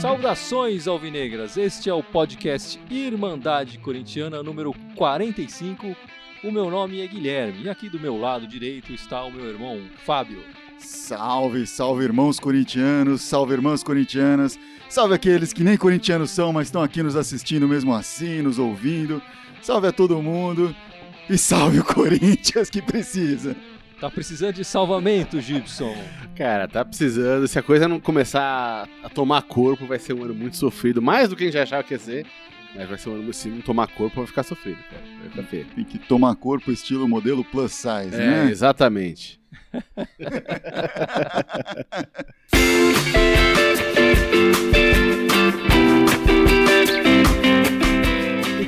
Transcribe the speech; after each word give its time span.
Saudações 0.00 0.88
alvinegras, 0.88 1.56
este 1.56 1.88
é 1.88 1.94
o 1.94 2.02
podcast 2.02 2.80
Irmandade 2.90 3.78
Corintiana 3.78 4.42
número 4.42 4.74
45. 4.96 5.96
O 6.42 6.50
meu 6.50 6.68
nome 6.70 7.00
é 7.00 7.06
Guilherme 7.06 7.62
e 7.62 7.68
aqui 7.68 7.88
do 7.88 8.00
meu 8.00 8.18
lado 8.18 8.46
direito 8.46 8.92
está 8.92 9.22
o 9.24 9.30
meu 9.30 9.46
irmão 9.46 9.80
Fábio. 10.04 10.42
Salve, 10.78 11.66
salve 11.66 12.04
irmãos 12.04 12.40
corintianos, 12.40 13.22
salve 13.22 13.54
irmãs 13.54 13.82
corintianas, 13.84 14.58
salve 14.88 15.14
aqueles 15.14 15.52
que 15.52 15.62
nem 15.62 15.76
corintianos 15.76 16.30
são, 16.30 16.52
mas 16.52 16.66
estão 16.66 16.82
aqui 16.82 17.02
nos 17.02 17.14
assistindo 17.14 17.68
mesmo 17.68 17.94
assim, 17.94 18.42
nos 18.42 18.58
ouvindo. 18.58 19.22
Salve 19.62 19.86
a 19.86 19.92
todo 19.92 20.20
mundo 20.22 20.74
e 21.28 21.36
salve 21.38 21.80
o 21.80 21.84
Corinthians 21.84 22.70
que 22.70 22.80
precisa. 22.82 23.56
Tá 24.00 24.08
precisando 24.08 24.54
de 24.54 24.64
salvamento, 24.64 25.40
Gibson. 25.40 25.96
Cara, 26.36 26.68
tá 26.68 26.84
precisando. 26.84 27.48
Se 27.48 27.58
a 27.58 27.62
coisa 27.62 27.88
não 27.88 27.98
começar 27.98 28.88
a 29.02 29.08
tomar 29.08 29.42
corpo, 29.42 29.86
vai 29.86 29.98
ser 29.98 30.12
um 30.12 30.22
ano 30.22 30.34
muito 30.34 30.56
sofrido. 30.56 31.02
Mais 31.02 31.28
do 31.28 31.34
que 31.36 31.42
a 31.42 31.46
gente 31.46 31.54
já 31.54 31.64
achava 31.64 31.82
que 31.82 31.94
ia 31.94 31.98
ser. 31.98 32.26
Mas 32.76 32.88
vai 32.88 32.98
ser 32.98 33.08
um 33.08 33.14
ano, 33.14 33.32
se 33.32 33.48
não 33.48 33.60
tomar 33.60 33.88
corpo, 33.88 34.16
vai 34.18 34.26
ficar 34.26 34.42
sofrido, 34.44 34.78
cara. 34.90 35.02
Vai 35.20 35.30
ficar 35.30 35.42
feio. 35.44 35.66
Tem 35.74 35.84
que 35.84 35.98
tomar 35.98 36.36
corpo 36.36 36.70
estilo 36.70 37.08
modelo 37.08 37.42
plus 37.44 37.72
size, 37.72 38.14
É, 38.14 38.44
né? 38.44 38.50
exatamente. 38.50 39.40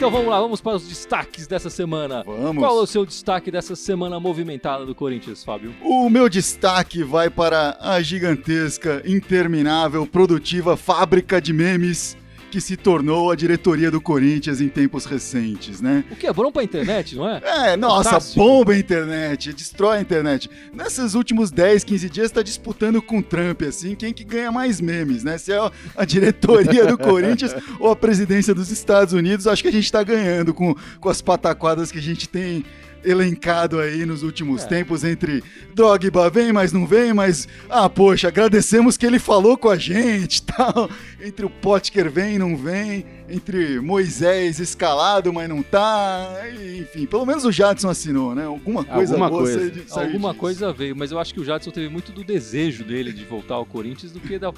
Então 0.00 0.10
vamos 0.10 0.28
lá, 0.28 0.40
vamos 0.40 0.62
para 0.62 0.76
os 0.76 0.88
destaques 0.88 1.46
dessa 1.46 1.68
semana. 1.68 2.24
Vamos. 2.24 2.56
Qual 2.56 2.78
é 2.78 2.82
o 2.82 2.86
seu 2.86 3.04
destaque 3.04 3.50
dessa 3.50 3.76
semana 3.76 4.18
movimentada 4.18 4.86
do 4.86 4.94
Corinthians, 4.94 5.44
Fábio? 5.44 5.74
O 5.82 6.08
meu 6.08 6.26
destaque 6.26 7.04
vai 7.04 7.28
para 7.28 7.76
a 7.78 8.00
gigantesca, 8.00 9.02
interminável, 9.04 10.06
produtiva 10.06 10.74
fábrica 10.74 11.38
de 11.38 11.52
memes 11.52 12.16
que 12.50 12.60
se 12.60 12.76
tornou 12.76 13.30
a 13.30 13.36
diretoria 13.36 13.90
do 13.90 14.00
Corinthians 14.00 14.60
em 14.60 14.68
tempos 14.68 15.04
recentes, 15.04 15.80
né? 15.80 16.04
O 16.10 16.16
que 16.16 16.26
é 16.26 16.32
bom 16.32 16.50
pra 16.50 16.64
internet, 16.64 17.16
não 17.16 17.28
é? 17.28 17.40
É, 17.60 17.76
nossa, 17.76 18.10
Fantástico. 18.10 18.40
bomba 18.40 18.72
a 18.72 18.78
internet, 18.78 19.52
destrói 19.52 19.98
a 19.98 20.00
internet. 20.00 20.48
Nesses 20.72 21.14
últimos 21.14 21.50
10, 21.50 21.84
15 21.84 22.08
dias 22.08 22.30
tá 22.30 22.42
disputando 22.42 23.02
com 23.02 23.18
o 23.18 23.22
Trump, 23.22 23.62
assim, 23.62 23.94
quem 23.94 24.12
que 24.12 24.24
ganha 24.24 24.50
mais 24.50 24.80
memes, 24.80 25.22
né? 25.22 25.36
Se 25.36 25.52
é 25.52 25.70
a 25.96 26.04
diretoria 26.04 26.86
do 26.86 26.96
Corinthians 26.96 27.54
ou 27.78 27.90
a 27.90 27.96
presidência 27.96 28.54
dos 28.54 28.70
Estados 28.70 29.12
Unidos, 29.12 29.46
acho 29.46 29.62
que 29.62 29.68
a 29.68 29.72
gente 29.72 29.90
tá 29.90 30.02
ganhando 30.02 30.54
com, 30.54 30.74
com 30.98 31.08
as 31.08 31.20
pataquadas 31.20 31.92
que 31.92 31.98
a 31.98 32.02
gente 32.02 32.28
tem 32.28 32.64
elencado 33.04 33.78
aí 33.80 34.04
nos 34.06 34.22
últimos 34.22 34.64
É. 34.64 34.66
tempos 34.66 35.04
entre 35.04 35.42
Drogba 35.74 36.28
vem, 36.30 36.52
mas 36.52 36.72
não 36.72 36.86
vem, 36.86 37.12
mas 37.12 37.48
ah, 37.68 37.88
poxa, 37.88 38.28
agradecemos 38.28 38.96
que 38.96 39.06
ele 39.06 39.18
falou 39.18 39.56
com 39.56 39.68
a 39.68 39.76
gente, 39.76 40.42
tal. 40.46 40.88
Entre 41.22 41.44
o 41.44 41.50
Potker 41.50 42.10
vem, 42.10 42.38
não 42.38 42.56
vem, 42.56 43.04
entre 43.28 43.80
Moisés 43.80 44.58
escalado, 44.58 45.32
mas 45.32 45.48
não 45.48 45.62
tá, 45.62 46.28
e, 46.58 46.78
enfim, 46.80 47.06
pelo 47.06 47.24
menos 47.26 47.44
o 47.44 47.52
Jadson 47.52 47.88
assinou, 47.88 48.34
né? 48.34 48.44
Alguma 48.44 48.84
coisa 48.84 49.12
Alguma 49.14 49.28
boa 49.30 49.42
coisa. 49.42 49.72
Alguma 50.00 50.28
disso. 50.30 50.40
coisa 50.40 50.72
veio, 50.72 50.96
mas 50.96 51.10
eu 51.12 51.18
acho 51.18 51.32
que 51.34 51.40
o 51.40 51.44
Jadson 51.44 51.70
teve 51.70 51.88
muito 51.88 52.12
do 52.12 52.24
desejo 52.24 52.84
dele 52.84 53.12
de 53.12 53.24
voltar 53.24 53.54
ao 53.56 53.66
Corinthians 53.66 54.12
do 54.12 54.20
que 54.20 54.38
da 54.38 54.52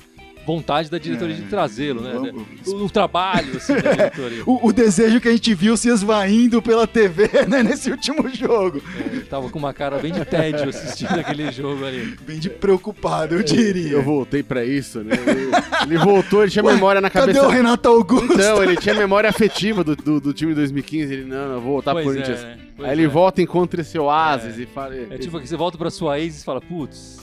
vontade 0.47 0.91
da 0.91 0.99
diretoria 0.99 1.35
É, 1.37 1.39
de 1.39 1.45
trazê-lo, 1.45 2.01
né? 2.03 2.13
vamos- 2.15 2.43
O, 2.67 2.85
o 2.87 2.91
trabalho 2.91 3.57
assim, 3.57 3.75
da 3.75 3.81
diretoria. 3.93 4.43
O, 4.47 4.69
o 4.69 4.73
desejo 4.73 5.21
que 5.21 5.29
a 5.29 5.33
gente 5.33 5.55
viu 5.55 5.77
se 5.77 5.89
esvaindo 5.89 6.61
pela 6.61 6.87
TV, 6.87 7.29
né, 7.49 7.63
nesse 7.63 7.91
último 7.91 8.29
jogo. 8.29 8.83
É, 8.99 9.21
tava 9.21 9.49
com 9.51 9.59
uma 9.59 9.73
cara 9.73 9.99
bem 9.99 10.13
de 10.13 10.25
tédio 10.25 10.69
assistindo 10.69 11.19
aquele 11.19 11.51
jogo 11.53 11.85
ali. 11.85 12.17
Bem 12.27 12.39
de 12.39 12.51
preocupado, 12.51 13.35
eu 13.37 13.43
diria. 13.43 13.93
Eu 13.93 14.03
voltei 14.03 14.43
pra 14.43 14.65
isso, 14.65 15.01
né? 15.01 15.15
Ele, 15.27 15.51
ele 15.95 15.99
voltou, 16.05 16.43
ele 16.43 16.51
tinha 16.51 16.65
Ué, 16.65 16.75
memória 16.75 17.01
na 17.01 17.09
Cadê 17.11 17.27
cabeça. 17.33 17.47
o 17.47 17.51
Renato 17.51 17.89
Augusto? 17.89 18.33
Então, 18.35 18.63
ele 18.63 18.77
tinha 18.77 18.95
memória 18.95 19.29
afetiva 19.31 19.85
do, 19.85 19.95
do, 19.95 20.21
do 20.21 20.33
time 20.33 20.53
de 20.53 20.57
2015. 20.57 21.13
Ele, 21.13 21.25
não, 21.25 21.37
não, 21.49 21.55
eu 21.55 21.61
vou 21.61 21.73
voltar 21.73 21.95
pro 21.95 22.03
Pois 22.03 22.17
Corinthians. 22.17 22.41
é, 22.41 22.45
né? 22.47 22.59
Aí 22.81 22.93
ele 22.93 23.05
é. 23.05 23.09
volta, 23.09 23.41
encontra 23.41 23.81
esse 23.81 23.97
oásis 23.99 24.59
e 24.59 24.67
fala. 24.67 24.95
É 24.97 25.19
tipo 25.19 25.39
que 25.41 25.47
você 25.49 25.57
volta 25.57 25.79
pra 25.79 25.91
sua 25.91 26.19
ex 26.19 26.41
e 26.41 26.45
fala, 26.45 26.61
putz, 26.61 27.22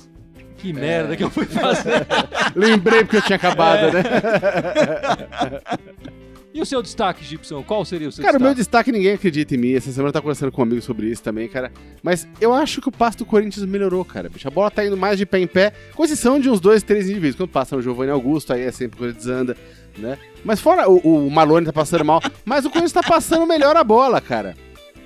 que 0.60 0.74
merda 0.74 1.16
que 1.16 1.24
eu 1.24 1.30
fui 1.30 1.46
fazer. 1.46 2.06
Lembrei 2.56 3.04
porque 3.04 3.18
eu 3.18 3.22
tinha 3.22 3.36
acabado, 3.38 3.88
É. 3.88 3.92
né? 3.94 4.04
E 6.52 6.60
o 6.62 6.66
seu 6.66 6.82
destaque, 6.82 7.24
Gibson? 7.24 7.62
Qual 7.62 7.86
seria 7.86 8.10
o 8.10 8.12
seu 8.12 8.24
Cara, 8.26 8.38
o 8.38 8.42
meu 8.42 8.56
destaque? 8.56 8.88
destaque 8.88 8.92
ninguém 8.92 9.14
acredita 9.14 9.54
em 9.54 9.58
mim. 9.58 9.74
Essa 9.76 9.92
semana 9.92 10.10
eu 10.10 10.14
tava 10.14 10.24
conversando 10.24 10.52
com 10.52 10.62
um 10.62 10.66
amigo 10.66 10.82
sobre 10.82 11.06
isso 11.06 11.22
também, 11.22 11.48
cara. 11.48 11.72
Mas 12.02 12.28
eu 12.42 12.52
acho 12.54 12.82
que 12.82 12.90
o 12.90 12.92
passo 12.92 13.20
do 13.20 13.26
Corinthians 13.26 13.64
melhorou, 13.68 14.04
cara. 14.04 14.28
Bicho, 14.30 14.48
a 14.48 14.52
bola 14.52 14.72
tá 14.72 14.84
indo 14.84 14.98
mais 14.98 15.20
de 15.20 15.28
pé 15.28 15.38
em 15.40 15.46
pé, 15.46 15.72
com 15.94 16.04
exceção 16.04 16.40
de 16.40 16.50
uns 16.50 16.60
dois, 16.60 16.82
três 16.82 17.08
indivíduos. 17.08 17.36
Quando 17.36 17.50
passa 17.50 17.76
o 17.78 17.82
Giovanni 17.84 18.10
Augusto, 18.12 18.52
aí 18.52 18.64
é 18.64 18.72
sempre 18.72 18.98
coisa 18.98 19.14
desanda, 19.14 19.56
né? 19.96 20.18
Mas 20.44 20.60
fora 20.60 20.90
o, 20.90 21.28
o 21.28 21.30
Malone 21.32 21.68
tá 21.68 21.72
passando 21.74 22.04
mal, 22.04 22.20
mas 22.44 22.66
o 22.66 22.70
Corinthians 22.70 22.94
tá 22.94 23.04
passando 23.04 23.46
melhor 23.46 23.78
a 23.78 23.84
bola, 23.84 24.20
cara. 24.20 24.56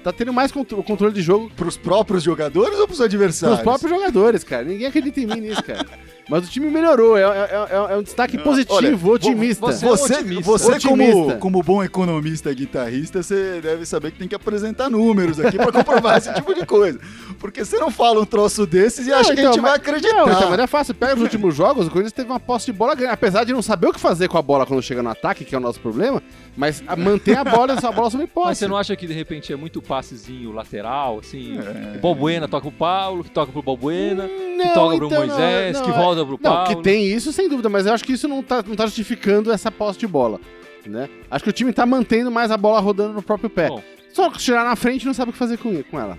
Tá 0.03 0.11
tendo 0.11 0.33
mais 0.33 0.51
contro- 0.51 0.83
controle 0.83 1.13
de 1.13 1.21
jogo 1.21 1.49
Pros 1.55 1.77
próprios 1.77 2.21
jogadores 2.23 2.77
ou 2.77 2.85
pros 2.87 2.99
adversários? 3.01 3.59
pros 3.61 3.79
próprios 3.79 3.91
jogadores, 3.99 4.43
cara. 4.43 4.63
Ninguém 4.65 4.87
acredita 4.87 5.21
em 5.21 5.25
mim 5.25 5.39
nisso, 5.41 5.63
cara. 5.63 5.85
Mas 6.29 6.47
o 6.47 6.49
time 6.49 6.67
melhorou, 6.69 7.17
é, 7.17 7.21
é- 7.21 7.25
é- 7.25 7.93
é 7.93 7.97
um 7.97 8.01
destaque 8.03 8.37
positivo, 8.37 8.75
olha, 9.09 9.15
otimista. 9.15 9.65
você- 9.65 9.85
é 9.85 9.89
Você, 9.89 10.13
otimista. 10.15 10.43
você 10.51 10.79
como, 10.87 11.37
como 11.37 11.61
bom 11.63 11.83
economista 11.83 12.49
e 12.51 12.55
guitarrista, 12.55 13.21
você 13.21 13.59
deve 13.61 13.85
saber 13.85 14.11
que 14.11 14.19
tem 14.19 14.27
que 14.27 14.35
apresentar 14.35 14.89
números 14.89 15.39
aqui 15.39 15.57
pra 15.57 15.71
comprovar 15.71 16.17
esse 16.17 16.31
tipo 16.33 16.53
de 16.53 16.65
coisa. 16.65 16.97
Porque 17.39 17.65
você 17.65 17.77
não 17.77 17.91
fala 17.91 18.21
um 18.21 18.25
troço 18.25 18.65
desses 18.65 19.05
e 19.05 19.09
Não, 19.09 19.17
acha 19.17 19.33
que 19.33 19.39
a 19.39 19.43
então, 19.43 19.53
gente 19.53 19.61
vai 19.61 19.71
mas- 19.71 19.79
acreditar. 19.81 20.13
Não, 20.15 20.31
então, 20.31 20.49
mas 20.49 20.59
é 20.59 20.67
fácil. 20.67 20.93
Pega 20.95 21.15
os 21.15 21.21
últimos 21.21 21.53
jogos, 21.55 21.87
o 21.87 21.89
Corinthians 21.89 22.13
teve 22.13 22.29
uma 22.29 22.39
posse 22.39 22.67
de 22.67 22.73
bola 22.73 22.95
grande. 22.95 23.13
Apesar 23.13 23.43
de 23.43 23.51
não 23.51 23.61
saber 23.61 23.87
o 23.87 23.93
que 23.93 23.99
fazer 23.99 24.29
com 24.29 24.37
a 24.37 24.41
bola 24.41 24.65
quando 24.65 24.81
chega 24.81 25.03
no 25.03 25.09
ataque, 25.09 25.43
que 25.43 25.53
é 25.53 25.57
o 25.57 25.61
nosso 25.61 25.79
problema, 25.81 26.23
mas 26.55 26.81
a- 26.87 26.95
mantém 26.95 27.35
a 27.35 27.43
bola 27.43 27.73
e 27.73 27.77
essa 27.77 27.91
bola 27.91 28.09
sob 28.09 28.25
posse. 28.27 28.47
Mas 28.47 28.57
você 28.59 28.67
não 28.67 28.77
acha 28.77 28.95
que 28.95 29.05
de 29.07 29.13
repente 29.13 29.51
é 29.51 29.55
muito 29.57 29.81
passezinho 29.81 30.51
lateral, 30.53 31.19
assim? 31.19 31.57
É. 31.57 31.97
O 31.97 32.01
Balbuena 32.01 32.47
toca 32.47 32.69
pro 32.69 32.77
Paulo, 32.77 33.23
que 33.25 33.29
toca 33.31 33.51
pro 33.51 33.61
Balbuena, 33.61 34.23
Não, 34.27 34.67
que 34.67 34.73
toca 34.73 34.95
pro 34.97 35.05
então, 35.07 35.17
Moisés, 35.27 35.75
não, 35.77 35.83
que 35.85 35.89
não, 35.91 35.97
volta 36.15 36.25
pro 36.25 36.49
Não, 36.49 36.55
Paulo. 36.55 36.75
que 36.75 36.83
tem 36.83 37.07
isso 37.07 37.31
sem 37.33 37.47
dúvida, 37.49 37.69
mas 37.69 37.85
eu 37.85 37.93
acho 37.93 38.03
que 38.03 38.13
isso 38.13 38.27
não 38.27 38.41
tá, 38.43 38.63
não 38.65 38.75
tá 38.75 38.85
justificando 38.85 39.51
essa 39.51 39.71
posse 39.71 39.99
de 39.99 40.07
bola. 40.07 40.39
Né? 40.85 41.09
Acho 41.31 41.43
que 41.45 41.49
o 41.49 41.53
time 41.53 41.71
tá 41.71 41.85
mantendo 41.85 42.29
mais 42.29 42.51
a 42.51 42.57
bola 42.57 42.79
rodando 42.79 43.13
no 43.13 43.21
próprio 43.23 43.49
pé. 43.49 43.69
Bom. 43.69 43.81
Só 44.11 44.29
que 44.29 44.37
tirar 44.37 44.63
na 44.65 44.75
frente 44.75 45.03
e 45.03 45.05
não 45.05 45.13
sabe 45.13 45.29
o 45.29 45.33
que 45.33 45.39
fazer 45.39 45.57
com, 45.57 45.81
com 45.83 45.99
ela. 45.99 46.17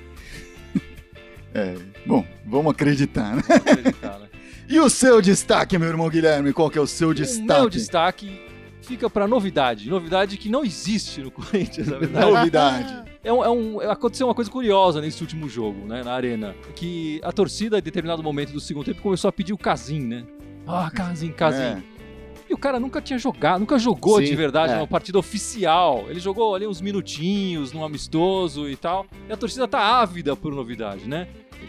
É, 1.57 1.77
bom, 2.05 2.27
vamos 2.45 2.73
acreditar, 2.73 3.37
né? 3.37 3.43
acreditar, 3.49 4.19
né? 4.19 4.27
E 4.69 4.81
o 4.81 4.89
seu 4.91 5.21
destaque, 5.23 5.79
meu 5.79 5.89
irmão 5.89 6.09
Guilherme? 6.09 6.53
Qual 6.53 6.69
que 6.69 6.77
é 6.77 6.81
o 6.81 6.87
seu 6.87 7.11
O 7.11 7.15
destaque? 7.15 7.61
meu 7.61 7.69
destaque 7.71 8.41
fica 8.83 9.09
pra 9.09 9.29
novidade. 9.29 9.89
Novidade 9.89 10.37
que 10.37 10.49
não 10.49 10.65
existe 10.65 11.21
no 11.21 11.31
Corinthians, 11.31 11.87
na 11.87 11.99
verdade. 11.99 12.27
Novidade. 12.33 13.05
É 13.25 13.33
um, 13.33 13.43
é 13.45 13.51
um- 13.51 13.81
aconteceu 13.91 14.27
uma 14.27 14.35
coisa 14.35 14.51
curiosa 14.51 15.01
nesse 15.01 15.23
último 15.23 15.49
jogo, 15.49 15.87
né, 15.87 16.03
na 16.05 16.13
arena. 16.13 16.55
Que 16.77 17.21
a 17.25 17.33
torcida, 17.33 17.79
em 17.79 17.83
determinado 17.83 18.23
momento 18.23 18.53
do 18.53 18.61
segundo 18.61 18.85
tempo, 18.85 19.01
começou 19.01 19.29
a 19.29 19.33
pedir 19.33 19.53
o 19.55 19.59
Casim, 19.59 20.01
né? 20.01 20.25
Ah, 20.67 20.91
Casim, 20.95 21.33
Casim. 21.33 21.63
É. 21.63 21.83
E 22.49 22.53
o 22.53 22.59
cara 22.59 22.79
nunca 22.79 23.01
tinha 23.01 23.19
jogado, 23.19 23.61
nunca 23.61 23.79
jogou 23.79 24.19
Sim, 24.19 24.27
de 24.27 24.37
verdade 24.37 24.75
é. 24.75 24.77
numa 24.77 24.87
partida 24.87 25.19
oficial. 25.19 26.05
Ele 26.09 26.21
jogou 26.21 26.55
ali 26.55 26.67
uns 26.67 26.81
minutinhos, 26.83 27.73
num 27.73 27.83
amistoso 27.83 28.69
e 28.69 28.77
tal. 28.77 29.07
E 29.29 29.33
a 29.33 29.37
torcida 29.37 29.67
tá 29.67 29.81
ávida 29.81 30.37
por 30.37 30.55
novidade, 30.55 31.09
né? 31.09 31.27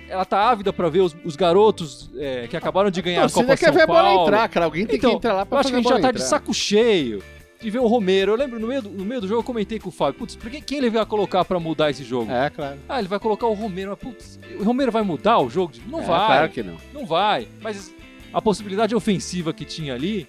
Ela 0.10 0.26
tá 0.26 0.50
ávida 0.50 0.74
pra 0.74 0.90
ver 0.90 1.00
os, 1.00 1.16
os 1.24 1.38
garotos 1.38 2.12
é, 2.18 2.48
que 2.50 2.58
acabaram 2.58 2.92
de 2.92 3.02
ganhar 3.02 3.24
a 3.24 3.30
Você 3.30 3.36
Copa 3.42 3.56
quer 3.56 3.68
São 3.68 3.74
ver 3.74 3.82
a 3.84 3.88
bola 3.88 4.02
Paulo. 4.04 4.24
entrar, 4.28 4.50
cara. 4.50 4.66
Alguém 4.66 4.86
tem 4.86 4.98
Então, 4.98 5.12
que 5.12 5.16
entrar 5.16 5.34
lá 5.34 5.46
pra 5.46 5.56
Eu 5.56 5.60
acho 5.62 5.70
que 5.70 5.76
a 5.76 5.80
gente 5.80 5.88
já 5.88 5.96
tá 6.00 6.12
de 6.12 6.18
entrar. 6.18 6.26
saco 6.28 6.54
cheio 6.54 7.24
de 7.62 7.70
ver 7.70 7.80
o 7.80 7.88
Romero. 7.88 8.32
Eu 8.34 8.36
lembro, 8.38 8.60
no 8.60 8.68
meio 8.68 8.82
do, 8.82 8.90
no 8.90 9.06
meio 9.06 9.22
do 9.22 9.28
jogo, 9.28 9.40
eu 9.40 9.44
comentei 9.44 9.80
com 9.80 9.90
o 9.90 9.92
Fábio. 9.92 10.20
Putz, 10.20 10.36
por 10.36 10.50
que- 10.50 10.62
quem 10.62 10.78
ele 10.80 10.90
vai 10.90 11.06
colocar 11.06 11.44
pra 11.46 11.60
mudar 11.60 11.90
esse 11.90 12.04
jogo? 12.04 12.32
É, 12.32 12.50
claro. 12.50 12.78
Ah, 12.88 13.00
ele 13.00 13.08
vai 13.08 13.20
colocar 13.20 13.48
o 13.48 13.54
Romero. 13.54 13.92
Mas, 13.92 14.00
putz, 14.00 14.40
o 14.60 14.64
Romero 14.64 14.92
vai 14.92 15.02
mudar 15.04 15.40
o 15.40 15.50
jogo? 15.50 15.74
Não 15.88 16.00
É, 16.02 16.06
vai. 16.06 16.26
Claro 16.28 16.50
que 16.52 16.64
não. 16.64 16.78
Não 16.94 17.06
vai. 17.06 17.48
Mas 17.62 17.94
a 18.34 18.42
possibilidade 18.42 18.94
ofensiva 18.96 19.54
que 19.54 19.66
tinha 19.66 19.94
ali 19.96 20.28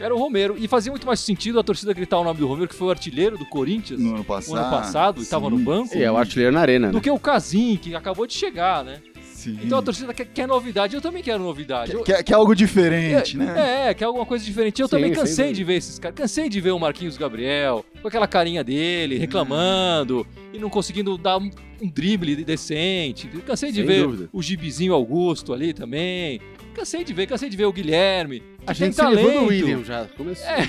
era 0.00 0.14
o 0.14 0.18
Romero. 0.18 0.56
E 0.58 0.66
fazia 0.66 0.90
muito 0.90 1.06
mais 1.06 1.20
sentido 1.20 1.60
a 1.60 1.62
torcida 1.62 1.92
gritar 1.92 2.18
o 2.18 2.24
nome 2.24 2.40
do 2.40 2.46
Romero, 2.48 2.66
que 2.68 2.74
foi 2.74 2.88
o 2.88 2.90
artilheiro 2.90 3.36
do 3.38 3.44
Corinthians 3.46 4.00
No 4.00 4.08
ano 4.08 4.18
no 4.18 4.24
passado. 4.24 4.56
ano 4.58 4.70
passado 4.70 5.22
e 5.22 5.26
tava 5.26 5.48
no 5.50 5.58
banco. 5.58 5.96
E 5.96 6.02
é 6.02 6.10
o 6.10 6.16
artilheiro 6.16 6.52
na 6.52 6.60
arena, 6.60 6.86
né? 6.88 6.92
Do 6.92 7.00
que 7.00 7.10
o 7.10 7.18
Casim, 7.18 7.76
que 7.80 7.94
acabou 7.94 8.26
de 8.26 8.32
chegar, 8.32 8.82
né? 8.84 9.00
Sim. 9.42 9.58
Então 9.64 9.78
a 9.78 9.82
torcida 9.82 10.14
quer, 10.14 10.24
quer 10.26 10.46
novidade. 10.46 10.94
Eu 10.94 11.00
também 11.00 11.20
quero 11.22 11.42
novidade. 11.42 11.92
Eu- 11.92 12.04
Que, 12.04 12.14
que- 12.14 12.22
que 12.22 12.32
é 12.32 12.36
algo 12.36 12.54
diferente, 12.54 13.34
é, 13.36 13.38
né? 13.38 13.88
É, 13.90 13.94
que 13.94 14.04
é 14.04 14.06
alguma 14.06 14.24
coisa 14.24 14.44
diferente. 14.44 14.80
Eu 14.80 14.86
Sim, 14.86 14.96
também 14.96 15.12
cansei 15.12 15.52
de 15.52 15.64
ver 15.64 15.74
esses 15.74 15.98
caras. 15.98 16.16
Cansei 16.16 16.48
de 16.48 16.60
ver 16.60 16.70
o 16.70 16.78
Marquinhos 16.78 17.16
Gabriel 17.16 17.84
com 18.00 18.06
aquela 18.06 18.28
carinha 18.28 18.62
dele, 18.62 19.18
reclamando 19.18 20.24
e 20.52 20.58
não 20.58 20.70
conseguindo 20.70 21.18
dar 21.18 21.38
um, 21.38 21.50
um 21.82 21.88
drible 21.88 22.36
decente. 22.44 23.26
Cansei 23.44 23.70
de 23.72 23.78
Sem 23.78 23.86
ver 23.86 24.02
dúvida. 24.04 24.28
o 24.32 24.40
Gibizinho 24.40 24.94
Augusto 24.94 25.52
ali 25.52 25.72
também. 25.72 26.40
Cansei 26.74 27.02
de 27.04 27.12
ver, 27.12 27.26
cansei 27.26 27.50
de 27.50 27.56
ver 27.56 27.64
o 27.66 27.72
Guilherme. 27.72 28.42
A 28.66 28.72
gente 28.72 28.94
se 28.94 29.02
livrou 29.04 29.24
talento. 29.26 29.40
do 29.40 29.46
William 29.48 29.84
já. 29.84 30.06
Começou. 30.16 30.46
É. 30.46 30.60
né? 30.60 30.66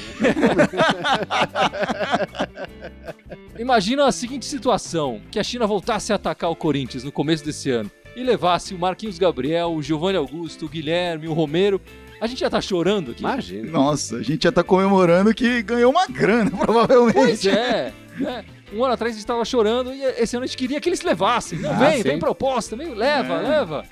Imagina 3.60 4.06
a 4.08 4.12
seguinte 4.12 4.46
situação: 4.46 5.22
que 5.32 5.40
a 5.40 5.44
China 5.44 5.66
voltasse 5.68 6.12
a 6.12 6.16
atacar 6.16 6.50
o 6.50 6.56
Corinthians 6.56 7.04
no 7.04 7.12
começo 7.12 7.46
desse 7.46 7.70
ano 7.70 7.90
e 8.16 8.24
levasse 8.24 8.74
o 8.74 8.80
Marquinhos 8.80 9.18
Gabriel, 9.18 9.72
o 9.74 9.82
Giovanni 9.82 10.18
Augusto, 10.18 10.66
o 10.66 10.70
Guilherme, 10.70 11.28
o 11.28 11.34
Romero. 11.34 11.82
A 12.22 12.28
gente 12.28 12.40
já 12.40 12.50
tá 12.50 12.62
chorando 12.62 13.12
aqui. 13.12 13.22
Imagina. 13.22 13.70
Nossa, 13.72 14.18
a 14.18 14.22
gente 14.24 14.44
já 14.44 14.52
tá 14.52 14.64
comemorando 14.64 15.34
que 15.34 15.62
ganhou 15.62 15.92
uma 15.92 16.08
grana, 16.08 16.50
provavelmente. 16.56 17.14
Pois 17.16 17.46
é. 17.46 17.92
né? 18.18 18.46
Um 18.72 18.84
ano 18.84 18.94
atrás 18.94 19.14
a 19.14 19.18
gente 19.18 19.28
tava 19.28 19.44
chorando 19.46 19.94
e 19.94 20.02
esse 20.04 20.36
ano 20.36 20.44
a 20.46 20.48
gente 20.48 20.58
queria 20.58 20.80
que 20.80 20.90
eles 20.90 21.02
levassem. 21.02 21.60
Não, 21.60 21.72
Ah, 21.72 21.74
vem, 21.74 21.98
sim. 21.98 22.04
vem 22.04 22.20
proposta, 22.20 22.76
vem, 22.76 22.94
leva, 22.94 23.34
É. 23.36 23.42
leva. 23.42 23.84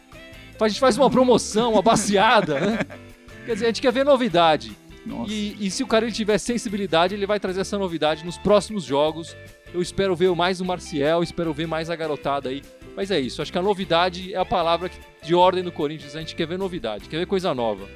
A 0.60 0.68
gente 0.68 0.80
faz 0.80 0.96
uma 0.96 1.10
promoção, 1.10 1.74
uma 1.74 1.82
baseada, 1.82 2.60
né? 2.60 2.80
Quer 3.46 3.54
dizer, 3.54 3.66
a 3.66 3.70
gente 3.70 3.82
quer 3.82 3.92
ver 3.92 4.06
novidade. 4.06 4.78
Nossa. 5.04 5.34
E, 5.34 5.58
e 5.60 5.72
se 5.72 5.82
o 5.84 5.88
cara 5.88 6.06
ele 6.06 6.12
tiver 6.14 6.38
sensibilidade, 6.38 7.16
ele 7.16 7.26
vai 7.26 7.40
trazer 7.40 7.62
essa 7.62 7.76
novidade 7.80 8.24
nos 8.24 8.38
próximos 8.38 8.84
jogos. 8.84 9.36
Eu 9.74 9.82
espero 9.82 10.16
ver 10.16 10.30
mais 10.36 10.62
o 10.62 10.66
Marcial, 10.66 11.24
espero 11.24 11.52
ver 11.52 11.66
mais 11.68 11.90
a 11.90 11.96
garotada 11.96 12.50
aí. 12.50 12.62
Mas 12.96 13.10
é 13.12 13.20
isso, 13.20 13.42
acho 13.42 13.52
que 13.52 13.58
a 13.58 13.62
novidade 13.62 14.34
é 14.34 14.38
a 14.38 14.46
palavra 14.46 14.90
de 15.24 15.34
ordem 15.36 15.64
do 15.64 15.72
Corinthians. 15.72 16.16
A 16.16 16.20
gente 16.20 16.36
quer 16.36 16.46
ver 16.48 16.58
novidade, 16.58 17.08
quer 17.08 17.18
ver 17.20 17.26
coisa 17.26 17.54
nova. 17.54 17.88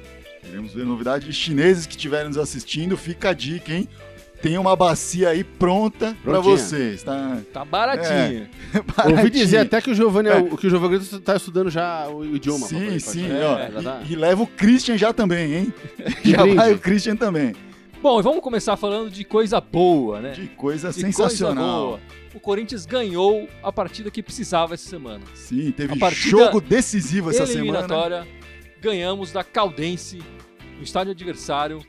Queremos 0.42 0.72
ver 0.72 0.84
novidade. 0.84 1.32
Chineses 1.32 1.86
que 1.86 1.92
estiverem 1.96 2.28
nos 2.28 2.38
assistindo, 2.38 2.96
fica 2.96 3.30
a 3.30 3.32
dica, 3.32 3.72
hein? 3.72 3.88
Tem 4.40 4.58
uma 4.58 4.76
bacia 4.76 5.30
aí 5.30 5.42
pronta 5.42 6.14
pra 6.22 6.34
Prontinha. 6.34 6.56
vocês, 6.56 7.02
tá? 7.02 7.38
Tá 7.52 7.64
baratinho. 7.64 8.48
Ouvi 9.10 9.30
dizer 9.30 9.58
até 9.58 9.80
que 9.80 9.90
o 9.90 9.94
Giovanni, 9.94 10.28
É. 10.28 10.42
que 10.42 10.66
o 10.66 10.70
Giovanni 10.70 11.00
tá 11.24 11.36
estudando 11.36 11.70
já 11.70 12.06
o 12.08 12.22
idioma. 12.36 12.66
Sim, 12.66 12.76
pra 12.76 12.84
poder 12.86 13.00
sim. 13.00 13.20
participar. 13.28 13.44
ó, 13.46 13.58
É, 13.58 13.70
já 13.72 13.82
tá. 13.82 14.02
e, 14.06 14.12
e 14.12 14.16
leva 14.16 14.42
o 14.42 14.46
Christian 14.46 14.98
já 14.98 15.12
também, 15.12 15.54
hein? 15.54 15.74
De 16.22 16.30
já 16.32 16.42
brinde. 16.42 16.56
vai 16.56 16.72
o 16.74 16.78
Christian 16.78 17.16
também. 17.16 17.54
Bom, 18.02 18.20
e 18.20 18.22
vamos 18.22 18.40
começar 18.42 18.76
falando 18.76 19.10
de 19.10 19.24
coisa 19.24 19.58
boa, 19.60 20.20
né? 20.20 20.32
Que 20.32 20.46
coisa 20.48 20.90
De 20.92 21.00
sensacional. 21.00 21.54
coisa 21.64 21.86
boa. 21.86 22.00
O 22.36 22.40
Corinthians 22.40 22.84
ganhou 22.84 23.48
a 23.62 23.72
partida 23.72 24.10
que 24.10 24.22
precisava 24.22 24.74
essa 24.74 24.86
semana. 24.90 25.24
Sim, 25.34 25.72
teve 25.72 25.94
jogo 26.10 26.60
decisivo 26.60 27.30
essa 27.30 27.46
semana. 27.46 27.78
Eliminatória, 27.78 28.28
ganhamos 28.78 29.32
da 29.32 29.42
Caldense 29.42 30.18
no 30.76 30.82
estádio 30.82 31.12
adversário. 31.12 31.80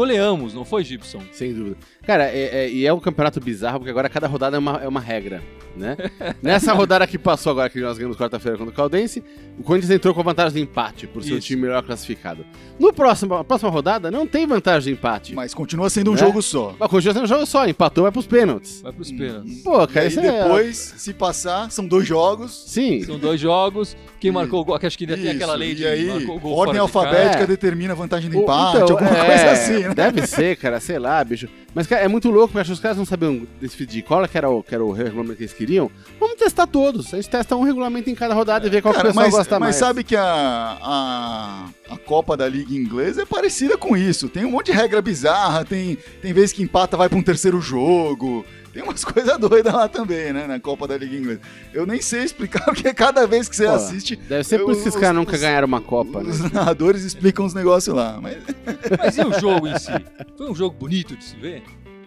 Goleamos, 0.00 0.54
não 0.54 0.64
foi, 0.64 0.82
Gibson? 0.82 1.20
Sem 1.30 1.52
dúvida. 1.52 1.76
Cara, 2.06 2.24
é, 2.24 2.64
é- 2.64 2.70
e 2.70 2.86
é 2.86 2.92
um 2.92 2.98
campeonato 2.98 3.38
bizarro, 3.38 3.80
porque 3.80 3.90
agora 3.90 4.08
cada 4.08 4.26
rodada 4.26 4.56
é 4.56 4.58
uma, 4.58 4.76
é 4.82 4.88
uma 4.88 4.98
regra, 5.00 5.42
né? 5.76 5.94
Nessa 6.42 6.72
rodada 6.72 7.06
que 7.06 7.18
passou 7.18 7.52
agora, 7.52 7.68
que 7.68 7.78
nós 7.82 7.98
ganhamos 7.98 8.16
quarta-feira 8.16 8.56
contra 8.56 8.72
o 8.72 8.74
Caldense, 8.74 9.22
o 9.58 9.62
Corinthians 9.62 9.90
entrou 9.90 10.14
com 10.14 10.22
vantagem 10.22 10.54
de 10.54 10.60
empate, 10.62 11.06
por 11.06 11.22
ser 11.22 11.34
o 11.34 11.38
time 11.40 11.60
melhor 11.60 11.82
classificado. 11.82 12.46
No 12.78 12.94
próximo, 12.94 13.36
na 13.36 13.44
próxima 13.44 13.70
rodada, 13.70 14.10
não 14.10 14.26
tem 14.26 14.46
vantagem 14.46 14.94
de 14.94 14.98
empate. 14.98 15.34
Mas, 15.34 15.50
Mas 15.50 15.54
continua 15.54 15.90
sendo 15.90 16.10
um 16.12 16.14
Né? 16.14 16.20
jogo 16.20 16.40
só. 16.40 16.74
continua 16.88 17.12
sendo 17.12 17.24
um 17.24 17.28
jogo 17.28 17.44
só, 17.44 17.68
empatou, 17.68 18.04
vai 18.04 18.10
pros 18.12 18.26
pênaltis. 18.26 18.80
Vai 18.80 18.92
pros 18.94 19.12
pênaltis. 19.12 19.62
Pô, 19.62 19.82
E 19.82 19.86
cara, 19.88 20.00
aí 20.00 20.08
isso 20.08 20.20
é... 20.20 20.42
depois, 20.44 20.94
se 20.96 21.12
passar, 21.12 21.70
são 21.70 21.86
dois 21.86 22.06
jogos. 22.08 22.64
Sim, 22.68 23.02
São 23.04 23.18
dois 23.18 23.38
jogos. 23.38 23.94
Quem 24.20 24.30
marcou 24.30 24.60
o 24.60 24.64
gol, 24.64 24.78
que 24.78 24.86
acho 24.86 24.98
que 24.98 25.04
ainda 25.04 25.16
tem 25.16 25.30
aquela 25.30 25.54
lei 25.54 25.74
de 25.74 25.82
e 25.82 25.86
aí, 25.86 26.04
marcou 26.06 26.36
o 26.36 26.40
gol 26.40 26.52
ordem 26.52 26.74
de 26.74 26.78
alfabética 26.80 27.42
É. 27.44 27.46
determina 27.46 27.92
a 27.94 27.96
vantagem 27.96 28.28
de 28.30 28.36
O- 28.36 28.42
empate, 28.42 28.76
então, 28.76 28.96
alguma 28.96 29.18
é, 29.18 29.24
coisa 29.26 29.50
assim, 29.50 29.78
né? 29.78 29.94
Deve 29.94 30.26
ser, 30.26 30.56
cara, 30.56 30.78
sei 30.78 30.98
lá, 30.98 31.24
bicho. 31.24 31.48
Mas, 31.74 31.86
cara, 31.86 32.02
é 32.02 32.08
muito 32.08 32.28
louco, 32.30 32.48
porque 32.48 32.60
acho 32.60 32.68
que 32.70 32.74
os 32.74 32.80
caras 32.80 32.96
não 32.98 33.04
sabiam 33.06 33.46
decidir 33.60 34.02
qual 34.02 34.26
que 34.28 34.36
era, 34.36 34.50
o, 34.50 34.62
que 34.62 34.74
era 34.74 34.84
o 34.84 34.92
regulamento 34.92 35.36
que 35.36 35.42
eles 35.44 35.52
queriam. 35.54 35.90
Vamos 36.18 36.36
testar 36.36 36.66
todos. 36.66 37.14
A 37.14 37.16
gente 37.16 37.30
testa 37.30 37.56
um 37.56 37.62
regulamento 37.62 38.10
em 38.10 38.14
cada 38.14 38.34
rodada 38.34 38.66
e 38.66 38.70
vê 38.70 38.82
qual 38.82 38.92
que 38.92 38.98
o 38.98 39.02
Cara, 39.02 39.08
pessoal 39.10 39.26
mas, 39.26 39.34
gosta 39.34 39.54
mas 39.58 39.66
mais. 39.68 39.76
sabe 39.76 40.04
que 40.04 40.16
a, 40.16 40.76
a, 40.82 41.64
a 41.90 41.96
Copa 41.98 42.36
da 42.36 42.48
Liga 42.48 42.74
Inglesa 42.74 43.22
é 43.22 43.24
parecida 43.24 43.76
com 43.78 43.96
isso. 43.96 44.28
Tem 44.28 44.44
um 44.44 44.50
monte 44.50 44.66
de 44.66 44.72
regra 44.72 45.00
bizarra, 45.00 45.64
tem, 45.64 45.96
tem 46.20 46.32
vezes 46.32 46.52
que 46.52 46.62
empata, 46.62 46.96
vai 46.96 47.08
pra 47.08 47.18
um 47.18 47.22
terceiro 47.22 47.60
jogo. 47.60 48.44
Tem 48.72 48.82
umas 48.82 49.02
coisas 49.04 49.36
doidas 49.38 49.72
lá 49.72 49.88
também, 49.88 50.32
né, 50.32 50.46
na 50.46 50.60
Copa 50.60 50.86
da 50.86 50.96
Liga 50.96 51.16
Inglesa. 51.16 51.40
Eu 51.74 51.84
nem 51.86 52.00
sei 52.00 52.22
explicar, 52.22 52.64
porque 52.72 52.92
cada 52.94 53.26
vez 53.26 53.48
que 53.48 53.56
você 53.56 53.66
Pô, 53.66 53.72
assiste, 53.72 54.16
Deve 54.16 54.44
ser 54.44 54.58
por 54.60 54.72
isso 54.72 54.82
que 54.82 54.88
esses 54.88 55.00
caras 55.00 55.16
nunca 55.16 55.34
os- 55.34 55.40
ganharam 55.40 55.66
uma 55.66 55.80
Copa, 55.80 56.22
né? 56.22 56.30
os 56.30 56.40
narradores 56.52 57.02
explicam 57.02 57.44
os 57.44 57.54
negócios 57.54 57.94
lá. 57.94 58.18
Mas 58.20 58.36
Mas 58.98 59.16
e 59.18 59.22
o 59.22 59.40
jogo 59.40 59.66
em 59.66 59.78
si? 59.78 59.90
Foi 60.36 60.50
um 60.50 60.54
jogo 60.54 60.76
bonito 60.78 61.16
de 61.16 61.24
se 61.24 61.36
ver? 61.36 61.62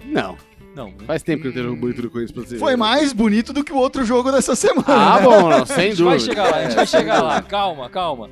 Não. 0.06 0.38
Não. 0.76 0.88
né? 0.88 0.94
Faz 1.06 1.22
tempo 1.22 1.42
que 1.44 1.48
não 1.50 1.54
tem 1.54 1.64
jogo 1.64 1.76
bonito 1.76 2.02
do 2.02 2.10
Corinthians 2.10 2.32
pra 2.32 2.44
você 2.50 2.58
foi 2.58 2.72
ver. 2.72 2.78
mais 2.78 3.14
bonito 3.14 3.54
do 3.54 3.64
que 3.64 3.72
o 3.72 3.76
outro 3.76 4.04
jogo 4.04 4.32
dessa 4.32 4.56
semana. 4.56 4.86
Ah, 4.88 5.20
né? 5.20 5.22
bom, 5.26 5.50
não, 5.50 5.62
A 5.62 5.66
sem 5.68 5.92
gente 5.92 5.98
dúvida. 5.98 6.10
vai 6.10 6.20
chegar 6.20 6.44
lá, 6.50 6.58
a 6.58 6.64
gente 6.64 6.76
vai 6.76 6.88
chegar 6.88 7.22
lá. 7.22 7.42
Calma, 7.44 7.90
calma. 7.90 8.30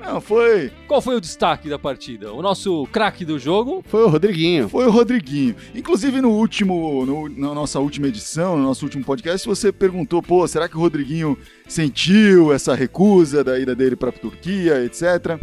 Não, 0.00 0.20
foi, 0.20 0.72
Qual 0.88 1.00
foi 1.02 1.14
o 1.14 1.20
destaque 1.20 1.68
da 1.68 1.78
partida? 1.78 2.32
O 2.32 2.40
nosso 2.42 2.86
craque 2.90 3.24
do 3.24 3.38
jogo? 3.38 3.84
Foi 3.86 4.02
o 4.02 4.08
Rodriguinho. 4.08 4.68
foi 4.68 4.86
o 4.86 4.90
Rodriguinho. 4.90 5.54
Inclusive, 5.74 6.20
no 6.20 6.30
último, 6.30 7.04
no- 7.04 7.28
na 7.28 7.54
nossa 7.54 7.78
última 7.78 8.08
edição, 8.08 8.56
no 8.56 8.62
nosso 8.64 8.84
último 8.84 9.04
podcast, 9.04 9.46
você 9.46 9.70
perguntou, 9.70 10.22
pô, 10.22 10.46
será 10.48 10.68
que 10.68 10.76
o 10.76 10.80
Rodriguinho 10.80 11.36
sentiu 11.68 12.52
essa 12.52 12.74
recusa 12.74 13.44
da 13.44 13.58
ida 13.58 13.74
dele 13.74 13.94
pra 13.94 14.10
Turquia, 14.10 14.82
etc. 14.84 15.38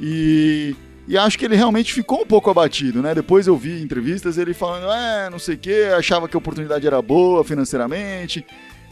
E, 0.00 0.74
e 1.08 1.18
acho 1.18 1.38
que 1.38 1.44
ele 1.44 1.56
realmente 1.56 1.92
ficou 1.92 2.22
um 2.22 2.26
pouco 2.26 2.48
abatido, 2.50 3.02
né? 3.02 3.14
Depois 3.14 3.46
eu 3.46 3.56
vi 3.56 3.82
entrevistas 3.82 4.38
ele 4.38 4.54
falando, 4.54 4.90
é, 4.92 5.28
não 5.30 5.38
sei 5.38 5.54
o 5.54 5.58
quê, 5.58 5.88
achava 5.96 6.28
que 6.28 6.36
a 6.36 6.38
oportunidade 6.38 6.86
era 6.86 7.00
boa 7.02 7.42
financeiramente. 7.44 8.44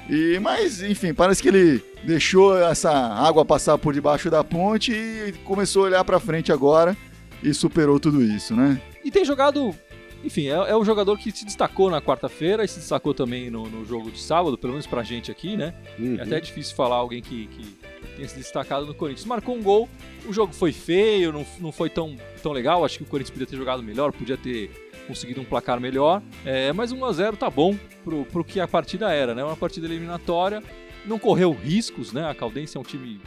E, 0.09 0.39
mas, 0.39 0.83
enfim, 0.83 1.15
parece 1.15 1.43
que 1.43 1.49
ele 1.49 1.83
deixou 2.05 2.57
essa 2.59 2.91
água 2.91 3.45
passar 3.45 3.79
por 3.79 3.95
debaixo 3.95 4.31
da 4.31 4.45
ponte 4.45 4.93
e 4.93 5.33
começou 5.45 5.85
a 5.85 5.87
olhar 5.87 6.05
pra 6.05 6.21
frente 6.21 6.53
agora 6.53 6.97
e 7.43 7.53
superou 7.55 7.99
tudo 7.99 8.23
isso, 8.23 8.55
né? 8.55 8.81
E 9.05 9.11
tem 9.11 9.25
jogado. 9.25 9.75
Enfim, 10.23 10.47
é, 10.49 10.53
é 10.53 10.77
o 10.77 10.85
jogador 10.85 11.19
que 11.19 11.31
se 11.31 11.45
destacou 11.45 11.91
na 11.91 12.01
quarta-feira 12.01 12.65
e 12.65 12.69
se 12.69 12.79
destacou 12.79 13.13
também 13.13 13.51
no, 13.51 13.69
no 13.69 13.85
jogo 13.85 14.11
de 14.11 14.21
sábado, 14.21 14.57
pelo 14.57 14.73
menos 14.73 14.87
pra 14.87 15.03
gente 15.03 15.31
aqui, 15.31 15.57
né? 15.57 15.75
Uhum. 15.99 16.17
É 16.19 16.23
até 16.23 16.41
difícil 16.41 16.75
falar 16.75 16.97
alguém 16.97 17.21
que, 17.21 17.47
que 17.47 17.77
tenha 18.17 18.29
se 18.29 18.37
destacado 18.37 18.87
no 18.87 18.95
Corinthians. 18.95 19.27
Marcou 19.27 19.55
um 19.55 19.63
gol, 19.63 19.89
o 20.27 20.33
jogo 20.33 20.55
foi 20.55 20.73
feio, 20.73 21.31
não, 21.33 21.45
não 21.61 21.73
foi 21.73 21.91
tão, 21.91 22.17
tão 22.43 22.53
legal. 22.53 22.85
Acho 22.85 22.99
que 22.99 23.05
o 23.05 23.07
Corinthians 23.07 23.33
podia 23.33 23.47
ter 23.47 23.57
jogado 23.57 23.83
melhor, 23.83 24.13
podia 24.13 24.37
ter 24.37 24.71
conseguido 25.07 25.41
um 25.41 25.45
placar 25.45 25.81
melhor. 25.81 26.23
É, 26.45 26.73
mas 26.73 26.93
1x0 26.93 27.37
tá 27.37 27.49
bom 27.51 27.77
pro, 28.05 28.25
pro 28.27 28.45
que 28.45 28.61
a 28.61 28.69
partida 28.69 29.11
era, 29.13 29.35
né? 29.35 29.45
Uma 29.45 29.57
partida 29.57 29.87
eliminatória, 29.87 30.63
não 31.07 31.19
correu 31.19 31.53
riscos, 31.53 32.13
né? 32.13 32.29
A 32.29 32.35
Caldense 32.35 32.77
é 32.77 32.81
um 32.81 32.85
time 32.85 33.21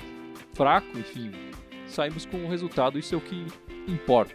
fraco, 0.54 0.88
enfim. 0.98 1.32
Saímos 1.88 2.26
com 2.26 2.38
o 2.44 2.50
resultado, 2.50 2.98
isso 3.00 3.14
é 3.16 3.18
o 3.18 3.22
que 3.22 3.46
importa. 3.88 4.34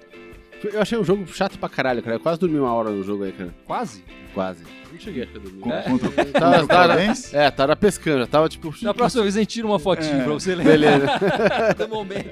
Eu 0.65 0.81
achei 0.81 0.97
o 0.97 1.03
jogo 1.03 1.27
chato 1.27 1.59
pra 1.59 1.69
caralho, 1.69 2.00
cara. 2.03 2.17
Eu 2.17 2.21
quase 2.21 2.39
dormi 2.39 2.56
uma 2.56 2.73
hora 2.73 2.89
no 2.91 3.03
jogo 3.03 3.25
aí, 3.25 3.33
cara. 3.33 3.53
Quase. 3.67 4.05
Quase. 4.33 4.62
Não 4.93 4.99
cheguei 5.00 5.25
a 5.25 5.27
dormir. 5.27 5.61
É. 5.73 5.83
Contra, 5.91 6.11
Tava- 6.33 6.62
o 6.65 6.69
Caldense. 6.69 7.37
É, 7.37 7.50
tava 7.50 7.75
pescando, 7.75 8.21
já 8.21 8.27
tava 8.29 8.49
tipo. 8.49 8.73
Na 8.81 8.95
próxima 8.95 9.23
vez 9.25 9.37
a 9.37 9.41
gente 9.41 9.49
tira 9.50 9.67
uma 9.67 9.81
fotinha 9.81 10.21
É. 10.21 10.23
pra 10.25 10.33
você 10.35 10.55
lembrar 10.55 10.71
Beleza. 10.73 11.07
do 11.78 11.88
momento. 11.88 12.31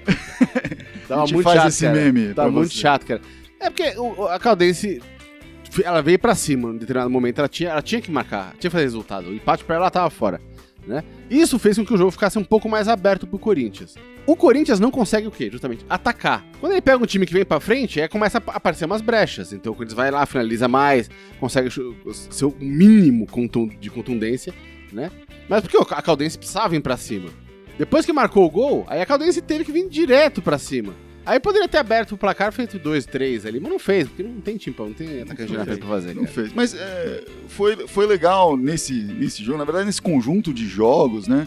Tava 1.08 1.23
A 1.23 1.26
gente 1.26 1.34
muito 1.34 1.44
faz 1.44 1.56
chato, 1.58 1.68
esse 1.68 1.84
cara. 1.87 1.96
meme 2.00 2.34
Tava 2.34 2.50
muito 2.52 2.73
você. 2.73 2.78
chato, 2.80 3.04
cara. 3.06 3.20
É 3.60 3.68
porque 3.70 3.92
o- 3.98 4.26
a 4.26 4.38
Caldense, 4.38 5.00
ela 5.84 6.00
veio 6.02 6.18
pra 6.18 6.34
cima 6.34 6.70
em 6.70 6.78
determinado 6.78 7.10
momento, 7.10 7.38
ela 7.38 7.48
tinha, 7.48 7.70
ela 7.70 7.82
tinha 7.82 8.00
que 8.00 8.10
marcar, 8.10 8.50
tinha 8.52 8.62
que 8.62 8.70
fazer 8.70 8.84
resultado. 8.84 9.28
O 9.28 9.34
empate 9.34 9.62
pra 9.64 9.76
ela 9.76 9.90
tava 9.90 10.08
fora, 10.10 10.40
né? 10.86 11.04
Isso 11.30 11.58
fez 11.58 11.76
com 11.76 11.84
que 11.84 11.92
o 11.94 11.96
jogo 11.96 12.10
ficasse 12.10 12.38
um 12.38 12.44
pouco 12.44 12.68
mais 12.68 12.88
aberto 12.88 13.26
pro 13.26 13.38
Corinthians. 13.38 13.94
O 14.26 14.34
Corinthians 14.36 14.78
não 14.80 14.90
consegue 14.90 15.26
o 15.26 15.30
quê? 15.30 15.48
Justamente 15.50 15.84
atacar. 15.88 16.44
Quando 16.60 16.72
ele 16.72 16.80
pega 16.80 17.02
um 17.02 17.06
time 17.06 17.26
que 17.26 17.32
vem 17.32 17.44
pra 17.44 17.58
frente, 17.60 18.00
é 18.00 18.08
começa 18.08 18.38
a 18.38 18.52
aparecer 18.56 18.84
umas 18.84 19.00
brechas. 19.02 19.52
Então 19.52 19.72
o 19.72 19.74
Corinthians 19.76 19.96
vai 19.96 20.10
lá, 20.10 20.24
finaliza 20.26 20.68
mais, 20.68 21.10
consegue 21.38 21.68
seu 22.30 22.54
mínimo 22.60 23.26
de 23.78 23.90
contundência, 23.90 24.54
né? 24.92 25.10
Mas 25.48 25.62
porque 25.62 25.76
a 25.94 26.02
Caldense 26.02 26.38
precisava 26.38 26.68
vir 26.68 26.80
pra 26.82 26.96
cima. 26.96 27.28
Depois 27.78 28.04
que 28.06 28.12
marcou 28.12 28.44
o 28.46 28.50
gol, 28.50 28.84
aí 28.88 29.00
a 29.00 29.06
Caldense 29.06 29.40
teve 29.40 29.64
que 29.64 29.72
vir 29.72 29.88
direto 29.88 30.40
pra 30.42 30.58
cima. 30.58 30.94
Aí 31.24 31.38
poderia 31.38 31.68
ter 31.68 31.78
aberto 31.78 32.12
o 32.12 32.18
placar, 32.18 32.50
feito 32.52 32.78
2, 32.78 33.06
3 33.06 33.46
ali, 33.46 33.60
mas 33.60 33.70
não 33.70 33.78
fez, 33.78 34.08
porque 34.08 34.22
não 34.22 34.40
tem 34.40 34.56
time, 34.56 34.74
pra- 34.74 34.86
não 34.86 34.92
tem 34.94 35.20
atacante 35.22 35.52
na 35.52 35.58
fez, 35.64 35.66
frente 35.66 35.78
pra 35.80 35.88
fazer. 35.88 36.14
Não 36.14 36.22
cara. 36.22 36.34
fez. 36.34 36.52
Mas 36.54 36.74
é, 36.74 37.24
foi, 37.48 37.86
foi 37.86 38.06
legal 38.06 38.56
nesse, 38.56 38.94
nesse 38.94 39.44
jogo, 39.44 39.58
na 39.58 39.64
verdade, 39.64 39.86
nesse 39.86 40.00
conjunto 40.02 40.52
de 40.52 40.66
jogos, 40.66 41.28
né? 41.28 41.46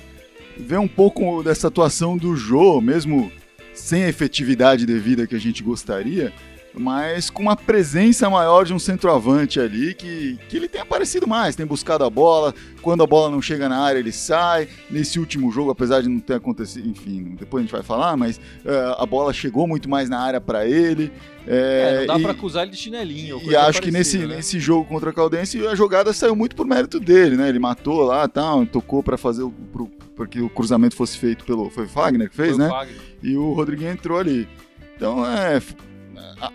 Ver 0.56 0.78
um 0.78 0.88
pouco 0.88 1.42
dessa 1.44 1.68
atuação 1.68 2.16
do 2.16 2.36
Jô, 2.36 2.80
mesmo 2.80 3.32
sem 3.74 4.04
a 4.04 4.10
efetividade 4.10 4.86
devida 4.86 5.26
que 5.26 5.36
a 5.36 5.40
gente 5.40 5.64
gostaria, 5.64 6.32
mas 6.76 7.30
com 7.30 7.42
uma 7.44 7.56
presença 7.56 8.30
maior 8.30 8.66
de 8.66 8.74
um 8.74 8.80
centroavante 8.80 9.60
ali, 9.60 9.94
que, 9.94 10.40
que 10.50 10.58
ele 10.58 10.68
tem 10.68 10.82
aparecido 10.82 11.28
mais, 11.28 11.56
tem 11.56 11.66
buscado 11.66 12.04
a 12.04 12.10
bola, 12.10 12.54
quando 12.82 13.04
a 13.04 13.08
bola 13.08 13.30
não 13.30 13.42
chega 13.42 13.70
na 13.70 13.78
área 13.80 14.00
ele 14.00 14.12
sai. 14.12 14.68
Nesse 14.90 15.20
último 15.20 15.52
jogo, 15.52 15.70
apesar 15.72 16.02
de 16.02 16.10
não 16.10 16.20
ter 16.20 16.34
acontecido, 16.36 16.88
enfim, 16.90 17.36
depois 17.40 17.62
a 17.62 17.64
gente 17.66 17.72
vai 17.72 17.84
falar, 17.84 18.18
mas 18.18 18.40
é, 18.66 18.96
a 18.98 19.06
bola 19.06 19.32
chegou 19.34 19.68
muito 19.68 19.88
mais 19.90 20.10
na 20.10 20.20
área 20.20 20.42
para 20.42 20.68
ele. 20.68 21.12
É, 21.46 22.00
não 22.00 22.08
dá 22.16 22.20
e- 22.20 22.22
pra 22.24 22.32
acusar 22.32 22.64
ele 22.64 22.72
de 22.72 22.78
chinelinho. 22.78 23.40
e 23.44 23.56
acho 23.56 23.82
que 23.82 23.92
nesse, 23.92 24.20
né? 24.20 24.36
nesse 24.38 24.60
jogo 24.60 24.86
contra 24.86 25.10
a 25.10 25.14
Caldense 25.14 25.66
a 25.68 25.76
jogada 25.76 26.12
saiu 26.14 26.36
muito 26.36 26.56
por 26.56 26.66
mérito 26.66 27.00
dele, 27.00 27.36
né? 27.36 27.50
Ele 27.50 27.60
matou 27.60 28.04
lá, 28.04 28.28
tal, 28.28 28.66
tocou 28.66 29.04
pra 29.04 29.18
fazer 29.18 29.44
o 29.44 29.52
pro, 29.52 29.88
porque 30.16 30.40
o 30.42 30.50
cruzamento 30.50 30.96
fosse 30.96 31.18
feito 31.18 31.44
pelo 31.44 31.70
foi 31.70 31.86
o 31.86 31.90
Fagner 31.90 32.30
que 32.30 32.36
fez, 32.36 32.56
Foi 32.56 32.56
o 32.56 32.60
né? 32.60 32.70
Fagner. 32.70 32.96
E 33.22 33.36
o 33.36 33.52
Rodriguinho 33.54 33.92
entrou 33.92 34.18
ali. 34.18 34.48
Então 34.96 35.26
é, 35.26 35.62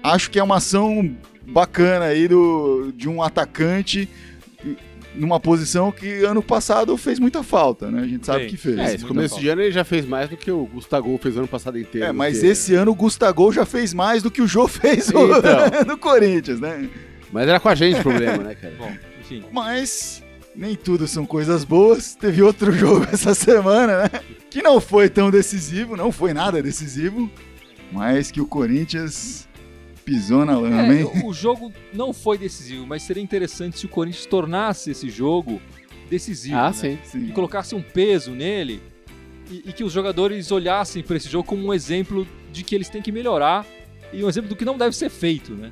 acho 0.03 0.31
que 0.31 0.39
é 0.39 0.43
uma 0.43 0.57
ação 0.57 1.15
bacana 1.47 2.07
aí 2.07 2.29
do 2.29 2.93
de 2.97 3.09
um 3.09 3.23
atacante 3.23 4.09
numa 5.15 5.41
posição 5.41 5.91
que 5.91 6.23
ano 6.25 6.43
passado 6.43 6.97
fez 6.97 7.19
muita 7.19 7.43
falta, 7.43 7.91
né? 7.91 8.03
A 8.03 8.07
gente 8.07 8.25
sabe 8.27 8.41
Fez. 8.41 8.51
que 8.51 8.57
fez. 8.57 8.79
É, 8.79 8.95
esse 8.95 9.05
começo 9.05 9.31
falta. 9.31 9.43
de 9.43 9.49
ano 9.49 9.63
ele 9.63 9.73
já 9.73 9.83
fez 9.85 10.07
mais 10.07 10.29
do 10.31 10.37
que 10.37 10.51
o 10.51 10.67
Gustavo 10.67 11.19
fez 11.19 11.37
ano 11.37 11.49
passado 11.49 11.79
inteiro. 11.79 12.07
É, 12.07 12.13
mas 12.13 12.37
porque- 12.37 12.53
esse 12.53 12.75
ano 12.75 12.93
o 12.93 12.95
Gustavo 12.95 13.51
já 13.53 13.65
fez 13.65 13.93
mais 13.95 14.23
do 14.23 14.31
que 14.31 14.41
o 14.43 14.47
Jô 14.47 14.69
fez 14.69 15.09
o- 15.09 15.37
Então. 15.39 15.85
no 15.87 15.99
Corinthians, 15.99 16.61
né? 16.61 16.89
Mas 17.33 17.49
era 17.49 17.59
com 17.59 17.69
a 17.69 17.75
gente 17.75 17.99
o 17.99 18.03
problema, 18.03 18.45
né, 18.45 18.55
cara? 18.55 18.75
Bom, 18.79 18.93
enfim. 19.21 19.43
Mas 19.51 20.23
nem 20.55 20.77
tudo 20.77 21.09
são 21.09 21.27
coisas 21.27 21.65
boas. 21.65 22.15
Teve 22.15 22.43
outro 22.43 22.71
jogo 22.77 23.07
essa 23.13 23.35
semana, 23.35 24.03
né? 24.05 24.11
Que 24.51 24.63
não 24.63 24.81
foi 24.81 25.09
tão 25.09 25.31
decisivo, 25.31 25.97
não 25.97 26.13
foi 26.13 26.33
nada 26.33 26.63
decisivo, 26.63 27.29
mas 27.91 28.31
que 28.31 28.41
o 28.41 28.47
Corinthians 28.47 29.48
pisou 30.09 30.45
na 30.45 30.59
lama, 30.59 30.95
hein? 30.95 31.11
É, 31.15 31.27
o 31.27 31.35
jogo 31.35 31.71
não 31.93 32.15
foi 32.15 32.39
decisivo, 32.39 32.87
mas 32.87 33.03
seria 33.03 33.23
interessante 33.23 33.79
se 33.79 33.85
o 33.85 33.89
Corinthians 33.89 34.25
tornasse 34.25 34.91
esse 34.91 35.11
jogo 35.11 35.61
decisivo. 36.09 36.57
ah, 36.57 36.69
né? 36.69 36.73
sim. 36.73 36.99
Sim. 37.05 37.29
E 37.29 37.33
colocasse 37.33 37.75
um 37.75 37.83
peso 37.83 38.31
nele 38.31 38.81
e, 39.51 39.65
e 39.67 39.73
que 39.73 39.85
os 39.85 39.93
jogadores 39.93 40.51
olhassem 40.51 41.03
para 41.03 41.19
esse 41.19 41.29
jogo 41.29 41.47
como 41.47 41.67
um 41.67 41.75
exemplo 41.75 42.27
de 42.51 42.63
que 42.63 42.75
eles 42.75 42.89
têm 42.89 43.03
que 43.03 43.13
melhorar 43.13 43.67
e 44.11 44.25
um 44.25 44.29
exemplo 44.29 44.49
do 44.49 44.57
que 44.57 44.65
não 44.65 44.79
deve 44.79 44.97
ser 44.97 45.11
feito, 45.11 45.53
né? 45.53 45.71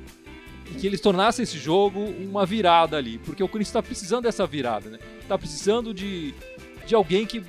E 0.69 0.75
que 0.75 0.85
eles 0.85 1.01
tornassem 1.01 1.41
esse 1.41 1.57
jogo 1.57 1.99
uma 1.99 2.45
virada 2.45 2.95
ali, 2.95 3.17
porque 3.19 3.43
o 3.43 3.47
Corinthians 3.47 3.69
está 3.69 3.81
precisando 3.81 4.23
dessa 4.23 4.45
virada, 4.45 4.89
né? 4.89 4.99
Tá 5.27 5.35
precisando 5.37 5.93
de, 5.93 6.35
de 6.85 6.93
alguém 6.93 7.25
que, 7.25 7.41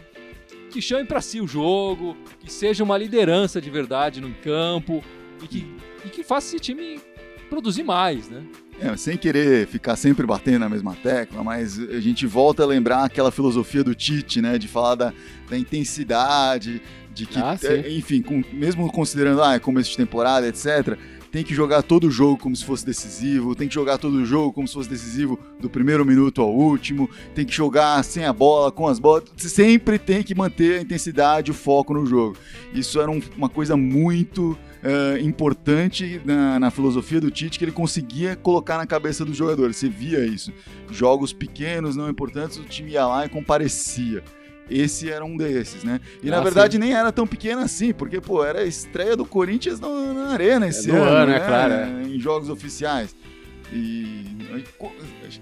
que 0.71 0.80
chame 0.80 1.04
para 1.04 1.21
si 1.21 1.38
o 1.40 1.47
jogo, 1.47 2.16
que 2.40 2.50
seja 2.50 2.83
uma 2.83 2.97
liderança 2.97 3.61
de 3.61 3.68
verdade 3.68 4.21
no 4.21 4.33
campo 4.37 5.04
e 5.42 5.49
que, 5.49 5.76
e 6.09 6.11
que 6.11 6.23
faça 6.25 6.49
esse 6.49 6.61
time 6.61 7.00
produzir 7.49 7.83
mais, 7.83 8.29
né? 8.29 8.43
É, 8.81 8.97
sem 8.97 9.17
querer 9.17 9.67
ficar 9.67 9.97
sempre 9.97 10.25
batendo 10.27 10.61
na 10.61 10.69
mesma 10.69 10.95
tecla, 10.95 11.43
mas 11.43 11.79
a 11.81 11.99
gente 12.00 12.27
volta 12.27 12.62
a 12.62 12.67
lembrar 12.67 13.05
aquela 13.05 13.31
filosofia 13.33 13.83
do 13.83 13.95
Tite, 13.95 14.41
né? 14.41 14.57
De 14.59 14.69
falar 14.69 14.95
da, 14.95 15.12
da 15.50 15.59
intensidade, 15.59 16.81
de 17.12 17.27
que, 17.27 17.38
Ah, 17.38 17.59
é, 17.62 17.93
enfim, 17.93 18.23
com- 18.23 18.43
mesmo 18.53 18.91
considerando, 18.93 19.43
ah, 19.43 19.55
é 19.55 19.59
começo 19.59 19.91
de 19.91 19.97
temporada, 19.97 20.47
etc., 20.47 20.97
tem 21.31 21.45
que 21.45 21.55
jogar 21.55 21.83
todo 21.83 22.05
o 22.07 22.11
jogo 22.11 22.38
como 22.38 22.57
se 22.57 22.65
fosse 22.65 22.87
decisivo, 22.87 23.55
tem 23.55 23.69
que 23.69 23.75
jogar 23.75 23.99
todo 23.99 24.15
o 24.15 24.25
jogo 24.25 24.50
como 24.53 24.67
se 24.67 24.73
fosse 24.73 24.88
decisivo 24.88 25.38
do 25.61 25.69
primeiro 25.69 26.03
minuto 26.05 26.41
ao 26.41 26.55
último, 26.55 27.11
tem 27.35 27.45
que 27.45 27.53
jogar 27.55 28.03
sem 28.03 28.25
a 28.25 28.33
bola, 28.33 28.73
com 28.73 28.87
as 28.88 28.99
bolas, 28.99 29.25
sempre 29.37 29.99
tem 29.99 30.23
que 30.23 30.35
manter 30.35 30.79
a 30.79 30.83
intensidade, 30.83 31.50
o 31.50 31.55
foco 31.55 31.93
no 31.93 32.07
jogo. 32.07 32.37
Isso 32.73 32.99
era 32.99 33.11
um- 33.11 33.21
uma 33.37 33.49
coisa 33.50 33.77
muito 33.77 34.57
eh, 34.83 35.19
importante 35.21 36.21
na, 36.25 36.59
na 36.59 36.71
filosofia 36.71 37.21
do 37.21 37.31
Tite 37.31 37.59
que 37.59 37.65
ele 37.65 37.73
conseguia 37.73 38.37
colocar 38.37 38.77
na 38.79 38.87
cabeça 38.87 39.25
dos 39.25 39.37
jogadores. 39.37 39.77
Você 39.77 39.89
via 39.89 40.25
isso. 40.25 40.53
Jogos 40.91 41.33
pequenos, 41.33 41.97
não 41.97 42.09
importantes, 42.09 42.57
o 42.59 42.65
time 42.65 42.93
ia 42.93 43.07
lá 43.07 43.27
e 43.27 43.29
comparecia. 43.29 44.23
Esse 44.71 45.09
era 45.11 45.25
um 45.25 45.35
desses, 45.37 45.83
né? 45.83 45.99
E 46.23 46.29
na 46.29 46.39
Ah, 46.39 46.41
verdade 46.43 46.79
nem 46.79 46.93
era 46.93 47.11
tão 47.11 47.27
pequeno 47.27 47.63
assim, 47.63 47.93
porque, 47.95 48.21
pô, 48.21 48.45
era 48.45 48.61
a 48.61 48.65
estreia 48.67 49.17
do 49.17 49.25
Corinthians 49.25 49.81
no- 49.81 50.13
na 50.13 50.29
Arena 50.29 50.69
esse 50.69 50.89
no 50.89 50.97
ano, 51.03 51.11
ano, 51.11 51.27
né? 51.33 51.37
é 51.37 51.41
claro, 51.41 51.73
é. 51.73 52.03
Em 52.03 52.21
jogos 52.21 52.51
oficiais. 52.51 53.17
E 53.73 54.25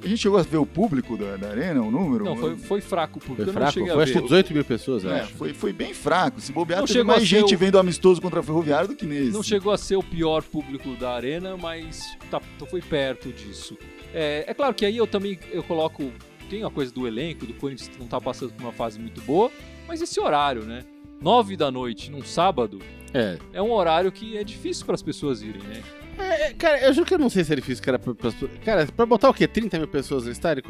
a 0.03 0.09
gente 0.09 0.19
chegou 0.19 0.39
a 0.39 0.43
ver 0.43 0.57
o 0.57 0.67
público 0.67 1.17
da, 1.17 1.37
da 1.37 1.51
Arena, 1.51 1.81
o 1.83 1.91
número? 1.91 2.25
Não, 2.25 2.37
foi, 2.37 2.57
foi 2.57 2.81
fraco, 2.81 3.21
porque 3.21 3.35
Foi 3.37 3.43
eu 3.45 3.47
não 3.47 3.53
fraco? 3.53 3.73
cheguei 3.73 3.89
Foi 3.93 4.01
a 4.01 4.03
acho 4.03 4.13
que 4.13 4.19
ver. 4.19 4.25
18 4.25 4.55
mil 4.55 4.65
pessoas, 4.65 5.05
É, 5.05 5.21
acho. 5.21 5.35
foi, 5.35 5.55
foi 5.55 5.73
bem 5.73 5.95
fraco. 5.95 6.41
Se 6.41 6.51
bobear, 6.53 6.81
Não 6.81 6.87
teve 6.87 6.99
chegou 6.99 7.13
a 7.13 7.17
mais 7.17 7.27
gente 7.29 7.55
o- 7.55 7.59
vendo 7.59 7.79
amistoso 7.79 8.21
contra 8.21 8.41
a 8.41 8.43
Ferroviária 8.43 8.89
do 8.89 8.97
que 8.97 9.07
nesse. 9.07 9.31
Não 9.31 9.43
chegou 9.43 9.73
a 9.73 9.79
ser 9.79 9.97
o 9.97 10.03
pior 10.03 10.43
público 10.43 10.95
da 10.97 11.13
arena, 11.13 11.57
mas 11.57 12.17
tá, 12.31 12.41
foi 12.69 12.81
perto 12.83 13.33
disso. 13.33 13.77
É, 14.13 14.45
é 14.49 14.55
claro 14.55 14.75
que 14.75 14.85
aí 14.85 14.97
eu 14.97 15.07
também 15.07 15.39
eu 15.53 15.63
coloco. 15.63 16.11
Tem 16.51 16.63
a 16.63 16.71
coisa 16.71 16.93
do 16.93 17.09
elenco, 17.09 17.45
do 17.45 17.55
Corinthians 17.55 17.89
que 17.89 17.99
não 17.99 18.07
tá 18.07 18.21
passando 18.21 18.53
por 18.53 18.63
uma 18.63 18.73
fase 18.73 19.01
muito 19.01 19.21
boa, 19.23 19.51
mas 19.89 20.01
esse 20.01 20.19
horário, 20.21 20.63
né? 20.63 20.85
Nove 21.21 21.57
da 21.57 21.73
noite 21.73 22.09
num 22.11 22.23
sábado 22.23 22.79
É. 23.13 23.37
é 23.53 23.61
um 23.63 23.73
horário 23.73 24.13
que 24.13 24.37
é 24.37 24.45
difícil 24.45 24.87
para 24.87 24.95
as 24.95 25.03
pessoas 25.03 25.43
irem, 25.43 25.61
né? 25.63 25.83
É, 26.19 26.53
Cara, 26.55 26.81
eu 26.81 26.93
juro 26.93 27.07
que 27.07 27.15
eu 27.15 27.19
não 27.19 27.29
sei 27.31 27.45
se 27.45 27.53
é 27.53 27.57
difícil, 27.57 27.85
cara. 27.85 27.99
Pra, 27.99 28.15
pra, 28.15 28.31
cara, 28.65 28.87
pra 28.87 29.07
botar 29.07 29.29
o 29.29 29.35
quê? 29.35 29.47
30 29.47 29.79
mil 29.79 29.89
pessoas 29.89 30.25
no 30.25 30.33
estádio? 30.33 30.63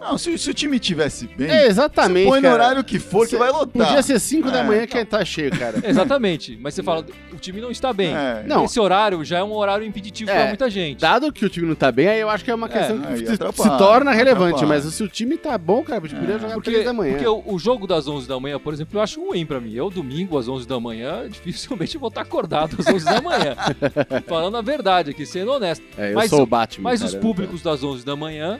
Não, 0.00 0.16
se, 0.18 0.36
se 0.38 0.50
o 0.50 0.54
time 0.54 0.78
tivesse 0.78 1.26
bem, 1.26 1.50
É, 1.50 1.66
exatamente. 1.66 2.24
você 2.24 2.30
põe 2.30 2.38
no 2.40 2.42
cara. 2.48 2.54
horário 2.54 2.84
que 2.84 2.98
for 2.98 3.24
que 3.24 3.30
Cê- 3.30 3.36
vai 3.38 3.50
lotar. 3.50 3.86
Podia 3.86 4.02
ser 4.02 4.18
5 4.20 4.50
da 4.50 4.60
É, 4.60 4.62
manhã 4.64 4.86
que 4.86 5.04
tá 5.04 5.24
cheio, 5.24 5.50
cara. 5.50 5.76
Exatamente. 5.86 6.58
mas 6.60 6.74
você 6.74 6.82
fala, 6.82 7.04
o 7.32 7.36
time 7.36 7.60
não 7.60 7.70
está 7.70 7.92
bem. 7.92 8.14
É. 8.14 8.44
Não. 8.46 8.64
Esse 8.64 8.78
horário 8.78 9.24
já 9.24 9.38
é 9.38 9.42
um 9.44 9.52
horário 9.52 9.86
impeditivo 9.86 10.30
É, 10.30 10.34
para 10.34 10.46
muita 10.48 10.70
gente. 10.70 11.00
Dado 11.00 11.32
que 11.32 11.44
o 11.44 11.48
time 11.48 11.66
não 11.66 11.74
tá 11.74 11.90
bem, 11.90 12.08
aí 12.08 12.20
eu 12.20 12.28
acho 12.30 12.44
que 12.44 12.50
é 12.50 12.54
uma 12.54 12.68
questão 12.68 13.00
aí 13.08 13.22
que 13.22 13.26
se, 13.26 13.36
se 13.36 13.78
torna 13.78 14.12
relevante. 14.12 14.64
Mas 14.66 14.84
se 14.84 15.02
o 15.02 15.08
time 15.08 15.36
tá 15.36 15.56
bom, 15.58 15.82
cara, 15.82 16.02
a 16.04 16.06
gente 16.08 16.18
podia 16.18 16.38
jogar 16.38 16.54
Porque, 16.54 16.70
3 16.70 16.84
da 16.84 16.92
manhã. 16.92 17.12
porque 17.14 17.26
o, 17.28 17.42
o 17.46 17.58
jogo 17.58 17.86
das 17.86 18.06
11 18.08 18.28
da 18.28 18.38
manhã, 18.38 18.58
por 18.58 18.72
exemplo, 18.74 18.98
eu 18.98 19.02
acho 19.02 19.20
ruim 19.24 19.44
pra 19.46 19.60
mim. 19.60 19.72
Eu, 19.74 19.90
domingo, 19.90 20.38
às 20.38 20.48
11 20.48 20.66
da 20.66 20.78
manhã, 20.78 21.26
dificilmente 21.30 21.98
vou 21.98 22.08
estar 22.08 22.22
acordado 22.22 22.76
às 22.78 22.86
11 22.86 23.04
da 23.04 23.20
manhã. 23.20 23.56
Falando 24.26 24.56
a 24.56 24.62
verdade 24.62 25.10
aqui, 25.10 25.24
sendo 25.26 25.52
honesto. 25.52 25.84
É, 25.96 26.10
eu 26.10 26.14
mas 26.14 26.30
sou 26.30 26.42
o- 26.42 26.46
Batman. 26.46 26.90
Mas 26.90 27.00
cara. 27.00 27.12
os 27.12 27.18
públicos 27.18 27.62
das 27.62 27.82
11 27.82 28.04
da 28.04 28.14
manhã 28.16 28.58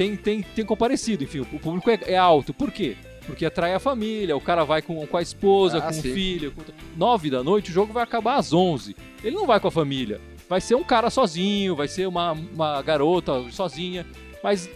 têm 0.00 0.16
tem, 0.16 0.42
tem 0.42 0.64
comparecido. 0.64 1.24
Enfim, 1.24 1.40
o 1.40 1.58
público 1.58 1.90
é, 1.90 1.98
é 2.06 2.16
alto. 2.16 2.54
Por 2.54 2.72
quê? 2.72 2.96
Porque 3.26 3.44
atrai 3.44 3.74
a 3.74 3.78
família, 3.78 4.34
o 4.34 4.40
cara 4.40 4.64
vai 4.64 4.80
com, 4.80 5.06
com 5.06 5.16
a 5.16 5.20
esposa, 5.20 5.76
Ah, 5.78 5.82
com 5.82 5.92
sim. 5.92 6.10
o 6.10 6.14
filho. 6.14 6.52
Com... 6.52 6.62
9 6.96 7.30
da 7.30 7.44
noite, 7.44 7.70
o 7.70 7.74
jogo 7.74 7.92
vai 7.92 8.02
acabar 8.02 8.36
às 8.36 8.52
11. 8.52 8.96
Ele 9.22 9.36
não 9.36 9.46
vai 9.46 9.60
com 9.60 9.68
a 9.68 9.70
família. 9.70 10.18
Vai 10.48 10.60
ser 10.60 10.74
um 10.74 10.82
cara 10.82 11.10
sozinho, 11.10 11.76
vai 11.76 11.86
ser 11.86 12.08
uma, 12.08 12.32
uma 12.32 12.80
garota 12.80 13.44
sozinha. 13.50 14.06
Mas 14.42 14.70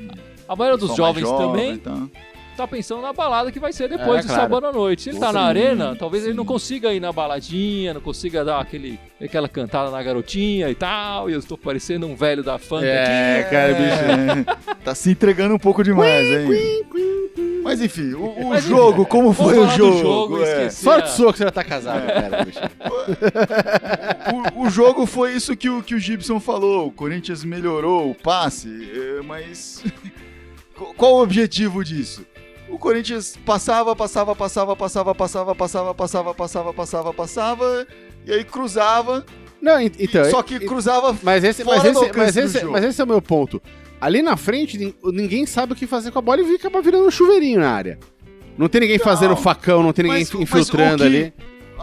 a 0.46 0.54
maioria 0.54 0.78
dos 0.78 0.94
jovens 0.94 1.26
jovem, 1.26 1.46
também 1.46 1.72
então. 1.72 2.10
Tá 2.54 2.66
pensando 2.66 3.02
na 3.02 3.12
balada 3.12 3.52
que 3.52 3.60
vai 3.60 3.72
ser 3.72 3.88
depois 3.88 4.20
É, 4.20 4.22
do 4.22 4.28
claro. 4.28 4.42
sábado 4.42 4.66
à 4.66 4.72
noite. 4.72 5.02
Se 5.02 5.10
ele 5.10 5.18
tá 5.18 5.28
Sim, 5.28 5.34
na 5.34 5.42
arena, 5.42 5.96
talvez 5.96 6.24
ele 6.24 6.34
não 6.34 6.44
consiga 6.44 6.92
ir 6.92 7.00
na 7.00 7.12
baladinha, 7.12 7.94
não 7.94 8.00
consiga 8.00 8.44
dar 8.44 8.60
aquele, 8.60 8.98
aquela 9.22 9.48
cantada 9.48 9.90
na 9.90 10.02
garotinha 10.02 10.68
e 10.70 10.74
tal. 10.74 11.28
E 11.28 11.32
eu 11.32 11.38
estou 11.38 11.58
parecendo 11.58 12.06
um 12.06 12.14
velho 12.16 12.42
da 12.42 12.58
funk 12.58 12.84
aqui. 12.84 13.10
É, 13.10 13.48
cara, 13.50 13.74
bicho. 13.74 14.70
É, 14.74 14.76
tá 14.84 14.94
se 14.94 15.10
entregando 15.10 15.54
um 15.54 15.58
pouco 15.58 15.82
demais, 15.84 16.26
hein? 16.26 16.84
Mas 17.62 17.80
enfim, 17.80 18.12
o, 18.12 18.26
o 18.26 18.48
Mas, 18.50 18.64
jogo, 18.64 19.06
como 19.06 19.32
vamos 19.32 19.52
foi 19.54 19.58
o 19.58 19.66
jogo? 19.70 19.98
jogo, 19.98 20.44
é. 20.44 20.66
esqueci. 20.66 20.84
Sorte 20.84 21.10
sua 21.12 21.32
que 21.32 21.38
você 21.38 21.44
já 21.44 21.50
tá 21.50 21.64
casado, 21.64 22.06
cara, 22.06 22.44
bicho. 22.44 22.60
o, 24.60 24.66
o 24.66 24.70
jogo 24.70 25.06
foi 25.06 25.32
isso 25.32 25.56
que 25.56 25.70
o, 25.70 25.82
que 25.82 25.94
o 25.94 25.98
Gibson 25.98 26.38
falou. 26.38 26.88
O 26.88 26.92
Corinthians 26.92 27.42
melhorou 27.42 28.10
o 28.10 28.14
passe, 28.14 28.68
é, 29.18 29.22
mas 29.22 29.82
qu- 30.76 30.92
qual 30.94 31.14
o 31.14 31.22
objetivo 31.22 31.82
disso? 31.82 32.26
O 32.74 32.78
Corinthians 32.78 33.38
passava, 33.46 33.94
passava, 33.94 34.34
passava, 34.34 34.74
passava, 34.74 35.14
passava, 35.14 35.54
passava, 35.54 35.94
passava, 35.94 36.34
passava, 36.34 36.74
passava, 36.74 37.14
passava, 37.14 37.86
e 38.26 38.32
aí 38.32 38.42
cruzava, 38.42 39.24
Não, 39.62 39.80
en- 39.80 39.92
então. 39.96 40.24
só 40.28 40.40
e- 40.40 40.42
que 40.42 40.58
cruzava 40.58 41.16
Mas 41.22 41.44
esse, 41.44 41.62
mas, 41.62 41.84
esse, 41.84 42.12
mas, 42.16 42.36
esse, 42.36 42.64
mas 42.64 42.84
esse 42.84 43.00
é 43.00 43.04
o 43.04 43.06
meu 43.06 43.22
ponto. 43.22 43.62
Ali 44.00 44.22
na 44.22 44.36
frente, 44.36 44.76
nin- 44.76 44.94
ninguém 45.04 45.46
sabe 45.46 45.72
o 45.72 45.76
que 45.76 45.86
fazer 45.86 46.10
com 46.10 46.18
a 46.18 46.22
bola 46.22 46.40
e 46.42 46.54
acaba 46.56 46.82
virando 46.82 47.06
um 47.06 47.10
chuveirinho 47.12 47.60
na 47.60 47.70
área. 47.70 47.96
Não 48.58 48.68
tem 48.68 48.80
ninguém 48.80 48.98
fazendo 48.98 49.36
facão, 49.36 49.80
não 49.80 49.92
tem 49.92 50.04
ninguém 50.06 50.22
infiltrando 50.42 51.04
ali. 51.04 51.32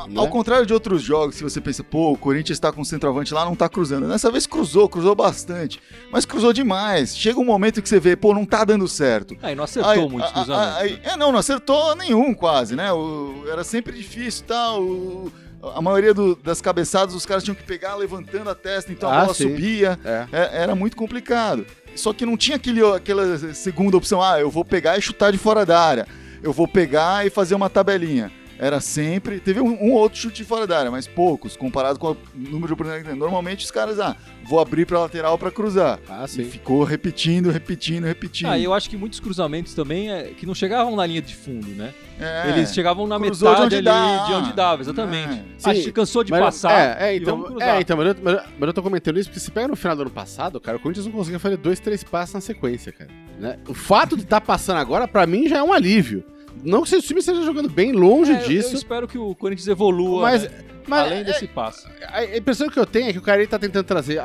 A- 0.04 0.08
Né? 0.08 0.14
Ao 0.20 0.28
contrário 0.28 0.66
de 0.66 0.74
outros 0.74 1.02
jogos, 1.02 1.36
se 1.36 1.44
você 1.44 1.60
pensa, 1.62 1.84
pô, 1.84 2.12
o 2.14 2.18
Corinthians 2.18 2.60
tá 2.60 2.72
com 2.72 2.82
o 2.82 2.86
centroavante 2.86 3.34
lá, 3.34 3.46
não 3.46 3.56
tá 3.56 3.68
cruzando. 3.70 4.08
Dessa 4.08 4.32
vez 4.32 4.46
cruzou, 4.48 4.88
cruzou 4.90 5.16
bastante. 5.16 5.80
Mas 6.12 6.26
cruzou 6.26 6.52
demais. 6.54 7.16
Chega 7.18 7.40
um 7.40 7.46
momento 7.46 7.82
que 7.82 7.90
você 7.90 8.00
vê, 8.00 8.16
pô, 8.16 8.34
não 8.34 8.46
tá 8.46 8.64
dando 8.64 8.88
certo. 8.88 9.36
Aí 9.42 9.56
não 9.56 9.64
acertou 9.64 9.92
Aí- 9.92 10.00
muitos 10.10 10.30
a- 10.30 10.34
cruzamentos. 10.34 10.74
a- 10.74 10.78
aí- 10.80 11.00
é, 11.04 11.16
não, 11.18 11.32
não 11.32 11.40
acertou 11.40 11.96
nenhum 11.96 12.34
quase, 12.34 12.76
né? 12.76 12.92
O- 12.92 13.44
era 13.48 13.64
sempre 13.64 13.94
difícil 13.96 14.44
e 14.44 14.48
tal. 14.48 14.82
o- 14.82 15.32
a 15.76 15.82
maioria 15.82 16.14
do- 16.14 16.36
das 16.36 16.60
cabeçadas 16.60 17.14
os 17.14 17.26
caras 17.26 17.44
tinham 17.44 17.54
que 17.56 17.64
pegar 17.64 17.94
levantando 17.96 18.50
a 18.50 18.56
testa, 18.56 18.92
então 18.92 19.08
a 19.10 19.16
Ah, 19.18 19.22
bola 19.22 19.34
sim. 19.36 19.44
subia. 19.50 20.00
É. 20.04 20.26
É, 20.32 20.62
era 20.64 20.74
muito 20.76 20.98
complicado. 20.98 21.66
Só 21.96 22.12
que 22.14 22.26
não 22.26 22.36
tinha 22.36 22.56
aquele, 22.58 22.82
aquela 22.84 23.38
segunda 23.54 23.96
opção, 23.98 24.22
ah, 24.24 24.40
eu 24.40 24.50
vou 24.50 24.66
pegar 24.66 24.98
e 24.98 25.02
chutar 25.02 25.32
de 25.32 25.38
fora 25.38 25.66
da 25.66 25.80
área. 25.80 26.08
Eu 26.42 26.52
vou 26.52 26.68
pegar 26.68 27.28
e 27.28 27.30
fazer 27.30 27.54
uma 27.54 27.70
tabelinha. 27.70 28.32
Era 28.62 28.80
sempre. 28.80 29.40
Teve 29.40 29.60
um, 29.60 29.72
um 29.84 29.92
outro 29.94 30.20
chute 30.20 30.36
de 30.38 30.44
fora 30.46 30.68
da 30.68 30.78
área, 30.78 30.92
mas 30.92 31.08
poucos, 31.08 31.58
comparado 31.58 31.98
com 31.98 32.12
o 32.12 32.18
número 32.36 32.68
de 32.68 32.74
oportunidades 32.74 33.02
que 33.04 33.10
tem. 33.10 33.18
Normalmente 33.20 33.66
os 33.66 33.72
caras, 33.72 34.00
ah, 34.00 34.16
vou 34.48 34.60
abrir 34.60 34.86
pra 34.86 35.00
lateral 35.00 35.36
pra 35.36 35.50
cruzar. 35.50 36.00
Ah, 36.08 36.26
E 36.26 36.30
sim. 36.30 36.44
ficou 36.44 36.84
repetindo, 36.84 37.50
repetindo, 37.50 38.04
repetindo. 38.06 38.50
Ah, 38.50 38.60
eu 38.60 38.72
acho 38.72 38.88
que 38.88 38.96
muitos 38.96 39.20
cruzamentos 39.20 39.74
também 39.74 40.12
é, 40.12 40.26
que 40.38 40.46
não 40.46 40.54
chegavam 40.54 40.96
na 40.96 41.04
linha 41.08 41.24
de 41.24 41.34
fundo, 41.36 41.68
né? 41.70 41.92
É. 42.20 42.50
Eles 42.50 42.72
chegavam 42.72 43.08
na 43.08 43.20
Cruzou 43.20 43.50
de 43.50 43.62
metade 43.62 43.66
onde 43.66 43.76
ali 43.78 43.84
dá. 43.86 44.26
de 44.28 44.34
onde 44.36 44.54
dava, 44.54 44.82
exatamente. 44.84 45.34
É. 45.34 45.44
Ah, 45.64 45.74
Sim, 45.74 45.82
se 45.82 45.92
cansou 45.92 46.24
de 46.24 46.30
Mas- 46.30 46.42
passar. 46.44 47.02
É, 47.02 47.10
é, 47.10 47.14
e 47.16 47.18
então, 47.18 47.58
é, 47.60 47.82
então 47.82 47.98
mas, 47.98 48.08
eu, 48.10 48.16
mas, 48.22 48.36
mas 48.60 48.68
eu 48.68 48.74
tô 48.74 48.84
comentando 48.84 49.18
isso 49.20 49.28
porque 49.28 49.40
se 49.40 49.50
pega 49.50 49.70
no 49.70 49.76
final 49.76 49.96
do 49.96 50.04
ano 50.04 50.12
passado, 50.12 50.62
cara, 50.62 50.78
o 50.78 50.80
Corinthians 50.80 51.08
não 51.08 51.14
conseguia 51.14 51.40
fazer 51.40 51.58
dois, 51.58 51.80
três 51.80 52.04
passos 52.04 52.36
na 52.36 52.42
sequência, 52.42 52.92
cara. 52.92 53.10
né? 53.40 53.58
O 53.68 53.74
fato 53.74 54.16
de 54.16 54.22
estar 54.22 54.40
passando 54.40 54.78
agora, 54.78 55.08
pra 55.08 55.26
mim, 55.26 55.48
já 55.48 55.58
é 55.58 55.64
um 55.64 55.74
alívio. 55.74 56.24
Não 56.64 56.84
que 56.84 56.90
se 56.90 56.96
o 56.96 57.02
time 57.02 57.20
esteja 57.20 57.42
jogando 57.44 57.70
bem 57.70 57.92
longe 57.92 58.32
É, 58.32 58.36
eu- 58.36 58.42
Eu, 58.42 58.48
disso, 58.48 58.76
espero 58.76 59.08
que 59.08 59.18
o 59.18 59.34
Corinthians 59.36 59.68
evolua 59.68 60.22
mas, 60.24 60.44
né? 60.44 60.50
mas 60.88 61.00
além 61.06 61.20
é- 61.20 61.24
desse 61.24 61.48
passo. 61.48 61.88
a 62.08 62.38
impressão 62.38 62.70
que 62.70 62.80
eu 62.80 62.86
tenho 62.86 63.10
é 63.10 63.14
que 63.14 63.20
o 63.20 63.22
cara 63.22 63.40
ele 63.42 63.48
tá 63.48 63.58
tentando 63.60 63.86
trazer. 63.86 64.22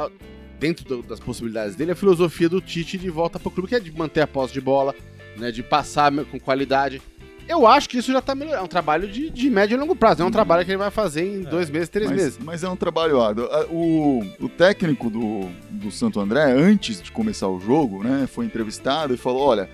dentro 0.59 0.85
do- 0.87 1.03
das 1.03 1.21
possibilidades 1.21 1.77
dele, 1.77 1.93
a 1.93 1.95
filosofia 1.97 2.49
do 2.49 2.63
Tite 2.63 2.97
de 2.97 3.11
volta 3.11 3.39
pro 3.39 3.51
clube, 3.51 3.69
que 3.69 3.75
é 3.75 3.81
de 3.81 3.93
manter 3.93 4.23
a 4.23 4.27
posse 4.27 4.55
de 4.55 4.61
bola, 4.61 4.95
né, 5.37 5.51
de 5.53 5.63
passar 5.63 6.11
com 6.25 6.41
qualidade. 6.41 7.03
Eu 7.47 7.67
acho 7.67 7.89
que 7.91 7.99
isso 7.99 8.11
já 8.11 8.23
tá 8.23 8.35
melhorando. 8.35 8.63
É 8.63 8.65
um 8.65 8.69
trabalho 8.69 9.07
de, 9.07 9.29
de 9.31 9.51
médio 9.51 9.77
e 9.77 9.79
longo 9.79 9.95
prazo. 9.95 10.23
É 10.23 10.25
um 10.25 10.31
trabalho 10.31 10.65
que 10.65 10.71
ele 10.71 10.79
vai 10.79 10.91
fazer 10.91 11.25
em 11.25 11.43
dois 11.43 11.69
meses, 11.71 11.89
três 11.91 12.09
mas, 12.11 12.17
meses. 12.21 12.39
mas 12.43 12.65
é 12.65 12.69
um 12.71 12.75
trabalho 12.75 13.21
árduo. 13.21 13.47
O, 13.71 14.25
o 14.41 14.49
técnico 14.49 15.11
do, 15.11 15.49
do 15.71 15.91
Santo 15.93 16.19
André, 16.19 16.43
antes 16.53 17.01
de 17.03 17.13
começar 17.13 17.49
o 17.49 17.61
jogo, 17.61 18.03
né, 18.03 18.27
foi 18.27 18.47
entrevistado 18.47 19.13
e 19.15 19.17
falou: 19.19 19.43
olha. 19.43 19.69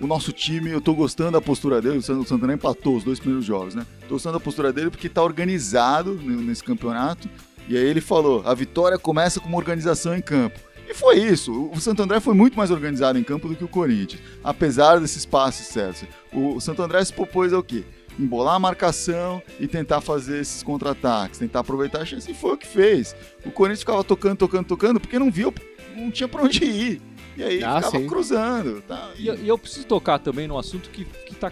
O 0.00 0.06
nosso 0.06 0.32
time, 0.32 0.70
eu 0.70 0.80
tô 0.80 0.94
gostando 0.94 1.32
da 1.32 1.40
postura 1.42 1.80
dele. 1.82 1.98
O 1.98 2.34
André 2.34 2.54
empatou 2.54 2.96
os 2.96 3.04
dois 3.04 3.18
primeiros 3.18 3.44
jogos, 3.44 3.74
né? 3.74 3.86
Tô 4.08 4.14
gostando 4.14 4.38
da 4.38 4.40
postura 4.42 4.72
dele 4.72 4.90
porque 4.90 5.10
tá 5.10 5.22
organizado 5.22 6.14
nesse 6.14 6.64
campeonato. 6.64 7.28
E 7.68 7.76
aí 7.76 7.84
ele 7.84 8.00
falou: 8.00 8.42
a 8.46 8.54
vitória 8.54 8.98
começa 8.98 9.40
com 9.40 9.48
uma 9.48 9.58
organização 9.58 10.16
em 10.16 10.22
campo. 10.22 10.58
E 10.88 10.94
foi 10.94 11.18
isso. 11.18 11.70
O 11.70 11.78
Santo 11.78 12.02
André 12.02 12.18
foi 12.18 12.34
muito 12.34 12.56
mais 12.56 12.70
organizado 12.70 13.18
em 13.18 13.22
campo 13.22 13.46
do 13.46 13.54
que 13.54 13.62
o 13.62 13.68
Corinthians, 13.68 14.22
apesar 14.42 14.98
desses 14.98 15.26
passes 15.26 15.66
certos. 15.66 16.04
O 16.32 16.58
Santo 16.60 16.82
André 16.82 17.04
se 17.04 17.12
propôs 17.12 17.52
ao 17.52 17.62
quê? 17.62 17.84
Embolar 18.18 18.56
a 18.56 18.58
marcação 18.58 19.40
e 19.60 19.68
tentar 19.68 20.00
fazer 20.00 20.40
esses 20.40 20.62
contra-ataques, 20.62 21.38
tentar 21.38 21.60
aproveitar 21.60 22.00
a 22.00 22.04
chance. 22.06 22.28
E 22.28 22.34
foi 22.34 22.54
o 22.54 22.56
que 22.56 22.66
fez. 22.66 23.14
O 23.44 23.52
Corinthians 23.52 23.80
ficava 23.80 24.02
tocando, 24.02 24.38
tocando, 24.38 24.66
tocando, 24.66 24.98
porque 24.98 25.18
não 25.18 25.30
viu, 25.30 25.54
não 25.94 26.10
tinha 26.10 26.28
pra 26.28 26.42
onde 26.42 26.64
ir. 26.64 27.02
E 27.40 27.44
aí 27.44 27.64
Ah, 27.64 27.76
ficava 27.82 27.98
sim. 27.98 28.06
cruzando. 28.06 28.82
Tá? 28.82 29.10
E, 29.18 29.26
eu- 29.26 29.34
e 29.36 29.48
eu 29.48 29.56
preciso 29.58 29.86
tocar 29.86 30.18
também 30.18 30.46
num 30.46 30.58
assunto 30.58 30.90
que, 30.90 31.04
que 31.04 31.34
tá 31.34 31.50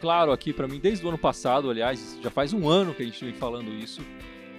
claro 0.00 0.30
aqui 0.32 0.52
pra 0.52 0.68
mim 0.68 0.78
desde 0.78 1.04
o 1.04 1.08
ano 1.08 1.18
passado, 1.18 1.70
aliás, 1.70 2.18
já 2.22 2.30
faz 2.30 2.52
um 2.52 2.68
ano 2.68 2.92
que 2.94 3.02
a 3.02 3.06
gente 3.06 3.24
vem 3.24 3.32
falando 3.34 3.72
isso 3.72 4.02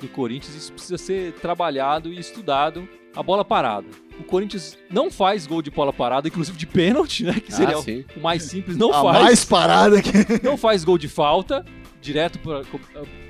do 0.01 0.07
Corinthians, 0.07 0.55
isso 0.55 0.73
precisa 0.73 0.97
ser 0.97 1.33
trabalhado 1.33 2.11
e 2.11 2.19
estudado, 2.19 2.87
a 3.15 3.23
bola 3.23 3.43
parada. 3.45 3.87
O 4.19 4.23
Corinthians 4.23 4.77
não 4.89 5.09
faz 5.11 5.45
gol 5.47 5.61
de 5.61 5.69
bola 5.71 5.91
parada, 5.93 6.27
inclusive 6.27 6.57
de 6.57 6.65
pênalti, 6.67 7.23
né, 7.23 7.33
que 7.39 7.51
seria 7.53 7.75
Ah, 7.75 7.79
o- 7.79 7.83
sim. 7.83 8.03
o 8.15 8.19
mais 8.19 8.43
simples, 8.43 8.77
não 8.77 8.91
a 8.91 9.01
faz. 9.01 9.23
mais 9.23 9.45
parada 9.45 10.01
que. 10.01 10.11
não 10.43 10.57
faz 10.57 10.83
gol 10.83 10.97
de 10.97 11.07
falta, 11.07 11.63
direto 12.01 12.37
para 12.39 12.61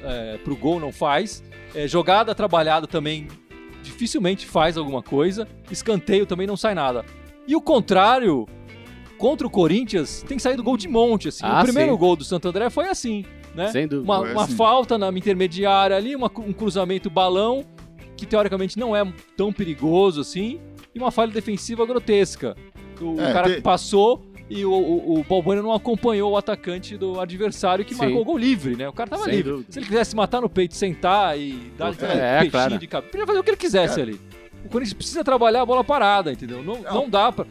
é, 0.03 0.37
pro 0.43 0.55
gol 0.55 0.79
não 0.79 0.91
faz. 0.91 1.43
É, 1.75 1.87
jogada 1.87 2.33
trabalhada 2.35 2.85
também 2.87 3.27
dificilmente 3.83 4.45
faz 4.45 4.77
alguma 4.77 5.01
coisa. 5.01 5.47
Escanteio 5.71 6.25
também 6.25 6.47
não 6.47 6.57
sai 6.57 6.73
nada. 6.73 7.05
E 7.47 7.55
o 7.55 7.61
contrário, 7.61 8.45
contra 9.17 9.47
o 9.47 9.49
Corinthians, 9.49 10.23
tem 10.27 10.37
saído 10.37 10.61
gol 10.63 10.77
de 10.77 10.87
monte. 10.87 11.29
Assim. 11.29 11.45
Ah, 11.45 11.61
o 11.61 11.63
primeiro 11.63 11.93
sim. 11.93 11.97
gol 11.97 12.15
do 12.15 12.23
Santo 12.23 12.47
André 12.49 12.69
foi 12.69 12.87
assim, 12.89 13.23
né? 13.55 13.71
Sem 13.71 13.87
dúvida. 13.87 14.03
Uma, 14.11 14.19
uma 14.31 14.43
assim. 14.43 14.55
falta 14.55 14.97
na 14.97 15.09
intermediária 15.09 15.95
ali, 15.95 16.15
uma 16.15 16.31
um 16.39 16.51
cruzamento 16.53 17.09
balão, 17.09 17.63
que 18.15 18.25
teoricamente 18.25 18.77
não 18.77 18.95
é 18.95 19.03
tão 19.35 19.53
perigoso 19.53 20.21
assim, 20.21 20.59
e 20.93 20.99
uma 20.99 21.11
falha 21.11 21.31
defensiva 21.31 21.85
grotesca. 21.85 22.55
O, 22.99 23.19
É, 23.21 23.31
cara 23.31 23.55
que 23.55 23.61
passou 23.61 24.25
e 24.49 24.65
o, 24.65 24.71
o, 24.71 25.19
o 25.19 25.23
Balbuena 25.23 25.61
não 25.61 25.71
acompanhou 25.73 26.31
o 26.31 26.37
atacante 26.37 26.97
do 26.97 27.19
adversário 27.19 27.85
que 27.85 27.93
Sim. 27.93 28.01
marcou 28.01 28.21
o 28.21 28.25
gol 28.25 28.37
livre, 28.37 28.75
né? 28.75 28.89
O 28.89 28.93
cara 28.93 29.09
tava 29.09 29.25
Sem 29.25 29.35
livre. 29.35 29.51
dúvida. 29.51 29.71
Se 29.71 29.79
ele 29.79 29.85
quisesse 29.85 30.15
matar 30.15 30.41
no 30.41 30.49
peito, 30.49 30.73
sentar 30.75 31.37
e 31.37 31.71
dar 31.77 31.89
aquele 31.89 32.11
É, 32.13 32.31
peixinho 32.39 32.51
claro. 32.51 32.77
de 32.79 32.87
cabeça, 32.87 33.11
podia 33.11 33.27
fazer 33.27 33.39
o 33.39 33.43
que 33.43 33.49
ele 33.51 33.57
quisesse 33.57 34.01
ali. 34.01 34.19
O 34.67 34.71
Corinthians 34.71 34.93
precisa 34.93 35.23
trabalhar 35.23 35.61
a 35.61 35.65
bola 35.65 35.83
parada, 35.83 36.31
entendeu? 36.31 36.61
Não, 36.63 36.81
Não. 36.81 36.93
não 36.93 37.09
dá 37.09 37.31
pra. 37.31 37.45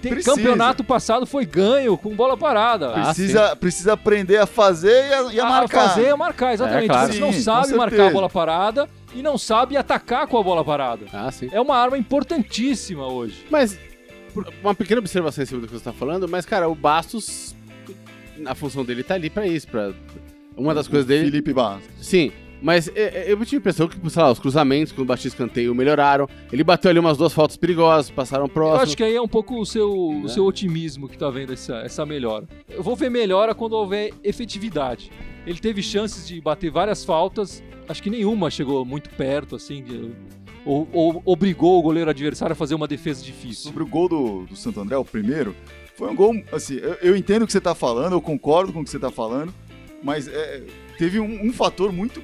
Tem 0.00 0.12
Precisa. 0.12 0.36
campeonato 0.36 0.84
passado 0.84 1.24
foi 1.24 1.46
ganho 1.46 1.96
com 1.96 2.14
bola 2.14 2.36
parada. 2.36 2.90
Ah, 2.94 3.04
Precisa, 3.04 3.56
precisa 3.56 3.92
aprender 3.94 4.36
a 4.36 4.44
fazer 4.46 5.08
e 5.08 5.12
a, 5.14 5.32
e 5.32 5.40
a 5.40 5.46
a 5.46 5.48
marcar. 5.48 5.88
fazer 5.88 6.04
é 6.08 6.14
marcar, 6.14 6.52
exatamente. 6.52 6.84
É, 6.84 6.88
claro. 6.88 7.04
O 7.04 7.08
Corinthians 7.08 7.34
Sim, 7.36 7.46
não 7.50 7.54
sabe 7.62 7.74
marcar 7.74 8.08
a 8.08 8.10
bola 8.10 8.28
parada 8.28 8.88
e 9.14 9.22
não 9.22 9.38
sabe 9.38 9.78
atacar 9.78 10.26
com 10.26 10.36
a 10.38 10.42
bola 10.42 10.62
parada. 10.62 11.06
Ah, 11.10 11.30
sim. 11.32 11.48
É 11.52 11.58
uma 11.58 11.76
arma 11.78 11.96
importantíssima 11.96 13.06
hoje. 13.06 13.46
Mas, 13.50 13.78
por- 14.34 14.46
uma 14.62 14.74
pequena 14.74 14.98
observação 15.00 15.42
em 15.42 15.46
cima 15.46 15.60
do 15.62 15.66
que 15.68 15.72
você 15.72 15.84
tá 15.84 15.92
falando, 15.94 16.28
mas, 16.28 16.44
cara, 16.44 16.68
o 16.68 16.74
Bastos, 16.74 17.54
a 18.44 18.54
função 18.54 18.84
dele 18.84 19.02
tá 19.02 19.14
ali 19.14 19.30
pra 19.30 19.46
isso, 19.46 19.66
pra... 19.68 19.90
Uma 20.54 20.74
das 20.74 20.86
O 20.86 20.90
coisas 20.90 21.06
dele... 21.06 21.24
Felipe 21.30 21.52
Bastos. 21.54 21.88
Sim, 22.06 22.30
mas 22.64 22.88
é, 22.88 23.28
é, 23.28 23.32
eu 23.32 23.36
tive 23.44 23.56
a 23.56 23.58
impressão 23.58 23.86
que, 23.86 23.98
sei 24.10 24.22
lá, 24.22 24.32
os 24.32 24.38
cruzamentos 24.38 24.90
com 24.90 25.02
o 25.02 25.04
Batista 25.04 25.36
Canteio 25.36 25.74
melhoraram. 25.74 26.26
Ele 26.50 26.64
bateu 26.64 26.90
ali 26.90 26.98
umas 26.98 27.18
duas 27.18 27.32
faltas 27.34 27.58
perigosas, 27.58 28.10
passaram 28.10 28.46
Eu 28.46 28.48
próximo. 28.48 28.82
acho 28.82 28.96
que 28.96 29.04
aí 29.04 29.14
é 29.14 29.20
um 29.20 29.28
pouco 29.28 29.60
o 29.60 29.66
seu, 29.66 29.92
o 29.92 30.22
Né? 30.22 30.28
seu 30.28 30.46
otimismo 30.46 31.06
que 31.06 31.18
tá 31.18 31.28
vendo 31.28 31.52
essa, 31.52 31.76
essa 31.80 32.06
melhora. 32.06 32.48
Eu 32.70 32.82
vou 32.82 32.96
ver 32.96 33.10
melhora 33.10 33.54
quando 33.54 33.74
houver 33.74 34.12
efetividade. 34.24 35.12
Ele 35.46 35.58
teve 35.58 35.82
chances 35.82 36.26
de 36.26 36.40
bater 36.40 36.70
várias 36.70 37.04
faltas, 37.04 37.62
acho 37.86 38.02
que 38.02 38.08
nenhuma 38.08 38.50
chegou 38.50 38.82
muito 38.82 39.10
perto, 39.10 39.56
assim, 39.56 39.82
de- 39.84 40.12
ou, 40.64 40.88
ou 40.90 41.22
obrigou 41.26 41.78
o 41.78 41.82
goleiro 41.82 42.08
adversário 42.08 42.54
a 42.54 42.56
fazer 42.56 42.74
uma 42.74 42.88
defesa 42.88 43.22
difícil. 43.22 43.64
Sobre 43.64 43.82
o 43.82 43.86
gol 43.86 44.08
do, 44.08 44.46
do 44.46 44.56
Santo 44.56 44.80
André, 44.80 44.96
o 44.96 45.04
primeiro, 45.04 45.54
foi 45.96 46.08
um 46.10 46.14
gol, 46.16 46.34
assim, 46.50 46.76
eu, 46.76 46.94
eu 47.02 47.14
entendo 47.16 47.42
o 47.42 47.46
que 47.46 47.52
você 47.52 47.60
tá 47.60 47.74
falando, 47.74 48.14
eu 48.14 48.22
concordo 48.22 48.72
com 48.72 48.80
o 48.80 48.84
que 48.84 48.88
você 48.88 48.98
tá 48.98 49.10
falando, 49.10 49.52
mas 50.02 50.26
é, 50.26 50.62
teve 50.96 51.20
um, 51.20 51.46
um 51.46 51.52
fator 51.52 51.92
muito 51.92 52.22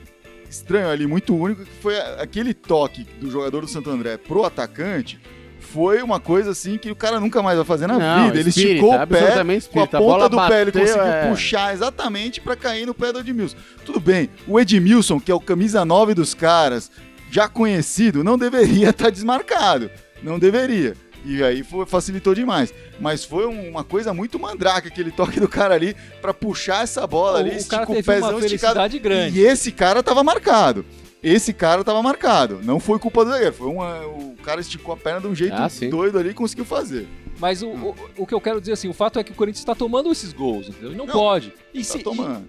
estranho 0.51 0.91
ali, 0.91 1.07
muito 1.07 1.35
único, 1.35 1.65
que 1.65 1.71
foi 1.81 1.97
aquele 2.19 2.53
toque 2.53 3.07
do 3.21 3.31
jogador 3.31 3.63
do 3.63 3.69
Santo 3.69 3.89
André 3.89 4.17
pro 4.17 4.45
atacante, 4.45 5.21
foi 5.61 6.03
uma 6.03 6.19
coisa 6.19 6.51
assim 6.51 6.77
que 6.77 6.91
o 6.91 6.97
cara 6.97 7.21
nunca 7.21 7.43
mais 7.43 7.57
vai 7.57 7.65
fazer 7.65 7.87
na 7.87 7.99
Não, 7.99 8.25
vida. 8.25 8.41
Ele 8.41 8.49
espírita, 8.49 8.73
esticou 8.75 8.95
o 8.95 9.07
pé, 9.07 9.45
com 9.45 9.51
a 9.51 9.55
espírita. 9.55 9.97
A 9.97 10.01
ponta 10.01 10.13
bola 10.13 10.29
do 10.29 10.37
pé, 10.49 10.63
ele 10.63 10.73
bateu, 10.73 10.83
conseguiu 10.83 11.07
é. 11.07 11.29
puxar 11.29 11.73
exatamente 11.73 12.41
pra 12.41 12.57
cair 12.57 12.87
no 12.87 12.95
pé 12.95 13.13
do 13.13 13.21
Edmilson. 13.21 13.57
Tudo 13.85 14.01
bem, 14.01 14.29
o 14.49 14.59
Edmilson, 14.59 15.21
que 15.21 15.31
é 15.31 15.35
o 15.35 15.41
camisa 15.41 15.85
9 15.85 16.15
dos 16.15 16.35
caras, 16.35 16.91
já 17.31 17.49
conhecido, 17.49 18.25
não 18.25 18.37
deveria 18.37 18.91
estar 18.91 19.09
desmarcado. 19.11 19.91
Não 20.23 20.39
deveria. 20.39 20.97
E 21.25 21.43
aí 21.43 21.63
foi- 21.63 21.85
facilitou 21.87 22.35
demais. 22.35 22.73
Mas 22.99 23.25
foi 23.25 23.47
um- 23.47 23.69
uma 23.71 23.85
coisa 23.85 24.13
muito 24.15 24.39
mandraca 24.39 24.89
aquele 24.89 25.11
toque 25.11 25.39
do 25.39 25.49
cara 25.49 25.75
ali 25.75 25.95
pra 26.21 26.33
puxar 26.33 26.83
essa 26.83 27.07
bola 27.07 27.39
ali, 27.41 27.51
o 27.51 27.65
cara 27.67 27.83
estica 27.85 27.93
o 27.93 28.03
pezão 28.05 28.37
uma 28.39 28.47
esticado. 28.47 28.99
grande. 28.99 29.39
E 29.39 29.43
esse 29.43 29.71
cara 29.73 30.03
tava 30.03 30.23
marcado. 30.25 30.85
Esse 31.23 31.53
cara 31.53 31.85
tava 31.85 32.03
marcado. 32.03 32.61
Não 32.63 32.81
foi 32.81 32.99
culpa 32.99 33.25
do 33.25 33.31
zagueiro. 33.31 33.53
Foi 33.55 33.69
uma, 33.69 34.07
o 34.07 34.35
cara 34.43 34.61
esticou 34.61 34.95
a 34.95 34.97
perna 34.97 35.21
de 35.21 35.27
um 35.27 35.35
jeito 35.35 35.55
Ah, 35.55 35.69
doido 35.91 36.19
ali 36.19 36.31
e 36.31 36.35
conseguiu 36.35 36.65
fazer. 36.65 37.07
Mas 37.39 37.63
o, 37.63 37.69
o, 37.69 37.95
o 38.19 38.27
que 38.27 38.35
eu 38.35 38.41
quero 38.41 38.59
dizer 38.61 38.73
assim, 38.73 38.89
o 38.89 38.93
fato 38.95 39.19
é 39.19 39.25
que 39.25 39.33
o 39.33 39.35
Corinthians 39.35 39.61
está 39.61 39.75
tomando 39.75 40.11
esses 40.13 40.33
gols, 40.33 40.69
entendeu? 40.69 40.93
Não, 40.93 41.05
Não, 41.07 41.13
pode. 41.13 41.53
E, 41.75 41.79
tá 41.79 41.85
se- 41.85 41.99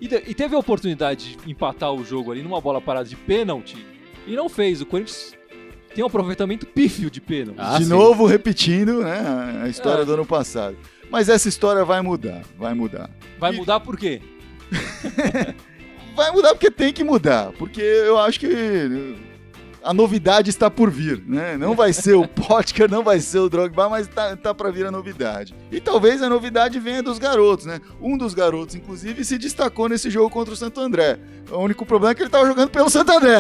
e- 0.02 0.06
e 0.06 0.32
e 0.32 0.34
teve 0.34 0.56
a 0.56 0.60
oportunidade 0.60 1.36
de 1.38 1.52
empatar 1.52 1.94
o 1.94 2.04
jogo 2.04 2.32
ali 2.32 2.42
numa 2.42 2.60
bola 2.62 2.80
parada 2.82 3.08
de 3.08 3.16
pênalti 3.16 3.86
e 4.28 4.36
não 4.36 4.48
fez. 4.50 4.82
O 4.82 4.86
Corinthians 4.86 5.34
tem 5.93 6.04
um 6.04 6.08
aproveitamento 6.08 6.65
pífio 6.65 7.10
de 7.10 7.19
pênalti. 7.21 7.58
Ah, 7.60 7.77
de 7.77 7.84
sim. 7.86 7.89
novo 7.89 8.25
repetindo 8.25 9.01
né, 9.04 9.19
a- 9.19 9.63
a 9.65 9.69
história 9.69 10.01
É. 10.01 10.06
do 10.06 10.13
ano 10.13 10.25
passado. 10.25 10.77
Mas 11.10 11.27
essa 11.30 11.49
história 11.49 11.84
vai 11.84 12.01
mudar. 12.01 12.41
Vai 12.58 12.73
mudar. 12.73 13.10
Vai 13.39 13.54
e- 13.54 13.58
mudar 13.58 13.80
por 13.82 13.97
quê? 13.97 14.21
Vai 16.15 16.30
mudar 16.32 16.49
porque 16.49 16.69
tem 16.69 16.91
que 16.93 17.04
mudar. 17.04 17.51
Porque 17.54 17.82
eu 17.82 18.17
acho 18.19 18.39
que 18.39 19.15
a 19.84 19.94
novidade 19.94 20.50
está 20.50 20.70
por 20.70 20.89
vir, 20.91 21.24
né? 21.28 21.58
Não 21.58 21.76
vai 21.76 21.91
ser 21.94 22.13
o 22.15 22.28
Potker, 22.28 22.89
não 22.89 23.04
vai 23.04 23.20
ser 23.20 23.39
o 23.39 23.50
Drogba, 23.50 23.89
mas 23.89 24.08
tá, 24.08 24.36
tá 24.36 24.54
para 24.54 24.70
vir 24.72 24.86
a 24.86 24.91
novidade. 24.91 25.56
E 25.72 25.80
talvez 25.80 26.22
a 26.22 26.30
novidade 26.30 26.80
venha 26.80 27.02
dos 27.02 27.17
garotos, 27.17 27.65
né? 27.65 27.82
Um 28.00 28.17
dos 28.17 28.34
garotos, 28.34 28.76
inclusive, 28.76 29.24
se 29.26 29.38
destacou 29.38 29.89
nesse 29.89 30.10
jogo 30.10 30.30
contra 30.30 30.54
o 30.54 30.58
Santo 30.58 30.80
André. 30.80 31.20
O 31.50 31.58
único 31.58 31.86
problema 31.86 32.12
é 32.12 32.15
que 32.15 32.22
ele 32.22 32.28
estava 32.28 32.46
jogando 32.46 32.70
pelo 32.70 32.89
Santo 32.89 33.12
André. 33.12 33.39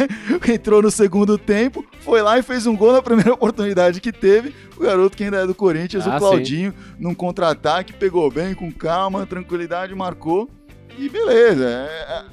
Entrou 0.52 0.82
no 0.82 0.90
segundo 0.90 1.36
tempo, 1.38 1.84
foi 2.00 2.22
lá 2.22 2.38
e 2.38 2.42
fez 2.42 2.66
um 2.66 2.76
gol 2.76 2.92
na 2.92 3.02
primeira 3.02 3.32
oportunidade 3.34 4.00
que 4.00 4.12
teve. 4.12 4.54
O 4.76 4.80
garoto 4.80 5.16
que 5.16 5.24
ainda 5.24 5.38
é 5.42 5.46
do 5.46 5.54
Corinthians, 5.54 6.06
Ah, 6.06 6.16
o 6.16 6.18
Claudinho, 6.18 6.74
num 6.98 7.14
contra-ataque, 7.14 7.92
pegou 7.92 8.30
bem, 8.30 8.54
com 8.54 8.72
calma, 8.72 9.26
tranquilidade, 9.26 9.94
marcou. 9.94 10.50
E 10.98 11.08
beleza, 11.08 11.64
é, 11.64 12.24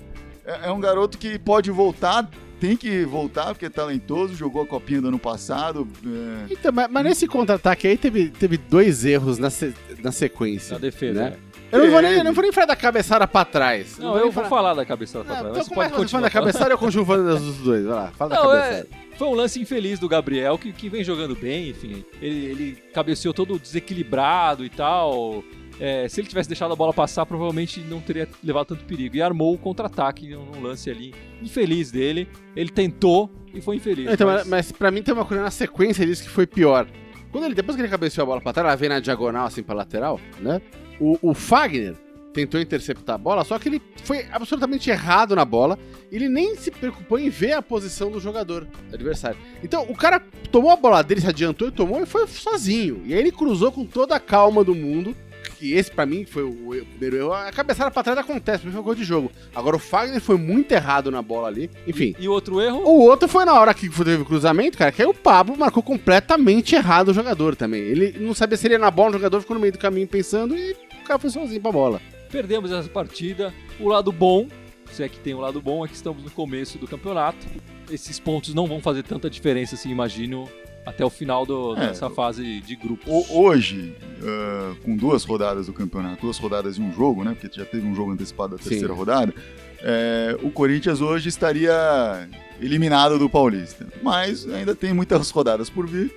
é- 0.45 0.59
é 0.67 0.71
um 0.71 0.79
garoto 0.79 1.17
que 1.17 1.37
pode 1.37 1.69
voltar, 1.71 2.27
tem 2.59 2.75
que 2.75 3.03
voltar, 3.05 3.47
porque 3.47 3.65
é 3.65 3.69
talentoso, 3.69 4.35
jogou 4.35 4.61
a 4.61 4.65
copinha 4.67 5.01
do 5.01 5.07
ano 5.07 5.19
passado. 5.19 5.87
é, 6.05 6.53
Então, 6.53 6.71
mas, 6.71 6.87
mas 6.89 7.03
nesse 7.03 7.27
contra-ataque 7.27 7.87
aí 7.87 7.97
teve, 7.97 8.29
teve 8.29 8.57
dois 8.57 9.05
erros 9.05 9.37
na, 9.37 9.49
se- 9.49 9.73
na 10.03 10.11
sequência. 10.11 10.73
Na 10.73 10.79
defesa. 10.79 11.23
né? 11.23 11.29
né? 11.31 11.37
Eu 11.71 11.83
não 11.85 11.91
vou, 11.91 12.01
nem, 12.01 12.13
eu 12.13 12.23
não 12.23 12.33
vou 12.33 12.41
nem 12.41 12.51
falar 12.51 12.65
da 12.65 12.75
cabeçada 12.75 13.27
pra 13.27 13.45
trás. 13.45 13.99
Não, 13.99 14.09
vou 14.13 14.19
eu 14.19 14.31
vou 14.31 14.43
falar- 14.45 14.73
da 14.73 14.83
cabeçada 14.83 15.23
pra 15.23 15.35
trás. 15.35 15.49
então 15.51 15.63
Você 15.63 15.69
como 15.69 15.81
é 15.83 15.89
pode 15.89 15.91
fala 16.11 16.23
da 16.23 16.27
continuar. 16.29 16.31
cabeçada 16.31 16.73
ou 16.73 16.79
conjuvando 16.79 17.37
dos 17.37 17.57
dois? 17.57 17.85
Vai 17.85 17.93
lá, 17.95 18.11
fala 18.17 18.29
da 18.31 18.35
Não, 18.37 18.47
cabeçada. 18.49 18.87
é, 18.91 19.17
foi 19.17 19.27
um 19.27 19.33
lance 19.35 19.59
infeliz 19.61 19.99
do 19.99 20.09
Gabriel, 20.09 20.57
que, 20.57 20.73
que 20.73 20.89
vem 20.89 21.03
jogando 21.03 21.35
bem, 21.35 21.69
enfim. 21.69 22.03
Ele, 22.19 22.45
ele 22.45 22.77
cabeceou 22.91 23.35
todo 23.35 23.59
desequilibrado 23.59 24.65
e 24.65 24.69
tal. 24.69 25.43
É, 25.79 26.07
se 26.09 26.19
ele 26.19 26.27
tivesse 26.27 26.49
deixado 26.49 26.73
a 26.73 26.75
bola 26.75 26.93
passar, 26.93 27.25
provavelmente 27.25 27.79
não 27.79 28.01
teria 28.01 28.27
levado 28.43 28.67
tanto 28.67 28.83
perigo. 28.85 29.15
E 29.15 29.21
armou 29.21 29.53
o 29.53 29.57
contra-ataque 29.57 30.27
num 30.29 30.61
lance 30.61 30.89
ali 30.89 31.13
infeliz 31.41 31.89
dele. 31.91 32.27
Ele 32.55 32.69
tentou 32.69 33.29
e 33.53 33.61
foi 33.61 33.77
infeliz. 33.77 34.11
Então, 34.11 34.27
mas- 34.27 34.47
mas... 34.47 34.71
pra 34.71 34.91
mim 34.91 35.01
tem 35.01 35.13
uma 35.13 35.25
coisa 35.25 35.41
na 35.43 35.51
sequência 35.51 36.05
disso 36.05 36.23
que 36.23 36.29
foi 36.29 36.45
pior. 36.45 36.85
Quando 37.31 37.45
ele, 37.45 37.53
depois 37.55 37.75
que 37.75 37.81
ele 37.81 37.89
cabeceou 37.89 38.23
a 38.23 38.25
bola 38.25 38.41
pra 38.41 38.51
trás, 38.51 38.67
ela 38.67 38.75
vem 38.75 38.89
na 38.89 38.99
diagonal, 38.99 39.45
assim, 39.45 39.61
pra 39.63 39.75
lateral, 39.75 40.19
né? 40.39 40.61
O, 40.99 41.17
o 41.21 41.33
Fagner 41.33 41.95
tentou 42.33 42.59
interceptar 42.59 43.15
a 43.15 43.17
bola, 43.17 43.43
só 43.43 43.57
que 43.57 43.69
ele 43.69 43.81
foi 44.03 44.25
absolutamente 44.31 44.89
errado 44.89 45.35
na 45.35 45.45
bola. 45.45 45.77
Ele 46.11 46.27
nem 46.27 46.55
se 46.55 46.71
preocupou 46.71 47.17
em 47.19 47.29
ver 47.29 47.53
a 47.53 47.61
posição 47.61 48.11
do 48.11 48.19
jogador 48.19 48.67
adversário. 48.91 49.37
Então, 49.63 49.85
o 49.89 49.95
cara 49.95 50.19
tomou 50.51 50.71
a 50.71 50.75
bola 50.75 51.01
dele, 51.03 51.21
se 51.21 51.27
adiantou 51.27 51.67
e 51.67 51.71
tomou 51.71 52.01
e 52.01 52.05
foi 52.05 52.27
sozinho. 52.27 53.01
E 53.05 53.13
aí 53.13 53.19
ele 53.19 53.31
cruzou 53.31 53.71
com 53.71 53.85
toda 53.85 54.15
a 54.15 54.19
calma 54.19 54.63
do 54.63 54.75
mundo. 54.75 55.15
Que 55.59 55.73
esse, 55.73 55.91
pra 55.91 56.05
mim, 56.05 56.23
foi 56.25 56.43
o 56.43 56.73
erro- 56.73 56.85
primeiro 56.85 57.17
erro. 57.17 57.33
A 57.33 57.51
cabeçada 57.51 57.91
pra 57.91 58.01
trás 58.01 58.17
acontece, 58.17 58.59
porque 58.59 58.73
foi 58.73 58.81
gol 58.81 58.95
de 58.95 59.03
jogo. 59.03 59.29
Agora, 59.53 59.75
o 59.75 59.79
Fagner 59.79 60.21
foi 60.21 60.37
muito 60.37 60.71
errado 60.71 61.11
na 61.11 61.21
bola 61.21 61.49
ali. 61.49 61.69
Enfim. 61.85 62.15
E 62.17 62.29
outro 62.29 62.61
erro, 62.61 62.81
O 62.85 63.01
outro 63.01 63.27
foi 63.27 63.43
na 63.43 63.53
hora 63.59 63.73
que 63.73 63.89
teve 63.89 64.21
o 64.21 64.25
cruzamento, 64.25 64.77
cara, 64.77 64.89
que 64.91 65.01
aí 65.01 65.07
o 65.07 65.13
Pablo 65.13 65.57
marcou 65.57 65.83
completamente 65.83 66.75
errado 66.75 67.09
o 67.09 67.13
jogador 67.13 67.57
também. 67.57 67.81
Ele 67.81 68.15
não 68.19 68.33
sabia 68.33 68.57
se 68.57 68.67
ele 68.67 68.75
ia 68.75 68.79
na 68.79 68.89
bola, 68.89 69.09
o 69.09 69.13
jogador 69.13 69.41
ficou 69.41 69.55
no 69.55 69.59
meio 69.59 69.73
do 69.73 69.79
caminho 69.79 70.07
pensando 70.07 70.55
e 70.57 70.71
o 70.71 71.03
cara 71.03 71.19
foi 71.19 71.29
sozinho 71.29 71.59
pra 71.61 71.71
bola. 71.73 72.01
perdemos 72.31 72.71
essa 72.71 72.87
partida. 72.87 73.53
O 73.81 73.89
lado 73.89 74.11
bom, 74.13 74.47
se 74.91 75.03
é 75.03 75.09
que 75.09 75.19
tem 75.19 75.33
o 75.33 75.39
lado 75.39 75.61
bom, 75.61 75.83
é 75.83 75.89
que 75.89 75.95
estamos 75.95 76.23
no 76.23 76.31
começo 76.31 76.77
do 76.77 76.87
campeonato. 76.87 77.45
Esses 77.91 78.17
pontos 78.19 78.53
não 78.53 78.65
vão 78.65 78.79
fazer 78.79 79.03
tanta 79.03 79.29
diferença, 79.29 79.75
assim, 79.75 79.89
imagino, 79.91 80.47
até 80.89 81.05
o 81.05 81.09
final 81.09 81.45
do- 81.45 81.75
É. 81.77 81.87
dessa 81.87 82.09
fase 82.09 82.59
de 82.61 82.75
grupos. 82.75 83.29
Hoje, 83.29 83.95
ah, 84.23 84.73
com 84.83 84.95
duas 84.95 85.23
rodadas 85.23 85.67
do 85.67 85.73
campeonato, 85.73 86.21
duas 86.21 86.37
rodadas 86.37 86.77
e 86.77 86.81
um 86.81 86.91
jogo, 86.93 87.23
né? 87.23 87.35
Porque 87.39 87.57
já 87.57 87.65
teve 87.65 87.85
um 87.87 87.95
jogo 87.95 88.11
antecipado 88.11 88.55
da 88.57 88.61
Sim. 88.63 88.69
terceira 88.69 88.93
rodada. 88.93 89.33
é, 89.81 90.37
o 90.43 90.51
Corinthians 90.51 90.99
hoje 90.99 91.29
estaria 91.29 92.27
eliminado 92.59 93.17
do 93.17 93.29
Paulista. 93.29 93.87
Mas 94.03 94.45
ainda 94.49 94.75
tem 94.75 94.93
muitas 94.93 95.29
rodadas 95.29 95.69
por 95.69 95.87
vir. 95.87 96.13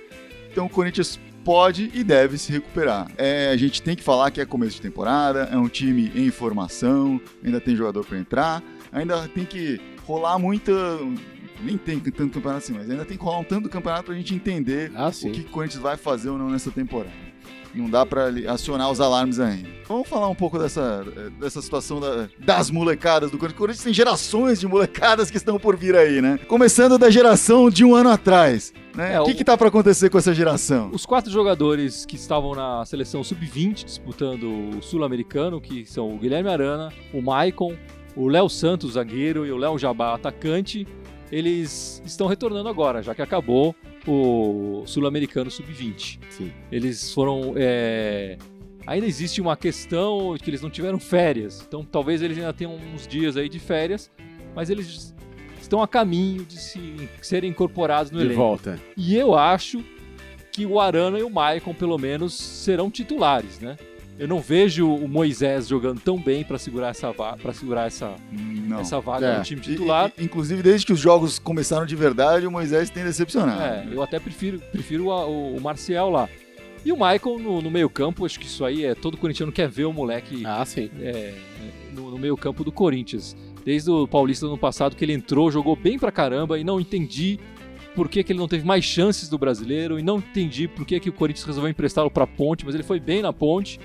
Então 0.51 0.65
o 0.65 0.69
Corinthians 0.69 1.17
pode 1.45 1.89
e 1.93 2.03
deve 2.03 2.37
se 2.37 2.51
recuperar. 2.51 3.09
É, 3.17 3.51
a 3.51 3.55
gente 3.55 3.81
tem 3.81 3.95
que 3.95 4.03
falar 4.03 4.31
que 4.31 4.41
é 4.41 4.45
começo 4.45 4.75
de 4.75 4.81
temporada, 4.81 5.47
é 5.51 5.57
um 5.57 5.69
time 5.69 6.11
em 6.13 6.29
formação, 6.29 7.21
ainda 7.41 7.61
tem 7.61 7.73
jogador 7.73 8.05
para 8.05 8.17
entrar, 8.17 8.61
ainda 8.91 9.27
tem 9.29 9.45
que 9.45 9.79
rolar 10.05 10.37
muita. 10.37 10.71
Nem 11.63 11.77
tem 11.77 11.99
tanto 11.99 12.33
campeonato 12.33 12.63
assim, 12.63 12.73
mas 12.73 12.89
ainda 12.89 13.05
tem 13.05 13.17
que 13.17 13.23
rolar 13.23 13.39
um 13.39 13.43
tanto 13.43 13.63
do 13.63 13.69
campeonato 13.69 14.03
pra 14.05 14.15
gente 14.15 14.33
entender 14.35 14.91
Ah, 14.95 15.09
o 15.09 15.31
que 15.31 15.41
o 15.41 15.45
Corinthians 15.45 15.81
vai 15.81 15.97
fazer 15.97 16.29
ou 16.29 16.37
não 16.37 16.49
nessa 16.49 16.69
temporada. 16.71 17.11
Não 17.75 17.89
dá 17.89 18.05
pra 18.05 18.29
li- 18.29 18.45
acionar 18.47 18.91
os 18.91 19.01
alarmes 19.01 19.39
ainda. 19.39 19.67
Vamos 19.87 20.07
falar 20.07 20.27
um 20.29 20.35
pouco 20.35 20.59
dessa, 20.59 21.03
dessa 21.39 21.59
situação 21.59 21.99
da- 21.99 22.29
das 22.37 22.69
molecadas 22.69 23.31
do 23.31 23.37
Corinthians. 23.39 23.55
O 23.55 23.59
Corinthians 23.59 23.83
tem 23.83 23.93
gerações 23.93 24.59
de 24.59 24.67
molecadas 24.67 25.31
que 25.31 25.37
estão 25.37 25.57
por 25.57 25.75
vir 25.75 25.95
aí, 25.95 26.21
né? 26.21 26.37
Começando 26.47 26.99
da 26.99 27.09
geração 27.09 27.71
de 27.71 27.83
um 27.83 27.95
ano 27.95 28.09
atrás. 28.11 28.71
Né? 28.95 29.15
É, 29.15 29.19
o 29.21 29.25
que, 29.25 29.31
o- 29.31 29.35
que 29.35 29.43
tá 29.43 29.57
pra 29.57 29.69
acontecer 29.69 30.11
com 30.11 30.19
essa 30.19 30.35
geração? 30.35 30.91
Os 30.93 31.03
quatro 31.03 31.31
jogadores 31.31 32.05
que 32.05 32.15
estavam 32.15 32.53
na 32.53 32.85
seleção 32.85 33.23
sub-20 33.23 33.83
disputando 33.85 34.77
o 34.77 34.81
sul-americano, 34.83 35.59
que 35.59 35.83
são 35.83 36.13
o 36.13 36.19
Guilherme 36.19 36.49
Arana, 36.51 36.93
o 37.11 37.23
Maicon, 37.23 37.75
o 38.15 38.27
Léo 38.27 38.49
Santos, 38.49 38.93
zagueiro, 38.93 39.47
e 39.47 39.51
o 39.51 39.57
Léo 39.57 39.79
Jabá, 39.79 40.13
atacante, 40.13 40.87
eles 41.35 42.01
estão 42.05 42.27
retornando 42.27 42.69
agora, 42.69 43.01
já 43.01 43.15
que 43.15 43.21
acabou 43.21 43.75
o 44.07 44.83
sul-americano 44.85 45.49
sub-20. 45.49 46.19
Sim. 46.29 46.51
Eles 46.71 47.11
foram. 47.13 47.53
é, 47.55 48.37
Ainda 48.85 49.07
existe 49.07 49.39
uma 49.41 49.55
questão 49.55 50.35
de 50.35 50.43
que 50.43 50.49
eles 50.49 50.61
não 50.61 50.69
tiveram 50.69 50.99
férias, 50.99 51.63
então 51.65 51.85
talvez 51.85 52.21
eles 52.21 52.37
ainda 52.37 52.51
tenham 52.53 52.75
uns 52.93 53.07
dias 53.07 53.37
aí 53.37 53.47
de 53.47 53.57
férias, 53.57 54.11
mas 54.53 54.69
eles 54.69 55.15
estão 55.61 55.81
a 55.81 55.87
caminho 55.87 56.43
de 56.43 56.57
se 56.59 57.09
serem 57.21 57.49
incorporados 57.49 58.11
no 58.11 58.19
De 58.19 58.25
elenco. 58.25 58.41
volta. 58.41 58.77
E 58.97 59.15
eu 59.15 59.33
acho 59.35 59.81
que 60.51 60.65
o 60.65 60.81
Arana 60.81 61.17
e 61.17 61.23
o 61.23 61.29
Maicon, 61.29 61.73
pelo 61.73 61.97
menos, 61.97 62.33
serão 62.33 62.91
titulares, 62.91 63.59
né? 63.61 63.77
Eu 64.19 64.27
não 64.27 64.39
vejo 64.39 64.87
o 64.87 65.07
Moisés 65.07 65.67
jogando 65.67 65.99
tão 65.99 66.17
bem 66.21 66.43
para 66.43 66.57
segurar 66.59 66.89
essa 66.89 67.11
vaga, 67.11 67.37
para 67.37 67.51
segurar 67.53 67.87
essa, 67.87 68.13
Não. 68.31 68.79
essa 68.79 68.99
vaga 69.01 69.25
É. 69.25 69.37
no 69.39 69.43
time 69.43 69.59
titular. 69.59 70.11
E- 70.17 70.21
e- 70.21 70.25
inclusive, 70.25 70.61
desde 70.61 70.85
que 70.85 70.93
os 70.93 70.99
jogos 70.99 71.39
começaram 71.39 71.85
de 71.85 71.95
verdade, 71.95 72.45
o 72.45 72.51
Moisés 72.51 72.89
tem 72.89 73.03
decepcionado. 73.03 73.61
É, 73.61 73.87
eu 73.91 74.03
até 74.03 74.19
prefiro, 74.19 74.59
prefiro 74.71 75.11
a- 75.11 75.25
o, 75.25 75.57
o 75.57 75.61
Marcial 75.61 76.09
lá. 76.11 76.29
E 76.85 76.91
o 76.91 76.97
Maicon 76.97 77.39
no, 77.39 77.61
no 77.61 77.71
meio-campo, 77.71 78.25
acho 78.25 78.39
que 78.39 78.45
isso 78.45 78.63
aí 78.63 78.85
é 78.85 78.93
todo 78.93 79.17
corintiano 79.17 79.51
quer 79.51 79.67
ver 79.69 79.85
o 79.85 79.93
moleque 79.93 80.43
Ah, 80.45 80.63
sim. 80.65 80.91
é, 81.01 81.33
no, 81.93 82.11
no 82.11 82.17
meio-campo 82.19 82.63
do 82.63 82.71
Corinthians. 82.71 83.35
Desde 83.65 83.89
o 83.89 84.05
Paulista 84.07 84.45
do 84.45 84.51
ano 84.51 84.57
passado 84.59 84.95
que 84.95 85.03
ele 85.05 85.13
entrou, 85.13 85.49
jogou 85.49 85.75
bem 85.75 85.97
pra 85.97 86.11
caramba 86.11 86.59
e 86.59 86.63
não 86.63 86.79
entendi 86.79 87.39
por 87.95 88.09
que, 88.09 88.23
que 88.23 88.33
ele 88.33 88.39
não 88.39 88.47
teve 88.47 88.65
mais 88.65 88.83
chances 88.83 89.29
do 89.29 89.37
brasileiro 89.37 89.97
e 89.97 90.03
não 90.03 90.17
entendi 90.17 90.67
por 90.67 90.85
que, 90.85 90.99
que 90.99 91.09
o 91.09 91.13
Corinthians 91.13 91.45
resolveu 91.45 91.69
emprestá-lo 91.71 92.11
pra 92.11 92.27
Ponte, 92.27 92.65
mas 92.65 92.73
ele 92.75 92.83
foi 92.83 92.99
bem 92.99 93.21
na 93.21 93.31
Ponte 93.31 93.79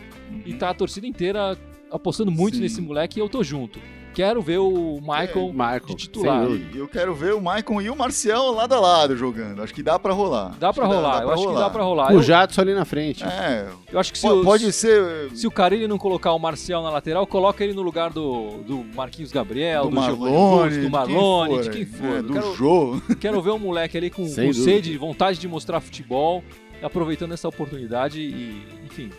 e 0.44 0.54
tá 0.54 0.70
a 0.70 0.74
torcida 0.74 1.06
inteira 1.06 1.56
apostando 1.90 2.30
muito 2.30 2.56
Sim. 2.56 2.62
nesse 2.62 2.80
moleque 2.80 3.18
e 3.18 3.22
eu 3.22 3.28
tô 3.28 3.42
junto. 3.42 3.80
Quero 4.14 4.42
ver 4.42 4.58
o 4.58 4.98
Michael 5.00 5.52
Michael, 5.52 5.80
de 5.86 5.94
titular. 5.94 6.44
eu 6.74 6.88
quero 6.88 7.14
ver 7.14 7.34
o 7.34 7.40
Maicon 7.40 7.80
e 7.80 7.88
o 7.88 7.94
Marcial 7.94 8.50
lado 8.52 8.74
a 8.74 8.80
lado 8.80 9.16
jogando. 9.16 9.62
Acho 9.62 9.72
que 9.72 9.82
dá 9.82 9.96
pra 9.96 10.12
rolar. 10.12 10.56
Dá 10.58 10.72
pra 10.72 10.82
Acho 10.84 10.90
que 10.90 10.96
rolar, 10.96 11.22
eu 11.22 11.30
acho 11.30 11.46
que 11.48 11.54
dá 11.54 11.70
pra 11.70 11.82
rolar. 11.84 12.12
O 12.12 12.20
Jadson 12.22 12.60
ali 12.62 12.74
na 12.74 12.84
frente. 12.84 13.22
É, 13.22 13.68
eu 13.92 14.00
acho 14.00 14.10
que 14.10 14.18
se, 14.18 14.26
po- 14.26 14.40
o- 14.40 14.44
pode 14.44 14.72
ser 14.72 15.30
se 15.36 15.46
o 15.46 15.50
Carilli 15.52 15.86
não 15.86 15.98
colocar 15.98 16.32
o 16.32 16.38
Marcial 16.38 16.82
na 16.82 16.90
lateral, 16.90 17.28
coloca 17.28 17.62
ele 17.62 17.74
no 17.74 17.82
lugar 17.82 18.10
do, 18.10 18.58
do 18.66 18.78
Marquinhos 18.92 19.30
Gabriel, 19.30 19.84
do 19.84 19.90
do, 19.90 19.94
Marlone, 19.94 20.78
do 20.78 20.90
Marlone, 20.90 21.62
de 21.62 21.70
quem 21.70 21.86
for. 21.86 22.02
né, 22.02 22.18
Eu 22.18 22.22
do 22.24 22.32
quero- 22.32 22.54
Jô. 22.56 23.00
Quero 23.20 23.40
ver 23.40 23.50
um 23.50 23.58
moleque 23.58 23.96
ali 23.96 24.10
com, 24.10 24.22
com 24.34 24.52
sede, 24.52 24.98
vontade 24.98 25.38
de 25.38 25.46
mostrar 25.46 25.80
futebol, 25.80 26.42
aproveitando 26.82 27.34
essa 27.34 27.46
oportunidade 27.46 28.20
e, 28.20 28.62
enfim. 28.84 29.10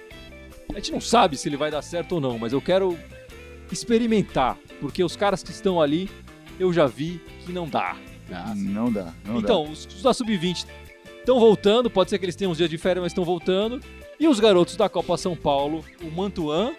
A 0.72 0.76
gente 0.76 0.92
não 0.92 1.02
sabe 1.02 1.36
se 1.38 1.50
ele 1.50 1.58
vai 1.58 1.72
dar 1.72 1.82
certo 1.82 2.14
ou 2.14 2.22
não, 2.22 2.38
mas 2.38 2.54
eu 2.54 2.62
quero 2.62 2.98
experimentar, 3.72 4.58
porque 4.80 5.04
os 5.04 5.16
caras 5.16 5.44
que 5.44 5.52
estão 5.52 5.82
ali 5.82 6.10
eu 6.60 6.72
já 6.74 6.86
vi 6.86 7.22
que 7.46 7.52
não 7.52 7.68
dá. 7.68 7.96
Ah, 8.32 8.54
Não 8.56 8.92
dá, 8.92 9.12
não 9.26 9.40
então, 9.40 9.64
os, 9.72 9.86
os 9.88 10.04
da 10.04 10.14
Sub-20 10.14 10.66
estão 11.20 11.40
voltando, 11.40 11.90
pode 11.90 12.12
ser 12.12 12.20
que 12.20 12.26
eles 12.26 12.36
tenham 12.36 12.52
uns 12.52 12.58
dias 12.58 12.70
de 12.70 12.78
férias, 12.78 13.02
mas 13.02 13.12
estão 13.12 13.24
voltando. 13.24 13.82
E 14.20 14.28
os 14.28 14.40
garotos 14.40 14.76
da 14.76 14.88
Copa 14.88 15.18
São 15.18 15.36
Paulo, 15.36 15.84
o 16.04 16.12
Mantuan, 16.12 16.74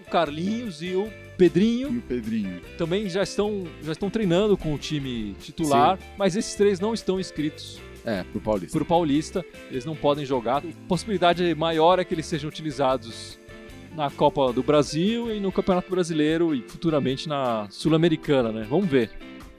o 0.00 0.10
Carlinhos 0.10 0.80
e 0.82 0.94
o 0.94 1.04
dá. 1.04 1.26
Pedrinho, 1.36 1.92
E 1.92 1.98
o 1.98 2.00
Pedrinho. 2.02 2.62
também 2.78 3.10
já 3.10 3.22
estão, 3.22 3.64
já 3.82 3.92
estão 3.92 4.08
treinando 4.08 4.56
com 4.56 4.72
o 4.72 4.78
time 4.78 5.34
titular, 5.42 5.98
mas 6.16 6.34
esses 6.34 6.54
três 6.54 6.80
não 6.80 6.94
estão 6.94 7.20
inscritos 7.20 7.78
É, 8.06 8.22
pro 8.22 8.40
Paulista. 8.40 8.72
para 8.72 8.82
o 8.84 8.86
Paulista, 8.86 9.44
eles 9.68 9.84
não 9.84 9.96
podem 9.96 10.24
jogar. 10.24 10.58
A 10.58 10.88
possibilidade 10.88 11.54
maior 11.56 11.98
é 11.98 12.04
que 12.04 12.14
eles 12.14 12.24
sejam 12.24 12.48
utilizados 12.48 13.36
na 13.96 14.08
Copa 14.10 14.52
do 14.52 14.62
Brasil 14.62 15.34
e 15.34 15.40
no 15.40 15.50
Campeonato 15.50 15.90
Brasileiro 15.90 16.54
e 16.54 16.62
futuramente 16.62 17.28
na 17.28 17.66
Sul-Americana, 17.68 18.52
né? 18.52 18.66
Vamos 18.70 18.86
ver. 18.86 19.10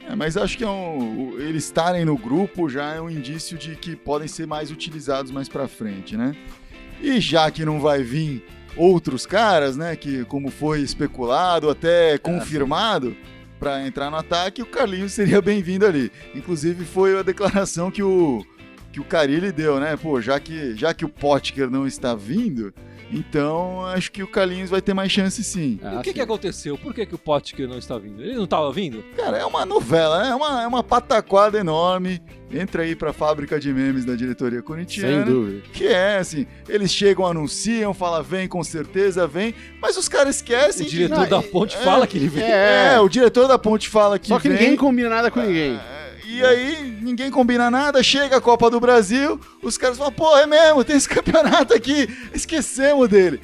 É, 0.10 0.16
mas 0.16 0.38
acho 0.38 0.58
que 0.58 0.64
é 0.64 0.70
um, 0.70 1.38
eles 1.38 1.66
estarem 1.66 2.06
no 2.06 2.18
grupo 2.18 2.70
já 2.70 2.94
é 2.94 3.02
um 3.02 3.10
indício 3.10 3.58
de 3.58 3.76
que 3.76 3.96
podem 3.96 4.28
ser 4.28 4.48
mais 4.48 4.72
utilizados 4.72 5.30
mais 5.30 5.50
pra 5.50 5.68
frente, 5.68 6.16
né? 6.16 6.34
E 7.02 7.20
já 7.20 7.52
que 7.52 7.66
não 7.66 7.82
vai 7.82 8.02
vir 8.02 8.46
outros 8.78 9.26
caras, 9.26 9.76
né, 9.76 9.96
que 9.96 10.24
como 10.26 10.50
foi 10.50 10.82
especulado, 10.82 11.70
até 11.70 12.18
confirmado 12.18 13.18
pra 13.60 13.86
entrar 13.86 14.10
no 14.10 14.18
ataque, 14.18 14.62
o 14.62 14.66
Carlinhos 14.66 15.14
seria 15.14 15.42
bem-vindo 15.42 15.86
ali. 15.86 16.12
Inclusive 16.36 16.86
foi 16.86 17.18
a 17.18 17.24
declaração 17.24 17.92
que 17.92 18.04
o 18.04 18.46
que 18.92 19.00
o 19.00 19.04
Carilli 19.04 19.52
deu, 19.52 19.80
né? 19.80 19.96
Pô, 19.96 20.20
já 20.22 20.40
que 20.40 20.76
já 20.76 20.94
que 20.94 21.06
o 21.06 21.10
Potker 21.10 21.70
não 21.70 21.86
está 21.86 22.16
vindo, 22.16 22.74
então 23.12 23.86
acho 23.86 24.12
que 24.12 24.22
o 24.24 24.28
Carlinhos 24.28 24.70
vai 24.70 24.82
ter 24.82 24.94
mais 24.94 25.12
chance 25.12 25.44
sim. 25.44 25.80
Ah, 25.84 25.96
o 25.96 26.02
que, 26.02 26.10
sim. 26.10 26.14
que 26.16 26.22
aconteceu? 26.22 26.78
Por 26.78 26.94
que, 26.94 27.06
que 27.06 27.16
o 27.16 27.18
Potker 27.18 27.68
não 27.68 27.78
está 27.78 27.98
vindo? 27.98 28.22
Ele 28.22 28.36
não 28.36 28.44
estava 28.44 28.72
vindo? 28.72 29.04
Cara, 29.16 29.38
é 29.38 29.46
uma 29.46 29.66
novela, 29.66 30.24
né? 30.24 30.30
é 30.30 30.36
uma, 30.36 30.64
é 30.64 30.68
uma 30.68 30.84
pataquada 30.84 31.58
enorme. 31.58 32.22
Entra 32.50 32.84
aí 32.84 32.96
pra 32.96 33.12
fábrica 33.12 33.60
de 33.60 33.74
memes 33.74 34.06
da 34.06 34.16
diretoria 34.16 34.60
Sem 34.60 34.66
corintiana. 34.66 35.26
dúvida. 35.26 35.64
Que 35.74 35.88
é 35.88 36.18
assim, 36.18 36.48
eles 36.70 36.94
chegam, 36.94 37.26
anunciam, 37.26 37.94
falam, 37.94 38.24
vem, 38.24 38.48
com 38.48 38.64
certeza, 38.64 39.28
vem, 39.28 39.54
mas 39.82 39.98
os 39.98 40.08
caras 40.08 40.38
esquecem. 40.38 40.86
O 40.86 40.90
de- 40.90 40.96
diretor 40.96 41.20
Não, 41.20 41.28
da 41.30 41.40
é- 41.40 41.42
Ponte 41.50 41.76
é, 41.76 41.80
fala 41.80 42.08
que 42.08 42.18
ele 42.18 42.30
veio. 42.30 42.46
É, 42.46 42.94
É, 42.96 43.00
o 43.02 43.10
diretor 43.10 43.48
da 43.50 43.60
Ponte 43.60 43.90
fala 43.90 44.18
que 44.18 44.28
Só 44.30 44.40
que 44.40 44.48
vem. 44.48 44.58
ninguém 44.58 44.76
combina 44.78 45.10
nada 45.10 45.30
com 45.30 45.42
ninguém. 45.42 45.76
É, 45.76 45.97
E 46.30 46.44
aí, 46.44 46.98
ninguém 47.02 47.32
combina 47.32 47.72
nada, 47.72 48.04
chega 48.04 48.36
a 48.36 48.42
Copa 48.42 48.70
do 48.70 48.82
Brasil, 48.82 49.40
os 49.64 49.78
caras 49.78 49.98
falam, 49.98 50.12
pô, 50.12 50.38
é 50.38 50.46
mesmo, 50.46 50.84
tem 50.84 50.98
esse 50.98 51.08
campeonato 51.10 51.74
aqui, 51.74 52.06
esquecemos 52.34 53.08
dele. 53.08 53.40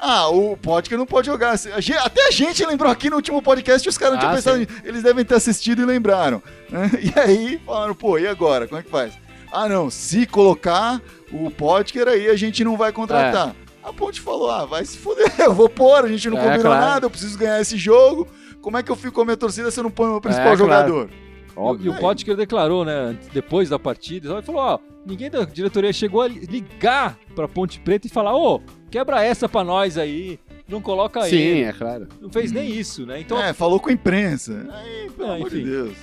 Ah, 0.00 0.28
o 0.28 0.56
Potker 0.56 0.98
não 0.98 1.06
pode 1.06 1.26
jogar. 1.28 1.54
Até 1.54 2.26
a 2.26 2.30
gente 2.32 2.66
lembrou 2.66 2.90
aqui 2.90 3.08
no 3.08 3.16
último 3.16 3.40
podcast, 3.40 3.88
os 3.88 3.96
caras 3.96 4.14
não 4.14 4.20
tinham 4.20 4.32
Ah, 4.32 4.34
pensado 4.36 4.56
sim. 4.58 4.66
nisso. 4.66 4.82
Eles 4.84 5.02
devem 5.04 5.24
ter 5.24 5.36
assistido 5.36 5.80
e 5.82 5.84
lembraram. 5.84 6.42
né? 6.68 6.90
E 7.00 7.18
aí, 7.18 7.60
falaram, 7.64 7.94
pô, 7.94 8.18
e 8.18 8.26
agora? 8.26 8.66
Como 8.66 8.80
é 8.80 8.82
que 8.82 8.90
faz? 8.90 9.14
Ah, 9.52 9.68
não, 9.68 9.88
se 9.88 10.26
colocar 10.26 11.00
o 11.32 11.48
Potker 11.50 12.08
aí, 12.08 12.28
a 12.28 12.36
gente 12.36 12.64
não 12.64 12.76
vai 12.76 12.90
contratar. 12.92 13.54
A 13.84 13.92
Ponte 13.92 14.20
falou, 14.20 14.50
ah, 14.50 14.64
vai 14.66 14.84
se 14.84 14.98
fuder, 14.98 15.32
eu 15.38 15.54
vou 15.54 15.68
pôr, 15.68 16.04
a 16.04 16.08
gente 16.08 16.28
não 16.28 16.38
É, 16.38 16.42
combinou 16.42 16.72
claro. 16.72 16.84
nada, 16.86 17.06
eu 17.06 17.10
preciso 17.10 17.38
ganhar 17.38 17.60
esse 17.60 17.76
jogo. 17.78 18.26
Como 18.60 18.76
é 18.76 18.82
que 18.82 18.90
eu 18.90 18.96
fico 18.96 19.12
com 19.12 19.20
a 19.20 19.24
minha 19.26 19.36
torcida 19.36 19.70
se 19.70 19.78
eu 19.78 19.84
não 19.84 19.90
ponho 19.90 20.08
o 20.08 20.12
meu 20.14 20.20
principal 20.20 20.52
É, 20.52 20.56
claro. 20.56 21.10
Jogador? 21.54 21.84
E 21.84 21.88
o 21.88 21.94
Potker 22.00 22.36
declarou, 22.36 22.84
né, 22.84 23.16
depois 23.32 23.68
da 23.68 23.78
partida, 23.78 24.32
ele 24.32 24.42
falou, 24.42 24.60
ó, 24.62 24.78
ninguém 25.06 25.30
da 25.30 25.44
diretoria 25.44 25.92
chegou 25.92 26.22
a 26.22 26.28
ligar 26.28 27.18
pra 27.34 27.46
Ponte 27.48 27.78
Preta 27.80 28.06
e 28.06 28.10
falar, 28.10 28.36
ô, 28.36 28.60
quebra 28.90 29.22
essa 29.24 29.48
pra 29.48 29.62
nós 29.64 29.96
aí. 29.98 30.38
não 30.68 30.80
coloca 30.80 31.22
Sim, 31.22 31.36
ele. 31.36 31.62
é 31.64 31.72
claro. 31.72 32.08
Não 32.20 32.30
fez 32.30 32.50
nem 32.52 32.70
isso, 32.70 33.04
né? 33.06 33.20
Então 33.20 33.40
é, 33.42 33.52
falou 33.52 33.78
com 33.80 33.90
a 33.90 33.92
imprensa. 33.92 34.66
Aí, 34.72 35.10
pelo 35.10 35.28
É, 35.30 35.34
amor 35.36 35.50
de. 35.50 35.62
Deus. 35.62 35.96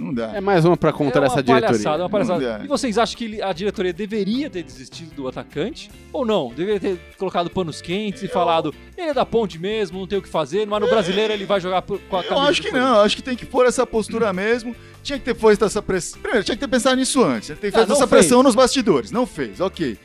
Não 0.00 0.14
dá. 0.14 0.32
É 0.34 0.40
mais 0.40 0.64
uma 0.64 0.76
pra 0.76 0.92
contra 0.92 1.22
é 1.22 1.26
essa 1.26 1.42
diretoria. 1.42 1.96
uma 1.96 2.08
palhaçada. 2.08 2.58
Dá. 2.58 2.64
E 2.64 2.68
vocês 2.68 2.96
acham 2.98 3.16
que 3.16 3.42
a 3.42 3.52
diretoria 3.52 3.92
deveria 3.92 4.48
ter 4.48 4.62
desistido 4.62 5.14
do 5.14 5.28
atacante? 5.28 5.90
Ou 6.12 6.24
não? 6.24 6.48
Deveria 6.54 6.80
ter 6.80 6.98
colocado 7.18 7.50
panos 7.50 7.80
quentes 7.82 8.22
e 8.22 8.28
falado, 8.28 8.74
ele 8.96 9.08
é 9.10 9.14
da 9.14 9.26
ponte 9.26 9.58
mesmo, 9.58 9.98
não 10.00 10.06
tem 10.06 10.18
o 10.18 10.22
que 10.22 10.28
fazer, 10.28 10.66
mas 10.66 10.80
no 10.80 10.88
brasileiro 10.88 11.32
ele 11.32 11.44
vai 11.44 11.60
jogar 11.60 11.82
por- 11.82 12.00
com 12.08 12.16
a 12.16 12.20
Eu 12.20 12.28
camisa 12.28 12.48
acho 12.48 12.62
do 12.62 12.68
que 12.68 12.74
não, 12.74 12.94
eu 12.96 13.00
acho 13.02 13.16
que 13.16 13.22
tem 13.22 13.36
que 13.36 13.44
pôr 13.46 13.66
essa 13.66 13.86
postura 13.86 14.32
mesmo. 14.32 14.74
Tinha 15.02 15.18
que 15.18 15.24
ter 15.24 15.34
feito 15.34 15.64
essa 15.64 15.80
pressão. 15.82 16.20
Primeiro, 16.20 16.44
tinha 16.44 16.56
que 16.56 16.60
ter 16.60 16.68
pensado 16.68 16.96
nisso 16.96 17.22
antes. 17.22 17.46
Tinha 17.46 17.56
que 17.56 17.62
ter 17.62 17.68
Ah, 17.68 17.72
feito 17.72 17.88
não 17.88 17.96
essa 17.96 18.06
fez. 18.06 18.20
pressão 18.26 18.42
nos 18.42 18.54
bastidores. 18.54 19.10
Não 19.10 19.26
fez, 19.26 19.60
ok. 19.60 19.96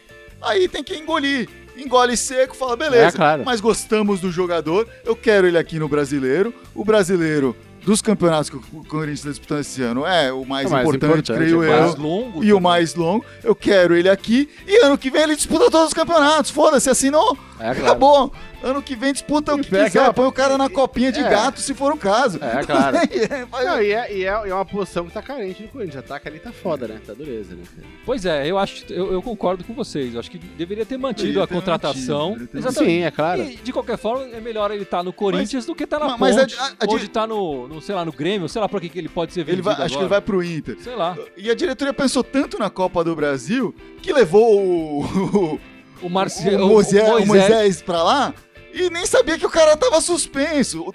Aí 0.42 0.68
tem 0.68 0.84
que 0.84 0.96
engolir. 0.96 1.50
Engole 1.78 2.16
seco, 2.16 2.56
fala, 2.56 2.78
beleza. 2.78 3.08
É, 3.08 3.12
claro. 3.12 3.44
Mas 3.46 3.60
gostamos 3.60 4.22
do 4.22 4.32
jogador, 4.32 4.88
eu 5.04 5.14
quero 5.16 5.46
ele 5.48 5.58
aqui 5.58 5.78
no 5.78 5.90
brasileiro. 5.90 6.54
O 6.74 6.86
brasileiro 6.86 7.54
dos 7.86 8.02
campeonatos 8.02 8.50
que 8.50 8.56
o 8.58 8.62
Corinthians 8.90 9.20
está 9.20 9.30
disputando 9.30 9.60
esse 9.60 9.82
ano 9.84 10.06
é 10.06 10.34
o 10.34 10.44
mais, 10.44 10.66
É 10.66 10.70
o 10.70 10.72
mais 10.72 10.88
importante, 10.88 11.14
importante, 11.32 11.38
creio 11.38 11.64
é 11.64 11.68
eu. 11.68 11.82
mais 11.82 11.96
longo. 11.96 12.44
E 12.44 12.52
o 12.52 12.56
também. 12.56 12.62
mais 12.62 12.96
longo, 12.96 13.26
eu 13.44 13.56
quero 13.56 13.96
ele 13.96 14.10
aqui. 14.10 14.50
E 14.68 14.84
ano 14.84 14.98
que 14.98 15.12
vem 15.12 15.22
ele 15.22 15.36
disputa 15.36 15.70
todos 15.70 15.88
os 15.90 15.94
campeonatos. 15.94 16.50
Foda-se, 16.52 16.90
assinou. 16.90 17.38
É, 17.60 17.74
claro. 17.74 17.82
Acabou. 17.86 18.34
Ano 18.64 18.82
que 18.82 18.96
vem 18.96 19.14
disputa 19.14 19.54
o 19.54 19.60
que 19.60 19.70
pega- 19.70 19.86
quiser. 19.90 20.12
Põe 20.14 20.26
o 20.28 20.32
cara 20.32 20.58
na 20.58 20.70
copinha 20.70 21.12
de 21.12 21.20
É. 21.20 21.30
gato, 21.30 21.60
se 21.62 21.74
for 21.74 21.94
o 21.94 21.98
caso. 21.98 22.40
É, 22.44 22.64
claro. 22.66 22.98
É, 23.56 23.64
Não, 23.66 23.82
e, 23.82 23.92
é, 23.92 24.14
e 24.18 24.26
é- 24.26 24.48
e 24.48 24.50
é 24.50 24.54
uma 24.54 24.66
posição 24.66 25.06
que 25.06 25.12
tá 25.14 25.22
carente 25.22 25.62
no 25.64 25.70
Corinthians. 25.70 26.04
Ataque 26.04 26.28
ali 26.28 26.40
tá 26.40 26.52
foda, 26.52 26.88
né? 26.88 27.00
Tá 27.06 27.14
dureza, 27.14 27.56
né? 27.56 27.64
Pois 28.06 28.26
é, 28.26 28.50
eu 28.50 28.58
acho, 28.58 28.84
eu, 28.92 29.12
eu 29.14 29.22
concordo 29.22 29.64
com 29.64 29.74
vocês. 29.74 30.14
Eu 30.14 30.20
acho 30.20 30.30
que 30.32 30.38
deveria 30.38 30.86
ter 30.86 30.98
mantido 30.98 31.28
Deveria 31.28 31.44
a 31.44 31.48
ter 31.48 31.54
contratação. 31.56 32.30
mantido, 32.32 32.48
ter 32.48 32.58
Exatamente. 32.58 32.92
Sim, 32.92 33.02
é 33.04 33.12
claro. 33.12 33.42
E, 33.44 33.56
de 33.56 33.72
qualquer 33.74 33.98
forma, 33.98 34.24
é 34.36 34.40
melhor 34.42 34.72
ele 34.72 34.84
estar 34.84 35.04
no 35.04 35.14
Corinthians 35.14 35.66
do 35.66 35.74
que 35.76 35.84
estar 35.86 36.00
na 36.00 36.18
mas 36.18 36.36
Ponte, 36.36 36.56
a- 36.60 36.66
a 36.66 36.86
ou 36.88 36.96
di- 36.98 37.00
de 37.04 37.06
estar 37.10 37.28
no, 37.28 37.68
no, 37.68 37.82
sei 37.82 37.96
lá, 37.96 38.04
no 38.06 38.12
Grêmio, 38.12 38.50
sei 38.50 38.62
lá 38.62 38.68
pra 38.70 38.80
que, 38.80 38.90
que 38.90 39.00
ele 39.00 39.10
pode 39.10 39.32
ser 39.34 39.42
ele 39.42 39.52
vendido 39.52 39.64
vai, 39.64 39.76
acho 39.76 39.96
que 39.96 40.02
ele 40.02 40.10
vai 40.10 40.18
agora. 40.18 40.22
pro 40.22 40.44
Inter. 40.44 40.78
Sei 40.82 40.96
lá. 40.96 41.18
E 41.38 41.50
a 41.50 41.56
diretoria 41.56 41.94
pensou 41.94 42.24
tanto 42.24 42.58
na 42.60 42.70
Copa 42.70 43.04
do 43.04 43.16
Brasil 43.16 43.74
que 44.02 44.12
levou 44.12 44.60
o, 45.04 45.60
O, 46.02 46.08
o, 46.08 46.10
Marci... 46.10 46.50
o 46.50 46.68
Moisés, 46.68 47.10
o 47.10 47.26
Moisés 47.26 47.82
pra 47.82 48.04
lá 48.04 48.34
e 48.74 48.90
nem 48.90 49.06
sabia 49.06 49.38
que 49.40 49.46
o 49.46 49.50
cara 49.50 49.78
tava 49.78 50.02
suspenso. 50.02 50.94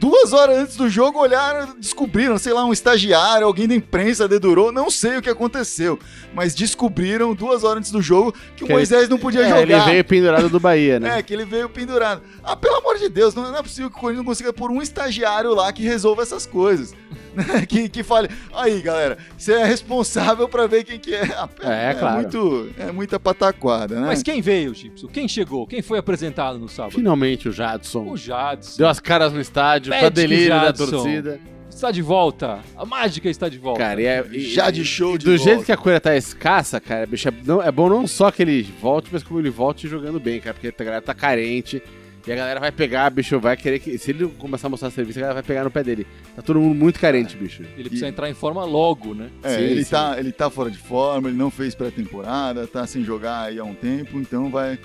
Duas 0.00 0.32
horas 0.32 0.56
antes 0.56 0.76
do 0.76 0.88
jogo 0.88 1.18
olharam, 1.20 1.76
descobriram, 1.78 2.38
sei 2.38 2.54
lá, 2.54 2.64
um 2.64 2.72
estagiário, 2.72 3.46
alguém 3.46 3.68
da 3.68 3.74
imprensa 3.74 4.26
dedurou, 4.26 4.72
não 4.72 4.90
sei 4.90 5.18
o 5.18 5.22
que 5.22 5.28
aconteceu, 5.28 5.98
mas 6.32 6.54
descobriram 6.54 7.34
duas 7.34 7.64
horas 7.64 7.80
antes 7.80 7.90
do 7.92 8.00
jogo 8.00 8.32
que, 8.56 8.64
o 8.64 8.66
Que 8.66 8.72
Moisés 8.72 9.10
não 9.10 9.18
podia 9.18 9.42
É, 9.42 9.48
jogar. 9.50 9.60
ele 9.60 9.78
veio 9.80 10.04
pendurado 10.04 10.48
do 10.48 10.58
Bahia, 10.58 10.98
né? 10.98 11.16
É, 11.20 11.22
que 11.22 11.34
ele 11.34 11.44
veio 11.44 11.68
pendurado. 11.68 12.22
Ah, 12.42 12.56
pelo 12.56 12.76
amor 12.76 12.96
de 12.96 13.10
Deus, 13.10 13.34
não, 13.34 13.42
não 13.52 13.58
é 13.58 13.62
possível 13.62 13.90
que 13.90 13.96
o 13.96 14.00
Corinthians 14.00 14.24
não 14.24 14.30
consiga 14.30 14.52
pôr 14.54 14.70
um 14.70 14.80
estagiário 14.80 15.54
lá 15.54 15.70
que 15.70 15.82
resolva 15.82 16.22
essas 16.22 16.46
coisas. 16.46 16.94
Né? 17.34 17.64
que, 17.68 17.88
que 17.88 18.02
fale, 18.02 18.28
aí 18.54 18.80
galera, 18.80 19.18
você 19.36 19.52
é 19.54 19.64
responsável 19.64 20.48
pra 20.48 20.66
ver 20.66 20.84
quem 20.84 20.98
que 20.98 21.14
é. 21.14 21.22
Ah, 21.62 21.72
É, 21.72 21.94
claro. 21.94 22.22
Muito, 22.22 22.70
é 22.78 22.92
muita 22.92 23.18
pataquada, 23.20 24.00
né? 24.00 24.06
Mas 24.06 24.22
quem 24.22 24.40
veio, 24.40 24.74
Gibson? 24.74 25.06
Quem 25.08 25.26
chegou? 25.28 25.66
Quem 25.66 25.82
foi 25.82 25.98
apresentado 25.98 26.58
no 26.58 26.68
sábado? 26.68 26.94
Finalmente 26.94 27.48
o 27.48 27.52
Jadson. 27.52 28.06
O 28.08 28.16
Jadson. 28.16 28.76
Deu 28.78 28.88
as 28.88 29.00
caras 29.00 29.32
no 29.32 29.40
estádio, 29.40 29.90
Magic 29.90 30.00
pra 30.12 30.22
delírio 30.22 30.48
da 30.50 30.64
Jadson. 30.66 30.86
torcida. 30.90 31.40
Está 31.68 31.90
de 31.92 32.02
volta. 32.02 32.58
A 32.76 32.84
mágica 32.84 33.28
está 33.30 33.48
de 33.48 33.56
volta. 33.56 33.80
Cara, 33.80 34.02
e 34.02 34.04
é, 34.04 34.24
e- 34.32 34.40
Já 34.52 34.70
de 34.70 34.84
show 34.84 35.14
e 35.14 35.18
de 35.18 35.24
Do 35.24 35.30
volta. 35.36 35.44
jeito 35.44 35.64
que 35.64 35.72
a 35.72 35.76
coisa 35.76 36.00
tá 36.00 36.14
escassa, 36.16 36.78
cara, 36.80 37.06
bicho, 37.06 37.28
é, 37.28 37.32
não- 37.46 37.62
é 37.62 37.70
bom 37.72 37.88
não 37.88 38.06
só 38.06 38.30
que 38.30 38.42
ele 38.42 38.62
volte, 38.82 39.08
mas 39.12 39.22
como 39.22 39.38
ele 39.40 39.48
volte 39.50 39.88
jogando 39.88 40.18
bem, 40.20 40.40
cara, 40.40 40.52
porque 40.52 40.68
a 40.68 40.84
galera 40.84 41.00
tá 41.02 41.14
carente. 41.14 41.80
E 42.26 42.32
a 42.32 42.36
galera 42.36 42.60
vai 42.60 42.70
pegar, 42.70 43.08
bicho, 43.10 43.40
vai 43.40 43.56
querer 43.56 43.78
que. 43.78 43.96
Se 43.98 44.10
ele 44.10 44.26
começar 44.38 44.66
a 44.66 44.70
mostrar 44.70 44.90
serviço, 44.90 45.18
a 45.18 45.22
galera 45.22 45.34
vai 45.34 45.42
pegar 45.42 45.64
no 45.64 45.70
pé 45.70 45.82
dele. 45.82 46.06
Tá 46.36 46.42
todo 46.42 46.60
mundo 46.60 46.74
muito 46.74 47.00
carente, 47.00 47.36
bicho. 47.36 47.62
Ele 47.76 47.88
precisa 47.88 48.08
entrar 48.08 48.28
em 48.28 48.34
forma 48.34 48.64
logo, 48.64 49.14
né? 49.14 49.30
É, 49.42 49.56
Sim, 49.56 49.60
ele, 49.62 49.84
sim. 49.84 49.90
Tá, 49.90 50.16
ele 50.18 50.30
tá 50.32 50.50
fora 50.50 50.70
de 50.70 50.78
forma, 50.78 51.28
ele 51.28 51.38
não 51.38 51.50
fez 51.50 51.74
pré-temporada, 51.74 52.66
tá 52.66 52.86
sem 52.86 53.02
jogar 53.02 53.44
aí 53.44 53.58
há 53.58 53.64
um 53.64 53.74
tempo, 53.74 54.18
então 54.18 54.50
vai, 54.50 54.78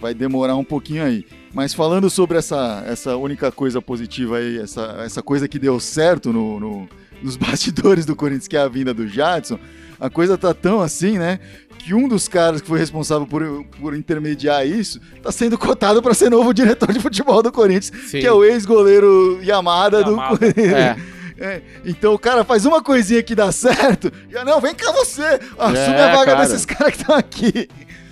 vai 0.00 0.12
demorar 0.12 0.56
um 0.56 0.64
pouquinho 0.64 1.02
aí. 1.04 1.24
Mas 1.54 1.72
falando 1.72 2.10
sobre 2.10 2.36
essa, 2.36 2.84
essa 2.86 3.16
única 3.16 3.50
coisa 3.50 3.80
positiva 3.80 4.36
aí, 4.36 4.58
essa, 4.58 5.00
essa 5.04 5.22
coisa 5.22 5.48
que 5.48 5.58
deu 5.58 5.80
certo 5.80 6.32
no, 6.32 6.60
no- 6.60 6.88
nos 7.22 7.34
bastidores 7.38 8.04
do 8.04 8.14
Corinthians, 8.14 8.46
que 8.46 8.56
é 8.56 8.60
a 8.60 8.68
vinda 8.68 8.92
do 8.92 9.08
Jadson, 9.08 9.58
a 9.98 10.08
coisa 10.10 10.36
tá 10.38 10.52
tão 10.54 10.80
assim, 10.80 11.18
né? 11.18 11.40
Que 11.78 11.94
um 11.94 12.06
dos 12.08 12.28
caras 12.28 12.60
que 12.60 12.66
foi 12.68 12.78
responsável 12.78 13.26
por, 13.26 13.64
por 13.80 13.94
intermediar 13.96 14.66
isso 14.66 15.00
tá 15.22 15.32
sendo 15.32 15.56
cotado 15.56 16.02
para 16.02 16.12
ser 16.12 16.28
novo 16.30 16.52
diretor 16.52 16.92
de 16.92 17.00
futebol 17.00 17.42
do 17.42 17.50
Corinthians, 17.52 17.92
Sim. 18.10 18.20
que 18.20 18.26
é 18.26 18.32
o 18.32 18.44
ex-goleiro 18.44 19.38
Yamada, 19.42 20.02
do 20.04 20.10
Yamada. 20.10 20.38
Corinthians. 20.38 20.72
É. 20.72 20.96
É, 21.40 21.62
então 21.84 22.14
o 22.14 22.18
cara 22.18 22.42
faz 22.42 22.66
uma 22.66 22.82
coisinha 22.82 23.22
que 23.22 23.32
dá 23.32 23.52
certo, 23.52 24.10
já 24.28 24.44
não, 24.44 24.60
vem 24.60 24.74
cá 24.74 24.90
você, 24.90 25.22
assume 25.56 25.76
É, 25.96 26.02
a 26.10 26.16
vaga 26.16 26.32
cara. 26.32 26.40
desses 26.40 26.64
caras 26.66 26.92
que 26.96 27.00
estão 27.00 27.14
aqui. 27.14 27.68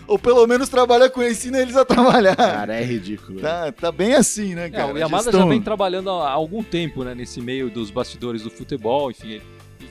Ou 0.07 0.17
pelo 0.17 0.47
menos 0.47 0.69
trabalha 0.69 1.11
com 1.11 1.21
eles, 1.21 1.39
ensina 1.39 1.59
eles 1.59 1.75
a 1.75 1.85
trabalhar. 1.85 2.37
Cara, 2.37 2.77
é 2.77 2.85
ridículo. 2.85 3.41
Tá, 3.41 3.73
tá 3.73 3.91
bem 3.91 4.15
assim, 4.15 4.55
né, 4.55 4.67
É, 4.67 4.71
cara? 4.71 4.95
o 4.95 4.97
Yamada 4.97 5.25
Gestão- 5.25 5.41
já 5.41 5.47
vem 5.49 5.61
trabalhando 5.61 6.09
há 6.11 6.31
algum 6.31 6.63
tempo, 6.63 7.03
né, 7.03 7.17
nesse 7.17 7.41
meio 7.41 7.69
dos 7.69 7.91
bastidores 7.91 8.43
do 8.43 8.51
futebol, 8.51 9.11
enfim. 9.11 9.31
Ele 9.33 9.43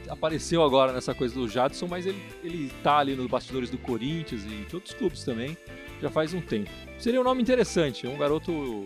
apareceu 0.10 0.64
agora 0.64 0.94
nessa 0.94 1.14
coisa 1.14 1.34
do 1.36 1.48
Jadson, 1.48 1.88
mas 1.88 2.06
ele, 2.06 2.22
ele 2.44 2.72
tá 2.84 2.98
ali 2.98 3.16
nos 3.16 3.28
bastidores 3.28 3.70
do 3.70 3.78
Corinthians 3.78 4.44
e 4.44 4.66
de 4.66 4.76
outros 4.76 4.94
clubes 4.94 5.24
também, 5.24 5.58
já 6.02 6.10
faz 6.10 6.34
um 6.34 6.42
tempo. 6.42 6.70
Seria 7.00 7.20
um 7.20 7.24
nome 7.24 7.42
interessante, 7.42 8.08
um 8.08 8.18
garoto. 8.18 8.84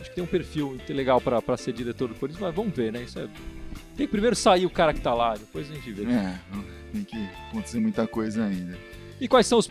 Acho 0.00 0.10
que 0.10 0.14
tem 0.14 0.24
um 0.24 0.28
perfil 0.28 0.78
legal 0.88 1.20
pra 1.20 1.56
ser 1.56 1.72
diretor 1.72 2.08
do 2.08 2.14
Corinthians, 2.14 2.40
mas 2.40 2.54
vamos 2.54 2.74
ver, 2.74 2.92
né? 2.92 3.02
Isso 3.02 3.18
é. 3.18 3.28
Tem 3.96 4.06
que 4.06 4.08
primeiro 4.08 4.36
sair 4.36 4.64
o 4.64 4.70
cara 4.70 4.94
que 4.94 5.00
tá 5.00 5.12
lá, 5.12 5.34
depois 5.34 5.70
a 5.70 5.74
gente 5.74 5.90
vê. 5.92 6.04
É, 6.04 6.38
tem 6.92 7.02
que 7.02 7.16
acontecer 7.48 7.80
muita 7.80 8.06
coisa 8.06 8.44
ainda. 8.44 8.78
E 9.20 9.26
quais 9.26 9.46
são 9.46 9.58
os 9.58 9.68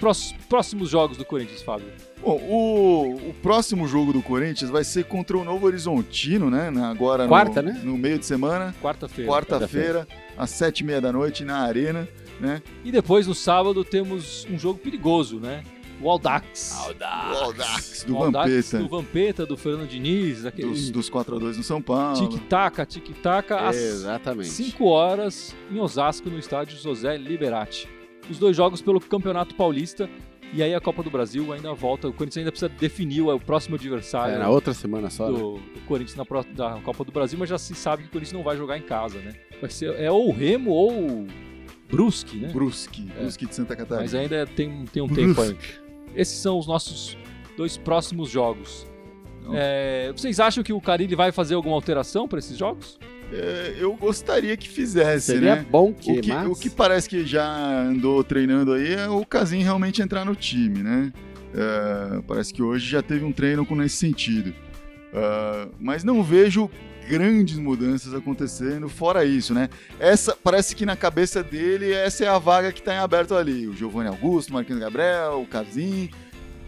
próximos 0.49 0.89
jogos 0.89 1.17
do 1.17 1.23
Corinthians, 1.25 1.61
Fábio? 1.61 1.87
Bom, 2.21 2.35
o, 2.49 3.29
o 3.29 3.33
próximo 3.41 3.87
jogo 3.87 4.11
do 4.11 4.21
Corinthians 4.21 4.69
vai 4.69 4.83
ser 4.83 5.05
contra 5.05 5.37
o 5.37 5.43
Novo 5.43 5.65
Horizontino, 5.65 6.49
né? 6.49 6.69
Agora 6.83 7.23
no- 7.23 7.29
Quarta, 7.29 7.61
né? 7.61 7.79
no 7.83 7.97
meio 7.97 8.19
de 8.19 8.25
semana, 8.25 8.75
Quarta-feira. 8.81 9.31
quarta-feira, 9.31 10.07
às 10.37 10.49
sete 10.49 10.81
e 10.81 10.83
meia 10.83 10.99
da 10.99 11.11
noite, 11.13 11.45
na 11.45 11.59
Arena, 11.59 12.07
né? 12.41 12.61
E 12.83 12.91
depois, 12.91 13.25
no 13.27 13.33
sábado, 13.33 13.83
temos 13.85 14.45
um 14.49 14.59
jogo 14.59 14.79
perigoso, 14.79 15.39
né? 15.39 15.63
O 16.01 16.09
Aldax. 16.11 16.75
O 16.77 16.81
Audax, 17.43 18.03
do 18.03 18.13
O 18.15 18.23
Audax 18.23 18.49
Vampeta, 18.51 18.77
do 18.77 18.87
Vampeta, 18.89 19.45
do 19.45 19.57
Fernando 19.57 19.87
Diniz, 19.87 20.45
aquele 20.45 20.67
dos, 20.69 20.91
dos 20.91 21.09
4x2 21.09 21.57
no 21.57 21.63
São 21.63 21.81
Paulo. 21.81 22.27
tic-tac, 22.29 22.85
tic-tac, 22.85 23.51
às 23.53 23.75
Exatamente. 23.75 24.49
5 24.49 24.85
horas 24.85 25.55
em 25.71 25.79
Osasco, 25.79 26.29
no 26.29 26.37
estádio 26.37 26.77
José 26.77 27.17
Liberati. 27.17 27.87
Os 28.29 28.37
dois 28.39 28.55
jogos 28.55 28.81
pelo 28.81 28.99
Campeonato 28.99 29.55
Paulista 29.55 30.09
e 30.53 30.63
aí 30.63 30.73
a 30.73 30.79
Copa 30.79 31.03
do 31.03 31.09
Brasil 31.09 31.51
ainda 31.53 31.73
volta. 31.73 32.07
O 32.07 32.13
Corinthians 32.13 32.37
ainda 32.37 32.51
precisa 32.51 32.69
definir 32.69 33.21
o, 33.21 33.39
próximo 33.39 33.75
adversário 33.75 34.35
É, 34.35 34.37
na 34.39 34.49
outra 34.49 34.73
semana 34.73 35.09
só. 35.09 35.29
né? 35.29 35.37
do, 35.37 35.53
do 35.57 35.79
Corinthians 35.87 36.15
na 36.15 36.25
pró- 36.25 36.43
da 36.55 36.79
Copa 36.83 37.03
do 37.03 37.11
Brasil, 37.11 37.37
mas 37.37 37.49
já 37.49 37.57
se 37.57 37.75
sabe 37.75 38.03
que 38.03 38.09
o 38.09 38.11
Corinthians 38.11 38.33
não 38.33 38.43
vai 38.43 38.55
jogar 38.57 38.77
em 38.77 38.81
casa, 38.81 39.19
né? 39.19 39.33
Vai 39.59 39.69
ser 39.69 39.93
é 39.99 40.09
ou 40.11 40.29
o 40.29 40.31
Remo 40.31 40.71
ou 40.71 40.91
o 40.91 41.27
Brusque, 41.89 42.37
né? 42.37 42.49
Brusque, 42.49 43.07
É. 43.17 43.21
Brusque 43.21 43.45
de 43.45 43.55
Santa 43.55 43.75
Catarina. 43.75 44.01
Mas 44.01 44.13
ainda 44.15 44.45
tem, 44.45 44.85
tem 44.85 45.01
um 45.03 45.07
tempo 45.07 45.39
aí. 45.41 45.53
Brusque. 45.53 45.79
Esses 46.15 46.37
são 46.39 46.57
os 46.57 46.67
nossos 46.67 47.17
dois 47.55 47.77
próximos 47.77 48.29
jogos. 48.29 48.87
Não. 49.43 49.51
É, 49.55 50.11
vocês 50.15 50.39
acham 50.39 50.63
que 50.63 50.73
o 50.73 50.81
Carilli 50.81 51.15
vai 51.15 51.31
fazer 51.31 51.55
alguma 51.55 51.75
alteração 51.75 52.27
para 52.27 52.39
esses 52.39 52.57
jogos? 52.57 52.97
É, 53.31 53.75
eu 53.77 53.93
gostaria 53.95 54.55
que 54.55 54.69
fizesse, 54.69 55.33
Seria 55.33 55.57
né? 55.57 55.65
bom 55.69 55.93
que, 55.93 56.11
O 56.11 56.21
que, 56.21 56.29
mas... 56.29 56.47
o 56.47 56.55
que 56.55 56.69
parece 56.69 57.09
que 57.09 57.25
já 57.25 57.45
andou 57.81 58.23
treinando 58.23 58.73
aí 58.73 58.93
é 58.93 59.09
o 59.09 59.25
Casim 59.25 59.61
realmente 59.61 60.01
entrar 60.01 60.23
no 60.23 60.35
time, 60.35 60.81
né? 60.81 61.11
É, 61.53 62.21
parece 62.25 62.53
que 62.53 62.63
hoje 62.63 62.89
já 62.89 63.01
teve 63.01 63.25
um 63.25 63.31
treino 63.31 63.65
com 63.65 63.75
nesse 63.75 63.97
sentido. 63.97 64.53
É, 65.13 65.67
mas 65.79 66.03
não 66.03 66.23
vejo 66.23 66.69
grandes 67.09 67.57
mudanças 67.57 68.13
acontecendo 68.13 68.87
fora 68.89 69.23
isso, 69.25 69.53
né? 69.53 69.69
Essa 69.99 70.35
parece 70.41 70.75
que 70.75 70.85
na 70.85 70.95
cabeça 70.95 71.41
dele 71.41 71.91
essa 71.91 72.25
é 72.25 72.27
a 72.27 72.37
vaga 72.37 72.71
que 72.71 72.79
está 72.79 72.93
em 72.93 72.97
aberto 72.97 73.35
ali. 73.35 73.67
O 73.67 73.73
Giovanni 73.73 74.09
Augusto, 74.09 74.53
Marquinhos 74.53 74.81
Gabriel, 74.81 75.41
o 75.41 75.47
Casim. 75.47 76.09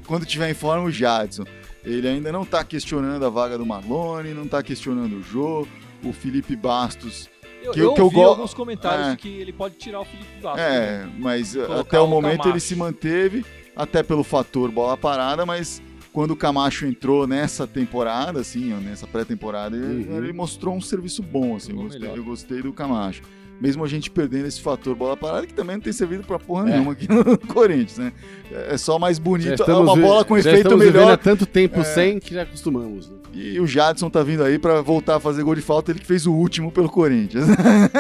Quando 0.05 0.25
tiver 0.25 0.49
em 0.49 0.53
forma 0.53 0.85
o 0.85 0.91
Jadson. 0.91 1.45
Ele 1.83 2.07
ainda 2.07 2.31
não 2.31 2.43
está 2.43 2.61
questionando 2.63 3.25
a 3.25 3.29
vaga 3.29 3.57
do 3.57 3.65
Marlone, 3.65 4.33
não 4.33 4.43
está 4.43 4.61
questionando 4.61 5.17
o 5.17 5.23
Jô, 5.23 5.65
o 6.03 6.13
Felipe 6.13 6.55
Bastos 6.55 7.29
Eu, 7.61 7.73
Que- 7.73 7.79
eu 7.81 7.93
que 7.93 7.99
eu 7.99 8.05
ouvi 8.05 8.15
go- 8.15 8.23
alguns 8.23 8.53
comentários 8.53 9.07
É. 9.07 9.11
de 9.11 9.17
que 9.17 9.27
ele 9.27 9.51
pode 9.51 9.75
tirar 9.75 9.99
o 9.99 10.05
Felipe 10.05 10.41
Bastos. 10.41 10.61
É, 10.61 11.03
né? 11.05 11.11
mas 11.19 11.53
Colocar 11.55 11.79
até 11.81 11.99
o 11.99 12.05
o 12.05 12.07
momento 12.07 12.37
Camacho. 12.37 12.49
ele 12.51 12.59
se 12.61 12.73
manteve, 12.73 13.45
até 13.75 14.01
pelo 14.01 14.23
fator 14.23 14.71
bola 14.71 14.95
parada, 14.95 15.45
mas 15.45 15.81
quando 16.13 16.31
o 16.31 16.35
Camacho 16.37 16.85
entrou 16.85 17.27
nessa 17.27 17.67
temporada, 17.67 18.39
assim, 18.39 18.73
nessa 18.75 19.05
pré-temporada, 19.05 19.75
ele, 19.75 20.07
Uhum. 20.09 20.17
ele 20.23 20.31
mostrou 20.31 20.73
um 20.73 20.79
serviço 20.79 21.21
bom, 21.21 21.57
assim, 21.57 21.71
eu 21.73 21.77
gostei, 21.83 22.09
eu 22.09 22.23
gostei 22.23 22.61
do 22.61 22.71
Camacho. 22.71 23.21
Mesmo 23.61 23.83
a 23.83 23.87
gente 23.87 24.09
perdendo 24.09 24.47
esse 24.47 24.61
fator 24.61 24.95
bola 24.95 25.17
parada, 25.17 25.45
que 25.47 25.53
também 25.53 25.75
não 25.75 25.81
tem 25.83 25.93
servido 25.93 26.23
pra 26.23 26.39
porra 26.39 26.67
É. 26.69 26.71
nenhuma 26.73 26.93
aqui 26.93 27.07
no 27.09 27.37
Corinthians, 27.47 27.97
né? 27.97 28.13
É 28.69 28.77
só 28.77 28.97
mais 28.97 29.19
bonito, 29.19 29.61
é 29.63 29.73
uma 29.73 29.95
bola 29.95 30.23
com 30.25 30.37
efeito 30.37 30.75
melhor. 30.77 31.11
há 31.11 31.17
tanto 31.17 31.45
tempo 31.45 31.83
sem 31.83 32.19
que 32.19 32.33
já 32.33 32.41
acostumamos. 32.43 33.09
Né? 33.09 33.17
E 33.31 33.59
o 33.59 33.67
Jadson 33.67 34.09
tá 34.09 34.23
vindo 34.23 34.43
aí 34.43 34.57
pra 34.57 34.81
voltar 34.81 35.17
a 35.17 35.19
fazer 35.19 35.43
gol 35.43 35.53
de 35.53 35.61
falta, 35.61 35.91
ele 35.91 35.99
que 35.99 36.05
fez 36.05 36.25
o 36.25 36.33
último 36.33 36.71
pelo 36.71 36.89
Corinthians. 36.89 37.45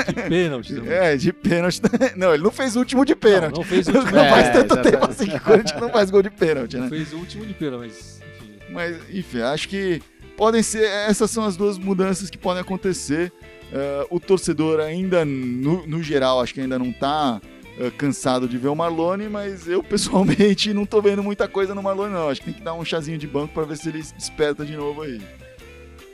Que 0.07 0.13
pênalti 0.27 0.73
também. 0.73 0.91
É, 0.91 1.15
de 1.15 1.31
pênalti. 1.31 1.81
Não, 2.15 2.33
ele 2.33 2.41
não 2.43 2.51
fez 2.51 2.75
o 2.75 2.79
último 2.79 3.05
de 3.05 3.15
pênalti. 3.15 3.51
Não, 3.53 3.59
não 3.59 3.63
fez 3.63 3.87
o 3.87 3.91
Não, 3.93 3.99
último. 4.01 4.17
É, 4.17 4.29
faz 4.29 4.49
tanto 4.49 4.73
exatamente. 4.73 4.91
tempo 4.91 5.05
assim 5.11 5.27
que 5.27 5.35
o 5.35 5.41
Corinthians 5.41 5.81
não 5.81 5.89
faz 5.89 6.09
gol 6.09 6.23
de 6.23 6.29
pênalti, 6.31 6.75
Não 6.77 6.83
né? 6.83 6.89
fez 6.89 7.13
o 7.13 7.17
último 7.17 7.45
de 7.45 7.53
pênalti, 7.53 7.79
mas 7.81 8.19
enfim. 8.41 8.73
Mas, 8.73 8.97
enfim, 9.13 9.41
acho 9.41 9.69
que 9.69 10.01
podem 10.39 10.63
ser. 10.63 10.85
Essas 10.85 11.29
são 11.29 11.43
as 11.43 11.57
duas 11.57 11.77
mudanças 11.77 12.29
que 12.29 12.37
podem 12.37 12.61
acontecer. 12.61 13.33
Eh, 13.73 14.07
o 14.09 14.21
torcedor 14.21 14.79
ainda, 14.79 15.25
no, 15.25 15.85
no 15.85 16.01
geral, 16.01 16.39
acho 16.39 16.53
que 16.53 16.61
ainda 16.61 16.79
não 16.79 16.93
tá 16.93 17.41
eh, 17.77 17.91
cansado 17.91 18.47
de 18.47 18.57
ver 18.57 18.69
o 18.69 18.75
Marlone, 18.75 19.27
mas 19.27 19.67
eu 19.67 19.83
pessoalmente 19.83 20.73
não 20.73 20.85
tô 20.85 21.01
vendo 21.01 21.21
muita 21.21 21.47
coisa 21.47 21.75
no 21.75 21.83
Marlone, 21.83 22.13
não. 22.13 22.29
Acho 22.29 22.39
que 22.39 22.45
tem 22.45 22.55
que 22.55 22.63
dar 22.63 22.73
um 22.73 22.85
chazinho 22.85 23.17
de 23.17 23.27
banco 23.27 23.53
pra 23.53 23.63
ver 23.63 23.75
se 23.75 23.89
ele 23.89 24.01
desperta 24.01 24.65
de 24.65 24.77
novo 24.77 25.01
aí. 25.01 25.21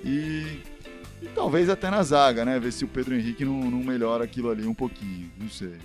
E, 0.03 0.59
e 1.21 1.27
talvez 1.35 1.69
até 1.69 1.91
na 1.91 2.01
zaga, 2.01 2.43
né? 2.43 2.59
Ver 2.59 2.73
se 2.73 2.83
o 2.83 2.87
Pedro 2.87 3.15
Henrique 3.15 3.45
não, 3.45 3.69
não 3.69 3.83
melhora 3.83 4.23
aquilo 4.23 4.49
ali 4.49 4.65
um 4.65 4.73
pouquinho. 4.73 5.31
Não 5.39 5.49
sei. 5.49 5.75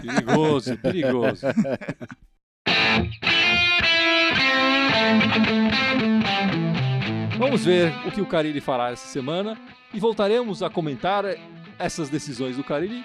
Perigoso, 0.00 0.78
perigoso. 0.78 1.46
Vamos 7.40 7.64
ver 7.64 7.92
o 8.06 8.10
que 8.12 8.20
o 8.20 8.26
Carilli 8.26 8.60
fará 8.60 8.90
essa 8.90 9.06
semana 9.08 9.56
e 9.92 9.98
voltaremos 9.98 10.62
a 10.62 10.70
comentar 10.70 11.24
essas 11.78 12.08
decisões 12.08 12.56
do 12.56 12.62
Carilli 12.64 13.04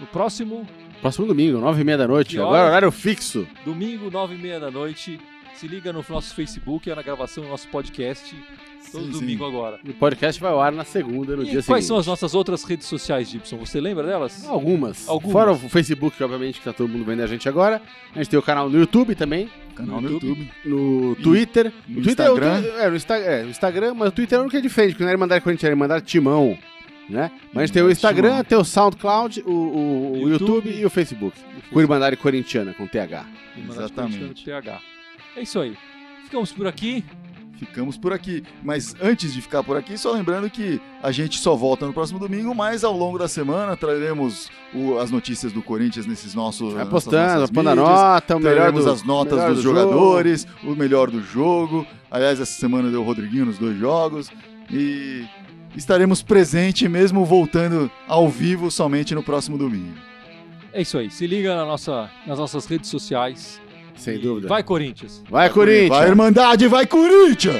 no 0.00 0.06
próximo 0.06 0.66
Próximo 1.00 1.26
domingo, 1.26 1.58
nove 1.58 1.82
e 1.82 1.84
meia 1.84 1.98
da 1.98 2.08
noite. 2.08 2.38
Agora 2.40 2.66
horário 2.68 2.90
fixo. 2.90 3.46
domingo, 3.64 4.10
nove 4.10 4.34
e 4.34 4.38
meia 4.38 4.58
da 4.58 4.70
noite. 4.70 5.20
Se 5.54 5.68
liga 5.68 5.92
no 5.92 6.04
nosso 6.08 6.34
Facebook, 6.34 6.90
é 6.90 6.94
na 6.94 7.02
gravação 7.02 7.44
do 7.44 7.50
nosso 7.50 7.68
podcast, 7.68 8.34
todo 8.92 9.04
Sim, 9.06 9.12
sim. 9.12 9.20
domingo 9.20 9.44
agora. 9.46 9.78
O 9.86 9.92
podcast 9.94 10.40
vai 10.40 10.50
ao 10.52 10.60
ar 10.60 10.72
na 10.72 10.84
segunda, 10.84 11.34
no 11.36 11.42
E 11.42 11.46
dia 11.46 11.54
quais 11.62 11.64
seguinte. 11.64 11.84
são 11.86 11.96
as 11.98 12.06
nossas 12.06 12.34
outras 12.34 12.64
redes 12.64 12.86
sociais, 12.86 13.28
Gibson? 13.30 13.56
Você 13.58 13.80
lembra 13.80 14.06
delas? 14.06 14.46
Algumas. 14.46 15.06
Algumas. 15.08 15.32
Fora 15.32 15.52
o 15.52 15.56
Facebook, 15.68 16.22
obviamente 16.22 16.58
que 16.58 16.64
tá 16.64 16.72
todo 16.72 16.88
mundo 16.90 17.04
vendo 17.04 17.22
a 17.22 17.26
gente 17.26 17.48
agora. 17.48 17.80
A 18.14 18.18
gente 18.18 18.28
tem 18.30 18.38
o 18.38 18.42
canal 18.42 18.68
no 18.68 18.78
YouTube 18.78 19.14
também, 19.14 19.48
Canal 19.76 20.00
No 20.00 20.10
YouTube. 20.10 20.28
YouTube. 20.40 20.52
no 20.64 21.12
E 21.12 21.22
Twitter. 21.22 21.72
no 21.88 22.00
o 22.00 22.02
Twitter 22.02 22.26
é 22.26 22.30
o- 22.30 22.34
Instagram. 22.34 22.62
É, 22.78 22.88
no, 22.90 22.96
Insta- 22.96 23.16
é, 23.18 23.42
no 23.42 23.50
Instagram, 23.50 23.94
mas 23.94 24.08
o 24.08 24.12
Twitter 24.12 24.36
é 24.36 24.38
o 24.38 24.42
único 24.42 24.50
que 24.52 24.56
é 24.56 24.60
diferente, 24.60 24.92
porque 24.92 25.04
não 25.04 25.10
era 25.10 25.18
mandar 25.18 25.40
Corinthians, 25.40 25.64
era 25.68 25.76
mandar 25.76 26.00
Timão. 26.00 26.58
Né? 27.08 27.30
Mas 27.52 27.70
tem 27.70 27.82
o 27.82 27.90
Instagram, 27.90 28.30
Timão. 28.30 28.44
tem 28.44 28.58
o 28.58 28.64
SoundCloud, 28.64 29.42
o, 29.46 29.50
o- 29.52 30.12
o 30.24 30.28
YouTube. 30.28 30.68
YouTube 30.68 30.80
e 30.80 30.84
o 30.84 30.90
Facebook. 30.90 31.36
Curimandari 31.72 32.16
Corintiana, 32.16 32.74
com 32.74 32.86
TH. 32.86 33.24
Irmandade 33.56 33.84
Exatamente. 33.84 34.18
Corintiana 34.18 34.34
de 34.34 34.44
TH. 34.70 34.80
É 35.36 35.42
isso 35.42 35.60
aí. 35.60 35.76
Ficamos 36.24 36.50
por 36.52 36.66
aqui. 36.66 37.04
Ficamos 37.58 37.96
por 37.96 38.12
aqui. 38.12 38.42
Mas 38.62 38.94
antes 39.00 39.32
de 39.32 39.40
ficar 39.40 39.62
por 39.62 39.76
aqui, 39.76 39.96
só 39.96 40.12
lembrando 40.12 40.50
que 40.50 40.80
a 41.02 41.10
gente 41.10 41.38
só 41.38 41.54
volta 41.56 41.86
no 41.86 41.92
próximo 41.92 42.18
domingo, 42.18 42.54
mas 42.54 42.84
ao 42.84 42.96
longo 42.96 43.18
da 43.18 43.28
semana 43.28 43.76
traremos 43.76 44.50
o- 44.74 44.98
as 44.98 45.10
notícias 45.10 45.52
do 45.52 45.62
Corinthians 45.62 46.06
nesses 46.06 46.34
nossos. 46.34 46.68
Vai 46.74 46.84
nessas 46.84 46.90
postando, 46.90 47.32
nossas 47.40 47.50
pondo 47.50 47.68
a 47.70 47.74
nota, 47.74 48.36
o 48.36 48.40
melhor 48.40 48.72
do, 48.72 48.90
as 48.90 49.02
notas 49.02 49.34
melhor 49.38 49.48
dos 49.48 49.56
do 49.58 49.62
jogo. 49.62 49.78
jogadores, 49.80 50.46
o 50.62 50.74
melhor 50.74 51.10
do 51.10 51.22
jogo. 51.22 51.86
Aliás, 52.10 52.38
essa 52.40 52.52
semana 52.60 52.90
deu 52.90 53.00
o 53.00 53.04
Rodriguinho 53.04 53.46
nos 53.46 53.58
dois 53.58 53.78
jogos. 53.78 54.30
E 54.70 55.24
estaremos 55.76 56.22
presentes 56.22 56.88
mesmo 56.90 57.24
voltando 57.24 57.90
ao 58.06 58.28
vivo 58.28 58.70
somente 58.70 59.14
no 59.14 59.22
próximo 59.22 59.56
domingo. 59.56 59.94
É 60.72 60.82
isso 60.82 60.98
aí. 60.98 61.10
Se 61.10 61.26
liga 61.26 61.56
na 61.56 61.64
nossa, 61.64 62.10
nas 62.26 62.38
nossas 62.38 62.66
redes 62.66 62.90
sociais. 62.90 63.60
Sem 63.96 64.18
dúvida. 64.18 64.48
Vai, 64.48 64.62
Corinthians! 64.62 65.22
Vai, 65.28 65.50
Corinthians! 65.50 65.88
Vai, 65.88 66.08
Irmandade, 66.08 66.68
vai, 66.68 66.86
Corinthians! 66.86 67.56